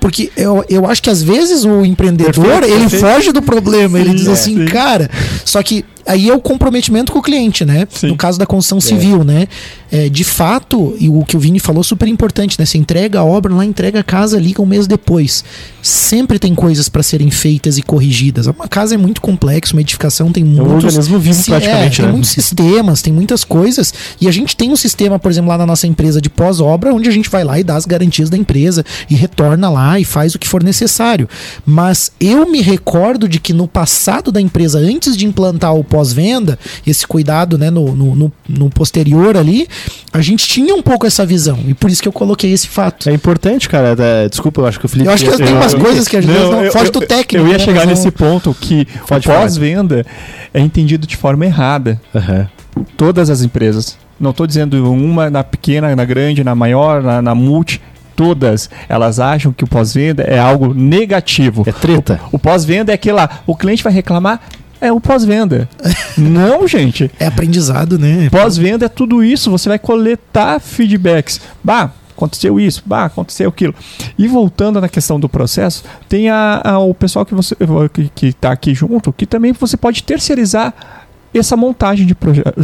Porque 0.00 0.30
eu, 0.36 0.64
eu 0.68 0.86
acho 0.86 1.02
que 1.02 1.10
às 1.10 1.22
vezes 1.22 1.64
o 1.64 1.84
empreendedor, 1.84 2.32
Perfeito, 2.32 2.64
ele 2.64 2.80
perfeito. 2.88 3.06
foge 3.06 3.32
do 3.32 3.42
problema, 3.42 3.98
ele 3.98 4.10
Sim, 4.10 4.16
diz 4.16 4.26
é, 4.28 4.32
assim, 4.32 4.56
sim. 4.56 4.64
cara, 4.66 5.10
só 5.44 5.62
que 5.62 5.84
aí 6.06 6.30
é 6.30 6.34
o 6.34 6.40
comprometimento 6.40 7.12
com 7.12 7.18
o 7.18 7.22
cliente, 7.22 7.64
né? 7.64 7.86
Sim. 7.90 8.08
No 8.08 8.16
caso 8.16 8.38
da 8.38 8.46
construção 8.46 8.80
civil, 8.80 9.24
né? 9.24 9.48
É, 9.90 10.08
de 10.08 10.24
fato, 10.24 10.96
e 10.98 11.08
o 11.08 11.24
que 11.24 11.36
o 11.36 11.40
Vini 11.40 11.60
falou 11.60 11.82
super 11.84 12.08
importante, 12.08 12.58
né? 12.58 12.66
Você 12.66 12.76
entrega 12.76 13.20
a 13.20 13.24
obra 13.24 13.54
lá, 13.54 13.64
entrega 13.64 14.00
a 14.00 14.02
casa, 14.02 14.38
liga 14.38 14.60
um 14.60 14.66
mês 14.66 14.86
depois. 14.86 15.44
Sempre 15.80 16.38
tem 16.38 16.54
coisas 16.54 16.88
para 16.88 17.02
serem 17.02 17.30
feitas 17.30 17.78
e 17.78 17.82
corrigidas. 17.82 18.46
Uma 18.46 18.66
casa 18.68 18.94
é 18.94 18.98
muito 18.98 19.20
complexa, 19.20 19.74
uma 19.74 19.80
edificação 19.80 20.32
tem 20.32 20.42
É 20.42 20.46
um 20.46 20.64
muitos 20.64 20.84
organismo 20.84 21.18
vivo 21.18 21.40
Sim, 21.40 21.52
praticamente, 21.52 22.00
é, 22.00 22.02
tem 22.02 22.06
né? 22.06 22.12
muitos 22.12 22.30
sistemas, 22.30 23.02
tem 23.02 23.12
muitas 23.12 23.44
coisas. 23.44 23.94
E 24.20 24.26
a 24.26 24.32
gente 24.32 24.56
tem 24.56 24.72
um 24.72 24.76
sistema, 24.76 25.18
por 25.18 25.30
exemplo, 25.30 25.50
lá 25.50 25.58
na 25.58 25.66
nossa 25.66 25.86
empresa 25.86 26.20
de 26.20 26.28
pós-obra, 26.28 26.92
onde 26.92 27.08
a 27.08 27.12
gente 27.12 27.30
vai 27.30 27.44
lá 27.44 27.58
e 27.58 27.64
dá 27.64 27.76
as 27.76 27.86
garantias 27.86 28.28
da 28.28 28.36
empresa 28.36 28.84
e 29.08 29.14
retorna 29.14 29.70
lá 29.70 30.00
e 30.00 30.04
faz 30.04 30.34
o 30.34 30.38
que 30.38 30.48
for 30.48 30.62
necessário. 30.62 31.28
Mas 31.64 32.10
eu 32.20 32.50
me 32.50 32.60
recordo 32.60 33.28
de 33.28 33.38
que 33.38 33.52
no 33.52 33.68
passado 33.68 34.32
da 34.32 34.40
empresa, 34.40 34.78
antes 34.78 35.16
de 35.16 35.26
implantar 35.26 35.74
o 35.74 35.84
pós-venda, 35.96 36.58
esse 36.86 37.06
cuidado 37.06 37.56
né, 37.56 37.70
no, 37.70 37.94
no, 37.94 38.32
no- 38.48 38.70
posterior 38.70 39.36
ali, 39.36 39.66
a 40.12 40.20
gente 40.20 40.46
tinha 40.46 40.74
um 40.74 40.82
pouco 40.82 41.06
essa 41.06 41.24
visão. 41.24 41.58
E 41.66 41.72
por 41.72 41.90
isso 41.90 42.02
que 42.02 42.08
eu 42.08 42.12
coloquei 42.12 42.52
esse 42.52 42.68
fato. 42.68 43.08
É 43.08 43.14
importante, 43.14 43.66
cara. 43.68 43.96
é, 43.98 44.28
desculpa, 44.28 44.60
eu 44.60 44.66
acho 44.66 44.78
que 44.78 44.84
o 44.84 44.88
Felipe. 44.88 45.08
Eu 45.08 45.14
acho 45.14 45.24
que 45.24 45.36
tem 45.36 45.54
umas 45.54 45.72
coisas 45.74 46.06
que 46.06 46.16
às 46.16 46.24
vezes 46.24 46.42
não, 46.42 46.62
eu- 46.64 46.72
foge 46.72 46.90
do 46.90 47.00
técnico. 47.00 47.44
Eu 47.46 47.48
ia 47.50 47.58
né, 47.58 47.64
chegar 47.64 47.80
mas 47.86 47.88
nesse 47.88 48.04
não- 48.06 48.12
ponto 48.12 48.54
que 48.54 48.86
o 49.10 49.20
pós-venda 49.22 50.04
é 50.52 50.60
entendido 50.60 51.06
de 51.06 51.16
forma 51.16 51.46
errada. 51.46 51.98
Aham. 52.14 52.46
Todas 52.96 53.30
as 53.30 53.40
empresas. 53.42 53.96
Não 54.20 54.30
estou 54.32 54.46
dizendo 54.46 54.92
uma 54.92 55.30
na 55.30 55.42
pequena, 55.42 55.94
na 55.96 56.04
grande, 56.04 56.44
na 56.44 56.54
maior, 56.54 57.02
na, 57.02 57.22
na 57.22 57.34
multi. 57.34 57.80
Todas 58.14 58.70
elas 58.88 59.20
acham 59.20 59.52
que 59.52 59.62
o 59.64 59.66
pós-venda 59.66 60.22
é 60.22 60.38
algo 60.38 60.72
negativo. 60.72 61.64
É 61.66 61.72
treta. 61.72 62.18
O 62.32 62.38
pós-venda 62.38 62.90
é 62.92 62.94
aquele 62.94 63.14
lá, 63.16 63.40
o 63.46 63.54
cliente 63.54 63.82
vai 63.84 63.92
reclamar, 63.92 64.40
é 64.80 64.92
o 64.92 65.00
pós-venda. 65.00 65.68
Não, 66.16 66.66
gente. 66.66 67.10
É 67.18 67.26
aprendizado, 67.26 67.98
né? 67.98 68.28
Pós-venda 68.30 68.86
é 68.86 68.88
tudo 68.88 69.22
isso, 69.24 69.50
você 69.50 69.68
vai 69.68 69.78
coletar 69.78 70.60
feedbacks. 70.60 71.40
Bah, 71.62 71.90
aconteceu 72.16 72.58
isso, 72.58 72.82
bah, 72.86 73.04
aconteceu 73.04 73.48
aquilo. 73.48 73.74
E 74.18 74.26
voltando 74.26 74.80
na 74.80 74.88
questão 74.88 75.20
do 75.20 75.28
processo, 75.28 75.84
tem 76.08 76.30
a, 76.30 76.60
a- 76.64 76.78
o 76.78 76.94
pessoal 76.94 77.24
que 77.26 77.34
você 77.34 77.54
que, 77.92 78.10
que 78.14 78.32
tá 78.32 78.50
aqui 78.52 78.74
junto, 78.74 79.12
que 79.12 79.26
também 79.26 79.52
você 79.52 79.76
pode 79.76 80.02
terceirizar 80.02 80.72
essa 81.34 81.56
montagem 81.56 82.06
de, 82.06 82.16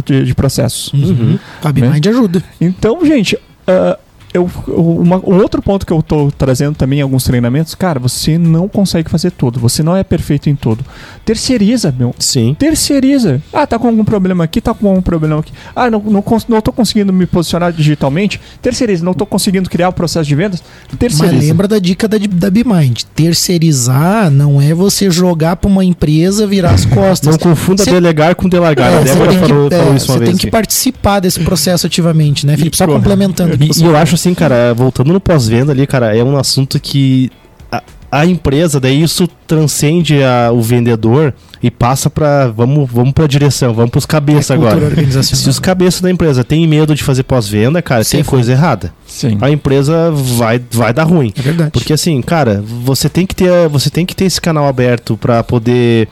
de, 0.03 0.25
de 0.25 0.33
processos. 0.33 0.91
Uhum. 0.93 1.37
A 1.63 1.71
BMind 1.71 2.07
ajuda. 2.07 2.43
Então, 2.59 3.05
gente, 3.05 3.37
ah, 3.67 3.99
eu, 4.33 4.49
uma- 4.67 5.17
um 5.17 5.37
outro 5.41 5.61
ponto 5.61 5.85
que 5.85 5.93
eu 5.93 6.01
tô 6.01 6.31
trazendo 6.37 6.75
também 6.75 6.99
em 6.99 7.01
alguns 7.01 7.23
treinamentos, 7.23 7.75
cara, 7.75 7.99
você 7.99 8.37
não 8.37 8.67
consegue 8.67 9.09
fazer 9.09 9.31
tudo, 9.31 9.59
você 9.59 9.83
não 9.83 9.95
é 9.95 10.03
perfeito 10.03 10.49
em 10.49 10.55
tudo. 10.55 10.83
Terceiriza, 11.25 11.93
meu. 11.97 12.13
Sim. 12.19 12.55
Terceiriza. 12.57 13.41
Ah, 13.53 13.65
tá 13.67 13.77
com 13.79 13.87
algum 13.87 14.03
problema 14.03 14.43
aqui, 14.43 14.59
tá 14.59 14.73
com 14.73 14.87
algum 14.89 15.01
problema 15.01 15.39
aqui. 15.39 15.51
Ah, 15.75 15.89
não, 15.89 15.99
não, 15.99 16.23
não 16.49 16.61
tô 16.61 16.71
conseguindo 16.71 17.13
me 17.13 17.25
posicionar 17.25 17.71
digitalmente. 17.71 18.39
Terceiriza. 18.61 19.03
Não 19.05 19.13
tô 19.13 19.25
conseguindo 19.25 19.69
criar 19.69 19.89
o 19.89 19.93
processo 19.93 20.27
de 20.27 20.35
vendas. 20.35 20.63
Terceiriza. 20.99 21.35
Mas 21.37 21.47
lembra 21.47 21.67
da 21.67 21.79
dica 21.79 22.07
da, 22.07 22.17
da 22.17 22.49
BMind. 22.49 23.03
Terceirizar 23.15 24.29
não 24.31 24.61
é 24.61 24.73
você 24.73 25.09
jogar 25.11 25.55
pra 25.57 25.69
uma 25.69 25.83
empresa 25.85 26.47
virar 26.47 26.71
as 26.71 26.85
costas. 26.87 27.37
Não 27.37 27.37
confunda 27.51 27.83
Cê- 27.83 27.91
delegar 27.91 28.35
com 28.35 28.47
delegar. 28.49 28.91
É, 28.91 28.95
a 28.97 28.99
você 28.99 29.05
Débora 29.13 29.29
tem 29.31 29.39
que- 29.41 29.47
falou, 29.47 29.67
é, 29.67 29.77
falou 29.77 29.95
isso 29.95 30.05
uma 30.11 30.13
você 30.13 30.19
vez. 30.19 30.29
tem 30.29 30.37
que 30.37 30.45
aqui. 30.47 30.51
participar 30.51 31.19
desse 31.19 31.39
processo 31.41 31.85
ativamente, 31.87 32.45
né, 32.45 32.57
Felipe? 32.57 32.75
Só 32.77 32.85
Pô, 32.85 32.93
complementando. 32.93 33.55
E, 33.63 33.67
você 33.67 33.79
e 33.79 33.83
eu 33.83 33.87
falou. 33.87 34.01
acho 34.01 34.15
assim, 34.23 34.33
cara, 34.33 34.73
voltando 34.73 35.11
no 35.13 35.19
pós-venda 35.19 35.71
ali, 35.71 35.85
cara, 35.85 36.15
é 36.15 36.23
um 36.23 36.37
assunto 36.37 36.79
que 36.79 37.29
a, 37.71 37.81
a 38.11 38.25
empresa, 38.25 38.79
daí 38.79 39.01
isso 39.01 39.27
transcende 39.47 40.23
a- 40.23 40.51
o 40.51 40.61
vendedor 40.61 41.33
e 41.61 41.71
passa 41.71 42.09
pra. 42.09 42.47
Vamos, 42.49 42.89
vamos 42.91 43.13
pra 43.13 43.25
direção, 43.27 43.73
vamos 43.73 43.91
pros 43.91 44.05
cabeças 44.05 44.51
É 44.51 44.53
agora. 44.53 44.79
Se 45.23 45.49
os 45.49 45.59
cabeças 45.59 46.01
da 46.01 46.11
empresa 46.11 46.43
têm 46.43 46.67
medo 46.67 46.93
de 46.95 47.03
fazer 47.03 47.23
pós-venda, 47.23 47.81
cara, 47.81 48.03
Sim, 48.03 48.17
tem 48.17 48.23
coisa 48.25 48.51
errada. 48.51 48.93
Sim. 49.07 49.37
A 49.41 49.49
empresa 49.49 50.11
vai, 50.11 50.61
vai 50.71 50.93
dar 50.93 51.03
ruim. 51.03 51.31
É 51.37 51.41
verdade. 51.41 51.71
Porque 51.71 51.93
assim, 51.93 52.21
cara, 52.21 52.63
você 52.83 53.07
tem 53.09 53.25
que 53.25 53.35
ter, 53.35 53.67
você 53.69 53.89
tem 53.89 54.05
que 54.05 54.15
ter 54.15 54.25
esse 54.25 54.39
canal 54.41 54.67
aberto 54.67 55.15
pra 55.17 55.43
poder 55.43 56.07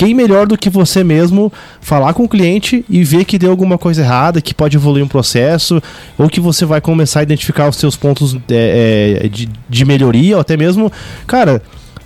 quem 0.00 0.14
melhor 0.14 0.46
do 0.46 0.56
que 0.56 0.70
você 0.70 1.04
mesmo 1.04 1.52
falar 1.78 2.14
com 2.14 2.24
o 2.24 2.28
cliente 2.28 2.82
e 2.88 3.04
ver 3.04 3.26
que 3.26 3.38
deu 3.38 3.50
alguma 3.50 3.76
coisa 3.76 4.00
errada, 4.00 4.40
que 4.40 4.54
pode 4.54 4.74
evoluir 4.74 5.04
um 5.04 5.08
processo, 5.08 5.78
ou 6.16 6.26
que 6.26 6.40
você 6.40 6.64
vai 6.64 6.80
começar 6.80 7.20
a 7.20 7.22
identificar 7.22 7.68
os 7.68 7.76
seus 7.76 7.96
pontos 7.96 8.34
é, 8.50 9.20
é, 9.24 9.28
de, 9.28 9.46
de 9.68 9.84
melhoria, 9.84 10.36
ou 10.36 10.40
até 10.40 10.56
mesmo, 10.56 10.90
cara 11.26 11.60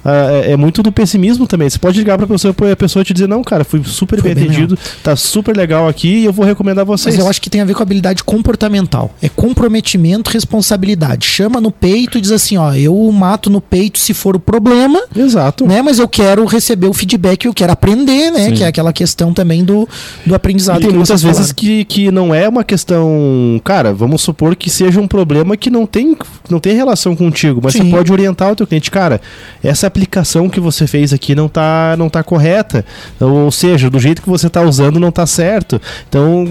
uh, 0.05 0.51
é, 0.51 0.57
muito 0.57 0.83
do 0.83 0.93
pessimismo 0.93 1.47
também. 1.47 1.69
Você 1.69 1.79
pode 1.79 1.99
ligar 1.99 2.17
pra 2.19 2.27
pessoa 2.27 2.55
e 2.63 2.71
a 2.71 2.77
pessoa 2.77 3.05
te 3.05 3.13
dizer, 3.13 3.27
não, 3.27 3.43
cara, 3.43 3.65
fui 3.65 3.83
super 3.85 4.21
Foi 4.21 4.35
bem 4.35 4.45
atendido, 4.45 4.79
tá 5.03 5.17
super 5.17 5.57
legal 5.57 5.89
aqui 5.89 6.19
e 6.19 6.25
eu 6.25 6.33
vou 6.33 6.45
recomendar 6.45 6.85
vocês. 6.85 7.15
Mas 7.15 7.25
eu 7.25 7.31
acho 7.31 7.41
que 7.41 7.51
tem 7.51 7.61
a 7.61 7.65
ver 7.65 7.75
com 7.75 7.83
habilidade 7.83 8.23
comportamental. 8.23 9.15
É 9.23 9.29
comprometimento, 9.29 10.31
responsabilidade. 10.31 11.27
Chama 11.27 11.61
no 11.61 11.71
peito 11.71 12.19
e 12.19 12.21
diz 12.21 12.31
assim, 12.31 12.57
ó, 12.57 12.73
eu 12.75 12.95
mato 13.13 13.51
no 13.51 13.61
peito 13.61 13.99
se 13.99 14.15
for 14.15 14.37
o 14.37 14.41
problema. 14.41 15.03
Exato. 15.15 15.67
Né? 15.67 15.83
Mas 15.83 15.99
eu 15.99 16.09
quero 16.09 16.45
receber 16.45 16.87
o 16.87 16.93
feedback, 16.93 17.45
eu 17.47 17.55
quero 17.55 17.73
aprender, 17.73 18.31
né? 18.31 18.47
Sim. 18.47 18.55
Que 18.55 18.65
é 18.65 18.67
aquela 18.67 18.93
questão 18.93 19.33
também 19.33 19.65
do, 19.65 19.89
do 20.25 20.35
aprendizado. 20.35 20.83
E 20.83 20.87
tem 20.87 20.95
muitas 20.95 21.23
vezes 21.23 21.53
que, 21.53 21.85
que 21.85 22.11
não 22.11 22.35
é 22.35 22.49
uma 22.49 22.65
questão. 22.65 23.61
Cara, 23.65 23.93
vamos 23.93 24.23
supor 24.23 24.57
que 24.57 24.69
seja 24.71 25.01
um 25.01 25.09
problema 25.09 25.57
que 25.57 25.71
não 25.71 25.87
tem, 25.87 26.17
não 26.49 26.61
tem 26.61 26.75
relação 26.75 27.17
contigo, 27.17 27.61
mas 27.63 27.73
Sim. 27.73 27.85
você 27.85 27.91
pode 27.91 28.13
orientar 28.13 28.53
o 28.53 28.57
teu 28.57 28.67
cliente. 28.67 28.91
Cara, 28.91 29.21
essa 29.63 29.87
aplicação 29.95 30.49
que 30.49 30.59
você 30.59 30.89
fez 30.89 31.13
aqui 31.13 31.35
não 31.37 31.47
está 31.47 31.95
não 31.97 32.09
tá 32.09 32.25
correta. 32.25 32.85
Ou 33.21 33.51
seja, 33.53 33.89
do 33.89 34.01
jeito 34.01 34.21
que 34.21 34.29
você 34.29 34.49
está 34.49 34.61
usando 34.61 34.99
não 34.99 35.11
está 35.11 35.25
certo. 35.25 35.81
Então, 36.09 36.45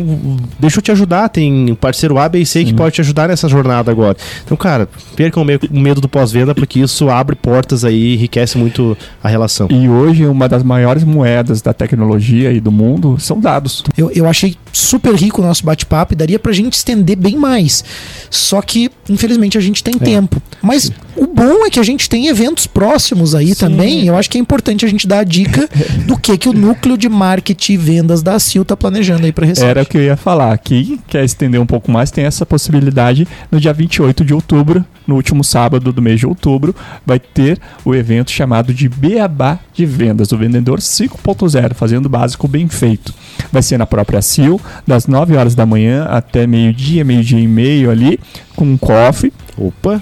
deixa 0.57 0.77
eu 0.79 0.81
te 0.81 0.91
ajudar. 0.91 1.27
Tem 1.27 1.75
parceiro 1.75 2.17
A, 2.17 2.29
B 2.29 2.39
e 2.39 2.45
C 2.45 2.63
que 2.63 2.73
pode 2.73 2.95
te 2.95 3.01
ajudar 3.01 3.27
nessa 3.27 3.49
jornada 3.49 3.91
agora. 3.91 4.15
Então, 4.45 4.55
cara, 4.55 4.87
percam 5.15 5.43
o 5.43 5.79
medo 5.79 5.99
do 5.99 6.07
pós-venda, 6.07 6.55
porque 6.55 6.79
isso 6.79 7.09
abre 7.09 7.35
portas 7.35 7.83
aí 7.83 8.11
e 8.11 8.13
enriquece 8.15 8.57
muito 8.57 8.97
a 9.21 9.27
relação. 9.27 9.67
E 9.69 9.89
hoje, 9.89 10.25
uma 10.25 10.47
das 10.47 10.63
maiores 10.63 11.03
moedas 11.03 11.61
da 11.61 11.73
tecnologia 11.73 12.51
e 12.51 12.59
do 12.59 12.71
mundo 12.71 13.17
são 13.19 13.39
dados. 13.39 13.83
Eu, 13.97 14.09
eu 14.11 14.27
achei 14.27 14.55
super 14.73 15.13
rico 15.13 15.41
o 15.41 15.45
nosso 15.45 15.63
bate-papo 15.63 16.13
e 16.13 16.15
daria 16.15 16.39
pra 16.39 16.51
gente 16.51 16.73
estender 16.73 17.15
bem 17.15 17.37
mais. 17.37 17.83
Só 18.29 18.61
que, 18.61 18.91
infelizmente, 19.07 19.57
a 19.57 19.61
gente 19.61 19.83
tem 19.83 19.95
é. 19.95 20.03
tempo. 20.03 20.41
Mas 20.61 20.91
o 21.15 21.27
bom 21.27 21.65
é 21.65 21.69
que 21.69 21.79
a 21.79 21.83
gente 21.83 22.09
tem 22.09 22.27
eventos 22.27 22.65
próximos 22.65 23.35
aí 23.35 23.49
Sim. 23.49 23.55
também. 23.55 24.07
Eu 24.07 24.17
acho 24.17 24.29
que 24.29 24.37
é 24.37 24.41
importante 24.41 24.83
a 24.83 24.87
gente 24.87 25.07
dar 25.07 25.19
a 25.19 25.23
dica 25.23 25.69
do 26.07 26.17
que, 26.17 26.37
que 26.37 26.49
o 26.49 26.53
núcleo 26.53 26.97
de 26.97 27.07
marketing 27.07 27.73
e 27.73 27.77
vendas 27.77 28.23
da 28.23 28.39
CIL 28.39 28.63
está 28.63 28.75
planejando 28.75 29.25
aí 29.25 29.31
para 29.31 29.45
receber. 29.45 29.69
Era 29.69 29.83
o 29.83 29.85
que 29.85 29.97
eu 29.97 30.01
ia 30.01 30.17
falar. 30.17 30.57
Quem 30.57 30.99
quer 31.07 31.23
estender 31.23 31.61
um 31.61 31.65
pouco 31.65 31.91
mais 31.91 32.09
tem 32.09 32.25
essa 32.25 32.45
possibilidade 32.45 33.27
no 33.51 33.59
dia 33.59 33.73
28 33.73 34.25
de 34.25 34.33
outubro, 34.33 34.83
no 35.05 35.15
último 35.15 35.43
sábado 35.43 35.91
do 35.91 36.01
mês 36.01 36.19
de 36.19 36.25
outubro, 36.25 36.75
vai 37.05 37.19
ter 37.19 37.59
o 37.83 37.93
evento 37.93 38.31
chamado 38.31 38.73
de 38.73 38.87
Beabá 38.89 39.59
de 39.73 39.85
Vendas, 39.85 40.31
o 40.31 40.37
Vendedor 40.37 40.79
5.0, 40.79 41.73
fazendo 41.73 42.05
o 42.05 42.09
básico 42.09 42.47
bem 42.47 42.67
feito. 42.67 43.13
Vai 43.51 43.61
ser 43.61 43.77
na 43.77 43.85
própria 43.85 44.21
CIL, 44.21 44.59
das 44.85 45.07
9 45.07 45.35
horas 45.35 45.55
da 45.55 45.65
manhã 45.65 46.05
até 46.05 46.45
meio-dia, 46.47 47.03
meio-dia 47.03 47.39
e 47.39 47.47
meio 47.47 47.91
ali, 47.91 48.19
com 48.55 48.65
um 48.65 48.77
coffee. 48.77 49.33
Opa! 49.57 50.01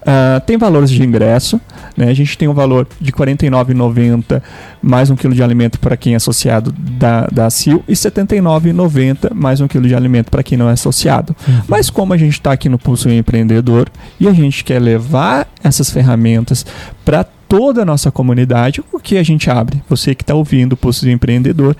Uh, 0.00 0.40
tem 0.46 0.56
valores 0.56 0.90
de 0.90 1.02
ingresso, 1.02 1.60
né? 1.96 2.08
a 2.08 2.14
gente 2.14 2.36
tem 2.36 2.48
um 2.48 2.54
valor 2.54 2.88
de 3.00 3.10
R$ 3.10 3.18
49,90 3.34 4.42
mais 4.82 5.10
um 5.10 5.16
quilo 5.16 5.34
de 5.34 5.42
alimento 5.42 5.78
para 5.78 5.96
quem 5.96 6.14
é 6.14 6.16
associado 6.16 6.72
da, 6.72 7.26
da 7.26 7.50
CIL 7.50 7.84
e 7.86 7.92
R$ 7.92 7.96
79,90 7.96 9.34
mais 9.34 9.60
um 9.60 9.68
quilo 9.68 9.86
de 9.86 9.94
alimento 9.94 10.30
para 10.30 10.42
quem 10.42 10.56
não 10.56 10.68
é 10.68 10.72
associado. 10.72 11.36
Uhum. 11.46 11.60
Mas 11.68 11.90
como 11.90 12.12
a 12.12 12.16
gente 12.16 12.32
está 12.32 12.52
aqui 12.52 12.68
no 12.68 12.78
Pulso 12.78 13.08
Empreendedor 13.10 13.88
e 14.18 14.26
a 14.26 14.32
gente 14.32 14.64
quer 14.64 14.80
levar 14.80 15.46
essas 15.62 15.90
ferramentas 15.90 16.64
para 17.04 17.22
toda 17.22 17.82
a 17.82 17.84
nossa 17.84 18.10
comunidade, 18.10 18.82
o 18.92 18.98
que 18.98 19.18
a 19.18 19.22
gente 19.22 19.50
abre? 19.50 19.82
Você 19.88 20.14
que 20.14 20.22
está 20.22 20.34
ouvindo 20.34 20.74
o 20.74 20.76
Pulso 20.76 21.08
Empreendedor, 21.08 21.76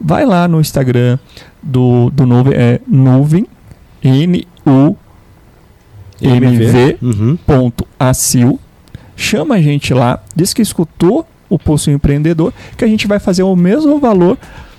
vai 0.00 0.24
lá 0.24 0.46
no 0.46 0.60
Instagram 0.60 1.18
do, 1.62 2.10
do 2.10 2.26
Nuvem, 2.26 2.54
é 2.54 2.80
Nuvem, 2.86 3.46
N-U 4.02 4.96
mv.acil. 6.20 8.50
Uhum. 8.50 8.58
Chama 9.16 9.54
a 9.54 9.62
gente 9.62 9.94
lá, 9.94 10.22
diz 10.34 10.52
que 10.52 10.62
escutou 10.62 11.26
o 11.48 11.58
Pulso 11.58 11.90
Empreendedor, 11.90 12.52
que 12.76 12.84
a 12.84 12.88
gente 12.88 13.06
vai 13.06 13.18
fazer 13.18 13.42
o 13.42 13.56
mesmo 13.56 13.98
valor 13.98 14.36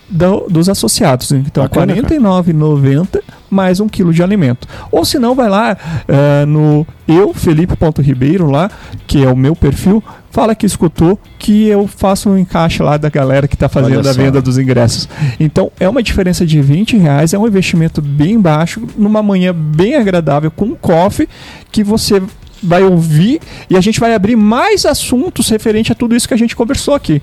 do, 0.09 0.47
dos 0.49 0.69
associados. 0.69 1.31
Então, 1.31 1.63
R$ 1.63 1.69
49,90 1.69 3.21
mais 3.49 3.79
um 3.79 3.87
quilo 3.87 4.13
de 4.13 4.21
alimento. 4.21 4.67
Ou 4.91 5.05
se 5.05 5.17
não, 5.17 5.33
vai 5.33 5.49
lá 5.49 5.77
uh, 6.07 6.45
no 6.45 6.85
eu, 7.07 7.33
Felipe.ribeiro, 7.33 8.49
lá, 8.49 8.69
que 9.05 9.23
é 9.23 9.31
o 9.31 9.35
meu 9.35 9.55
perfil, 9.55 10.03
fala 10.29 10.53
que 10.53 10.65
escutou, 10.65 11.19
que 11.39 11.67
eu 11.67 11.87
faço 11.87 12.29
um 12.29 12.37
encaixe 12.37 12.83
lá 12.83 12.97
da 12.97 13.09
galera 13.09 13.47
que 13.47 13.55
está 13.55 13.69
fazendo 13.69 14.07
a 14.07 14.13
venda 14.13 14.41
dos 14.41 14.57
ingressos. 14.57 15.07
Então, 15.39 15.71
é 15.79 15.87
uma 15.87 16.03
diferença 16.03 16.45
de 16.45 16.61
20 16.61 16.97
reais, 16.97 17.33
é 17.33 17.39
um 17.39 17.47
investimento 17.47 18.01
bem 18.01 18.39
baixo, 18.39 18.85
numa 18.97 19.23
manhã 19.23 19.53
bem 19.53 19.95
agradável, 19.95 20.51
com 20.51 20.65
um 20.65 20.75
coffee, 20.75 21.29
que 21.71 21.83
você 21.83 22.21
vai 22.61 22.83
ouvir 22.83 23.39
e 23.69 23.77
a 23.77 23.81
gente 23.81 23.99
vai 23.99 24.13
abrir 24.13 24.35
mais 24.35 24.85
assuntos 24.85 25.47
referente 25.49 25.91
a 25.91 25.95
tudo 25.95 26.15
isso 26.15 26.27
que 26.27 26.33
a 26.33 26.37
gente 26.37 26.55
conversou 26.55 26.95
aqui. 26.95 27.21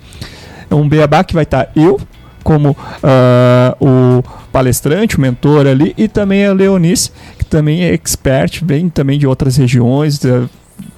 É 0.70 0.74
um 0.74 0.88
beabá 0.88 1.22
que 1.22 1.34
vai 1.34 1.42
estar 1.42 1.64
tá 1.64 1.72
eu, 1.76 2.00
como 2.44 2.70
uh, 2.70 2.76
o 3.80 4.22
palestrante, 4.52 5.16
o 5.16 5.20
mentor 5.20 5.66
ali, 5.66 5.94
e 5.96 6.06
também 6.06 6.46
a 6.46 6.52
Leonice, 6.52 7.10
que 7.38 7.44
também 7.44 7.82
é 7.82 7.92
expert, 7.92 8.62
vem 8.62 8.88
também 8.88 9.18
de 9.18 9.26
outras 9.26 9.56
regiões, 9.56 10.20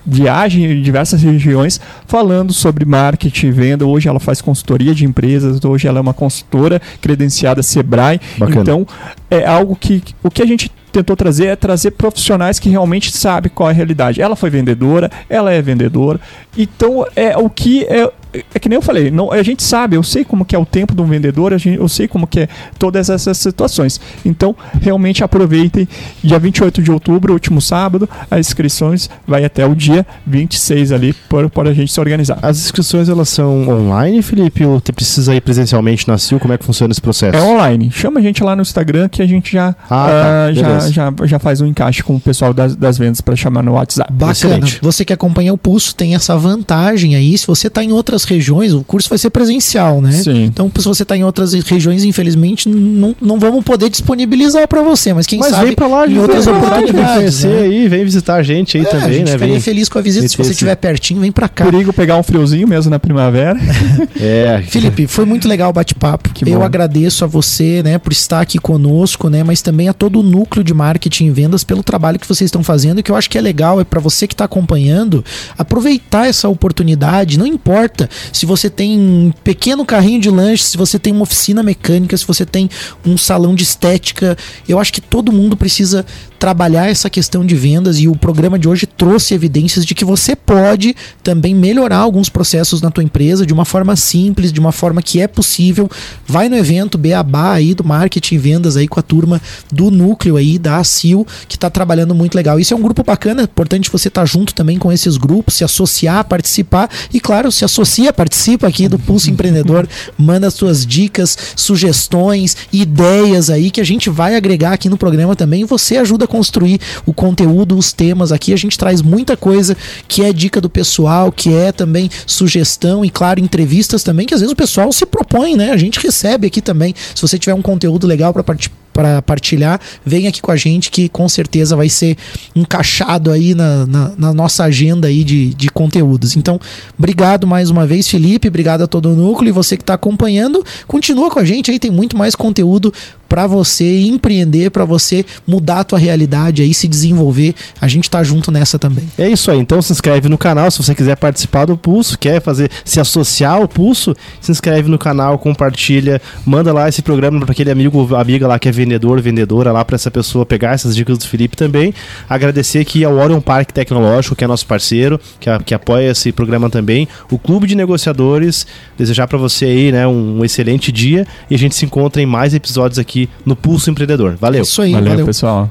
viagem 0.05 0.65
em 0.65 0.83
diversas 0.83 1.23
regiões 1.23 1.81
falando 2.07 2.53
sobre 2.53 2.85
marketing 2.85 3.47
e 3.47 3.51
venda. 3.51 3.87
Hoje 3.87 4.09
ela 4.09 4.21
faz 4.21 4.41
consultoria 4.41 4.95
de 4.95 5.05
empresas, 5.05 5.65
hoje 5.65 5.89
ela 5.89 5.99
é 5.99 6.01
uma 6.01 6.15
consultora 6.15 6.81
credenciada 7.01 7.63
Sebrae. 7.63 8.21
Bacana. 8.39 8.61
Então, 8.61 8.87
é 9.31 9.47
algo 9.47 9.75
que 9.75 10.03
o 10.23 10.31
que 10.31 10.43
a 10.43 10.47
gente 10.47 10.71
tentou 10.97 11.17
trazer 11.17 11.47
é 11.47 11.57
trazer 11.57 11.91
profissionais 11.91 12.59
que 12.59 12.69
realmente 12.69 13.15
sabem 13.15 13.51
qual 13.55 13.69
é 13.69 13.73
a 13.73 13.75
realidade. 13.75 14.23
Ela 14.23 14.35
foi 14.35 14.49
vendedora, 14.49 15.11
ela 15.29 15.53
é 15.53 15.61
vendedora. 15.61 16.19
Então, 16.57 17.07
é 17.15 17.37
o 17.37 17.51
que 17.51 17.85
é 17.85 18.11
é 18.55 18.59
que 18.59 18.69
nem 18.69 18.77
eu 18.77 18.83
falei, 18.83 19.11
não, 19.11 19.33
a 19.33 19.43
gente 19.43 19.63
sabe, 19.63 19.97
eu 19.97 20.03
sei 20.03 20.25
como 20.25 20.45
que 20.45 20.55
é 20.55 20.59
o 20.59 20.67
tempo 20.67 20.95
de 20.95 21.01
um 21.01 21.07
vendedor, 21.07 21.53
a 21.53 21.59
gente, 21.59 21.79
eu 21.79 21.89
sei 21.89 22.09
como 22.09 22.27
que 22.27 22.41
é 22.41 22.49
todas 22.79 23.09
essas 23.09 23.39
situações. 23.39 24.01
Então, 24.25 24.55
realmente 24.81 25.23
aproveitem. 25.25 25.89
Dia 26.23 26.39
28 26.39 26.83
de 26.83 26.91
outubro, 26.91 27.33
último 27.33 27.61
sábado, 27.61 28.09
as 28.31 28.41
inscrições 28.41 29.09
vai 29.27 29.45
até 29.45 29.67
o 29.67 29.75
dia 29.75 30.07
26 30.27 30.93
ali 30.93 31.13
para, 31.13 31.71
a 31.71 31.75
gente 31.75 31.93
se 31.93 32.01
organizar. 32.01 32.39
As 32.43 32.59
inscrições 32.59 33.09
elas 33.09 33.29
são 33.29 33.69
online, 33.69 34.23
Felipe, 34.23 34.65
ou 34.65 34.81
você 34.81 34.93
precisa 34.93 35.35
ir 35.35 35.41
presencialmente 35.41 36.07
na 36.09 36.19
CIL? 36.19 36.39
Como 36.39 36.53
é 36.53 36.59
que 36.59 36.65
funciona 36.65 36.93
esse 36.93 37.01
processo? 37.01 37.37
É 37.37 37.43
online. 37.43 37.91
Chama 37.91 38.21
a 38.21 38.23
gente 38.23 38.43
lá 38.43 38.55
no 38.55 38.63
Instagram 38.63 39.09
que 39.09 39.23
a 39.23 39.27
gente 39.27 39.53
já, 39.53 39.75
ah, 39.89 40.51
tá. 40.51 40.51
uh, 40.51 40.86
já, 40.91 41.13
já, 41.19 41.27
já 41.27 41.39
faz 41.39 41.61
um 41.61 41.67
encaixe 41.67 42.03
com 42.03 42.17
o 42.17 42.21
pessoal 42.21 42.53
das, 42.53 42.75
das 42.77 42.99
vendas 42.99 43.21
para 43.21 43.37
chamar 43.37 43.63
no 43.63 43.73
WhatsApp. 43.73 44.13
Bacana. 44.13 44.33
Excelente. 44.33 44.79
Você 44.83 45.05
que 45.05 45.13
acompanha 45.13 45.53
o 45.53 45.59
Pulso 45.59 45.95
tem 45.95 46.15
essa 46.15 46.37
vantagem 46.37 47.17
aí. 47.17 47.37
Se 47.37 47.47
você 47.47 47.69
está 47.69 47.83
em 47.83 47.93
outras 47.93 48.25
regiões, 48.25 48.73
o 48.73 48.83
curso 48.83 49.09
vai 49.09 49.19
ser 49.19 49.31
presencial, 49.31 50.01
né? 50.01 50.13
Sim. 50.13 50.45
Então, 50.45 50.71
se 50.77 50.85
você 50.85 51.03
está 51.03 51.17
em 51.17 51.25
outras 51.25 51.53
regiões, 51.53 52.05
infelizmente, 52.05 52.69
não, 52.69 53.15
não 53.21 53.39
vamos 53.39 53.65
poder 53.65 53.89
disponibilizar 53.91 54.67
para 54.69 54.83
você, 54.83 55.13
mas 55.13 55.27
quem 55.27 55.39
mas 55.39 55.51
sabe 55.51 55.67
vem 55.67 55.75
pra 55.75 55.87
lá, 55.87 56.07
em 56.07 56.19
outras 56.19 56.47
oportunidades. 56.47 56.93
Vem 56.93 57.15
conhecer 57.15 57.49
né? 57.49 57.61
aí, 57.63 57.89
vem 57.89 58.05
visitar 58.05 58.37
a 58.37 58.43
gente 58.43 58.77
aí 58.77 58.85
é, 58.85 58.87
também, 58.87 59.09
a 59.09 59.13
gente 59.13 59.27
né? 59.27 59.33
Ficaria 59.33 59.61
feliz 59.61 59.89
com 59.89 59.99
a 59.99 60.03
visita. 60.03 60.29
Se 60.29 60.37
você 60.37 60.51
estiver 60.51 60.75
pertinho, 60.77 61.21
vem 61.21 61.33
para 61.33 61.49
cá. 61.49 61.65
Perigo 61.65 61.93
pegar 61.93 62.17
um 62.17 62.23
friozinho 62.23 62.67
mesmo 62.67 62.91
na 62.91 62.99
primavera. 62.99 63.59
é. 64.21 64.63
Felipe, 64.69 65.07
foi 65.07 65.25
muito 65.25 65.49
legal 65.49 65.71
o 65.71 65.73
bate-papo. 65.73 66.31
Eu 66.47 66.63
agradeço 66.63 67.25
a 67.25 67.27
você, 67.27 67.83
né, 67.83 67.99
por 67.99 68.13
estar 68.13 68.41
aqui 68.41 68.59
conosco, 68.59 69.29
né, 69.29 69.43
mas 69.43 69.63
também 69.63 69.89
a 69.89 69.93
todo 69.93 70.21
o 70.21 70.23
núcleo 70.23 70.65
de 70.67 70.75
marketing 70.75 71.27
e 71.27 71.31
vendas 71.31 71.65
pelo 71.65 71.83
trabalho 71.83 72.19
que 72.19 72.29
vocês 72.29 72.49
estão 72.49 72.63
fazendo, 72.63 73.03
que 73.03 73.11
eu 73.11 73.17
acho 73.17 73.31
que 73.31 73.39
é 73.39 73.41
legal, 73.41 73.81
é 73.81 73.85
para 73.85 74.01
você 74.01 74.27
que 74.27 74.35
está 74.35 74.45
acompanhando, 74.45 75.25
aproveitar 75.57 76.27
essa 76.27 76.49
oportunidade, 76.49 77.39
não 77.39 77.47
importa 77.47 78.11
se 78.33 78.45
você 78.45 78.69
tem 78.69 78.99
um 78.99 79.33
pequeno 79.43 79.87
carrinho 79.87 80.21
de 80.21 80.29
lanche, 80.29 80.65
se 80.65 80.77
você 80.77 80.99
tem 80.99 81.13
uma 81.13 81.23
oficina 81.23 81.63
mecânica, 81.63 82.17
se 82.17 82.27
você 82.27 82.45
tem 82.45 82.69
um 83.05 83.17
salão 83.17 83.55
de 83.55 83.63
estética, 83.63 84.37
eu 84.69 84.79
acho 84.79 84.93
que 84.93 85.01
todo 85.01 85.33
mundo 85.33 85.57
precisa 85.57 86.05
trabalhar 86.39 86.89
essa 86.89 87.09
questão 87.09 87.45
de 87.45 87.55
vendas 87.55 87.99
e 87.99 88.09
o 88.09 88.17
programa 88.17 88.59
de 88.59 88.69
hoje 88.69 88.87
trouxe 88.87 89.35
evidências 89.35 89.85
de 89.85 89.95
que 89.95 90.05
você 90.05 90.37
pode 90.37 90.95
também 91.23 91.55
melhorar 91.55 91.99
alguns 91.99 92.29
processos 92.29 92.81
na 92.81 92.91
tua 92.91 93.03
empresa 93.03 93.47
de 93.47 93.53
uma 93.53 93.65
forma 93.65 93.97
simples, 93.97 94.53
de 94.53 94.61
uma 94.61 94.73
forma 94.73 95.03
que 95.03 95.21
é 95.21 95.27
possível. 95.27 95.91
Vai 96.27 96.49
no 96.49 96.57
evento 96.57 96.99
Beabá 96.99 97.53
aí 97.53 97.75
do 97.75 97.85
marketing 97.85 98.35
e 98.35 98.39
vendas 98.39 98.77
aí 98.77 98.87
com 98.87 99.01
a 99.01 99.03
turma 99.03 99.41
do 99.73 99.91
núcleo 99.91 100.37
aí 100.37 100.59
da 100.59 100.79
ACIL, 100.79 101.27
que 101.49 101.57
está 101.57 101.71
trabalhando 101.71 102.15
muito 102.15 102.35
legal. 102.35 102.61
Isso 102.61 102.75
é 102.75 102.77
um 102.77 102.83
grupo 102.83 103.03
bacana, 103.03 103.43
importante 103.43 103.91
você 103.91 104.09
estar 104.09 104.23
tá 104.23 104.27
junto 104.27 104.55
também 104.55 104.79
com 104.79 104.93
esses 104.93 105.17
grupos, 105.17 105.55
se 105.55 105.65
associar, 105.65 106.25
participar 106.25 106.91
e 107.13 107.21
claro, 107.21 107.51
se 107.51 107.65
associa, 107.65 108.13
participa 108.13 108.67
aqui 108.67 108.89
do 108.89 108.99
Pulso 108.99 109.31
Empreendedor, 109.31 109.89
manda 110.19 110.51
suas 110.51 110.87
dicas, 110.87 111.37
sugestões, 111.57 112.57
ideias 112.73 113.51
aí 113.51 113.71
que 113.71 113.81
a 113.81 113.85
gente 113.85 114.11
vai 114.11 114.37
agregar 114.37 114.73
aqui 114.73 114.89
no 114.89 114.97
programa 114.97 115.35
também. 115.35 115.65
Você 115.65 115.97
ajuda 115.97 116.26
a 116.27 116.29
construir 116.29 116.79
o 117.07 117.13
conteúdo, 117.13 117.77
os 117.77 117.93
temas 117.93 118.31
aqui. 118.31 118.53
A 118.53 118.57
gente 118.57 118.77
traz 118.77 119.01
muita 119.01 119.37
coisa 119.37 119.77
que 120.07 120.23
é 120.23 120.33
dica 120.33 120.61
do 120.61 120.69
pessoal, 120.69 121.33
que 121.33 121.53
é 121.53 121.73
também 121.73 122.11
sugestão 122.27 123.05
e, 123.05 123.11
claro, 123.11 123.41
entrevistas 123.41 124.03
também, 124.03 124.27
que 124.27 124.35
às 124.35 124.41
vezes 124.41 124.53
o 124.53 124.57
pessoal 124.57 124.93
se 124.93 125.07
propõe, 125.07 125.57
né? 125.57 125.71
A 125.71 125.77
gente 125.77 125.99
recebe 125.99 126.47
aqui 126.47 126.61
também. 126.61 126.95
Se 127.15 127.23
você 127.23 127.39
tiver 127.39 127.55
um 127.55 127.63
conteúdo 127.63 128.07
legal 128.07 128.33
para 128.33 128.45
participar 128.45 128.86
para 128.97 129.21
partilhar, 129.21 129.79
vem 130.07 130.27
aqui 130.27 130.41
com 130.41 130.51
a 130.51 130.57
gente 130.57 130.91
que 130.91 131.07
com 131.07 131.29
certeza 131.29 131.77
vai 131.77 131.87
ser 131.87 132.17
encaixado 132.55 133.31
aí 133.31 133.55
na, 133.55 133.85
na, 133.85 134.13
na, 134.17 134.33
nossa 134.33 134.65
agenda 134.65 135.09
aí 135.09 135.23
de, 135.23 135.53
de 135.53 135.69
conteúdos. 135.69 136.35
Então, 136.35 136.59
obrigado 136.99 137.47
mais 137.47 137.69
uma 137.69 137.87
vez, 137.87 138.09
Felipe, 138.09 138.49
obrigado 138.49 138.81
a 138.81 138.87
todo 138.87 139.11
o 139.11 139.15
núcleo 139.15 139.51
e 139.51 139.53
você 139.53 139.77
que 139.77 139.83
está 139.83 139.93
acompanhando, 139.93 140.65
continua 140.87 141.31
com 141.31 141.39
a 141.39 141.45
gente 141.45 141.71
aí, 141.71 141.79
tem 141.79 141.91
muito 141.91 142.17
mais 142.17 142.35
conteúdo 142.35 142.91
para 143.29 143.47
você 143.47 144.01
empreender, 144.03 144.71
para 144.71 144.85
você 144.85 145.25
mudar 145.47 145.81
a 145.81 145.85
tua 145.85 145.99
realidade 145.99 146.63
aí, 146.63 146.73
se 146.73 146.89
desenvolver. 146.89 147.55
A 147.81 147.89
gente 147.89 148.09
tá 148.09 148.23
junto 148.23 148.51
nessa 148.51 148.79
também. 148.79 149.05
É 149.19 149.29
isso 149.29 149.51
aí. 149.51 149.59
Então 149.59 149.83
se 149.83 149.93
inscreve 149.93 150.29
no 150.29 150.39
canal 150.39 150.71
se 150.71 150.83
você 150.83 150.95
quiser 150.95 151.17
participar 151.17 151.65
do 151.67 151.77
Pulso, 151.77 152.19
quer 152.19 152.41
fazer 152.41 152.71
se 152.85 153.01
associar 153.01 153.55
ao 153.55 153.69
Pulso, 153.69 154.15
se 154.41 154.51
inscreve 154.51 154.89
no 154.89 154.99
canal, 154.99 155.39
compartilha, 155.39 156.21
manda 156.45 156.73
lá 156.73 156.89
esse 156.89 157.03
programa 157.03 157.41
para 157.41 157.53
aquele 157.53 157.71
amigo, 157.71 158.15
amiga 158.15 158.47
lá 158.47 158.59
que 158.59 158.69
é 158.69 158.73
vendedor, 158.87 159.21
vendedora 159.21 159.73
lá 159.73 159.85
para 159.85 159.97
essa 159.97 160.11
pessoa 160.11 160.47
pegar 160.47 160.73
essas 160.73 160.95
dicas 160.95 161.19
do 161.19 161.27
Felipe 161.27 161.57
também. 161.57 161.93
Agradecer 162.29 162.79
aqui 162.79 163.05
ao 163.05 163.15
Orion 163.15 163.41
Parque 163.41 163.73
Tecnológico, 163.73 164.37
que 164.37 164.45
é 164.45 164.47
nosso 164.47 164.67
parceiro, 164.67 165.21
que, 165.41 165.51
que 165.65 165.75
apoia 165.75 166.11
esse 166.11 166.33
programa 166.33 166.71
também, 166.71 167.09
o 167.31 167.39
Clube 167.39 167.67
de 167.67 167.75
Negociadores, 167.75 168.67
desejar 168.97 169.27
para 169.27 169.39
você 169.39 169.65
aí, 169.65 169.93
né, 169.93 170.07
um, 170.07 170.41
um 170.41 170.45
excelente 170.45 170.93
dia 170.93 171.27
e 171.51 171.55
a 171.55 171.59
gente 171.59 171.75
se 171.75 171.85
encontra 171.85 172.23
em 172.23 172.27
mais 172.27 172.55
episódios 172.55 172.99
aqui 172.99 173.17
aqui 173.17 173.31
no 173.45 173.57
Pulso 173.57 173.91
Empreendedor. 173.91 174.37
Valeu. 174.37 174.63
Isso 174.63 174.83
aí, 174.83 174.93
valeu, 174.93 175.11
valeu. 175.11 175.27
pessoal. 175.27 175.71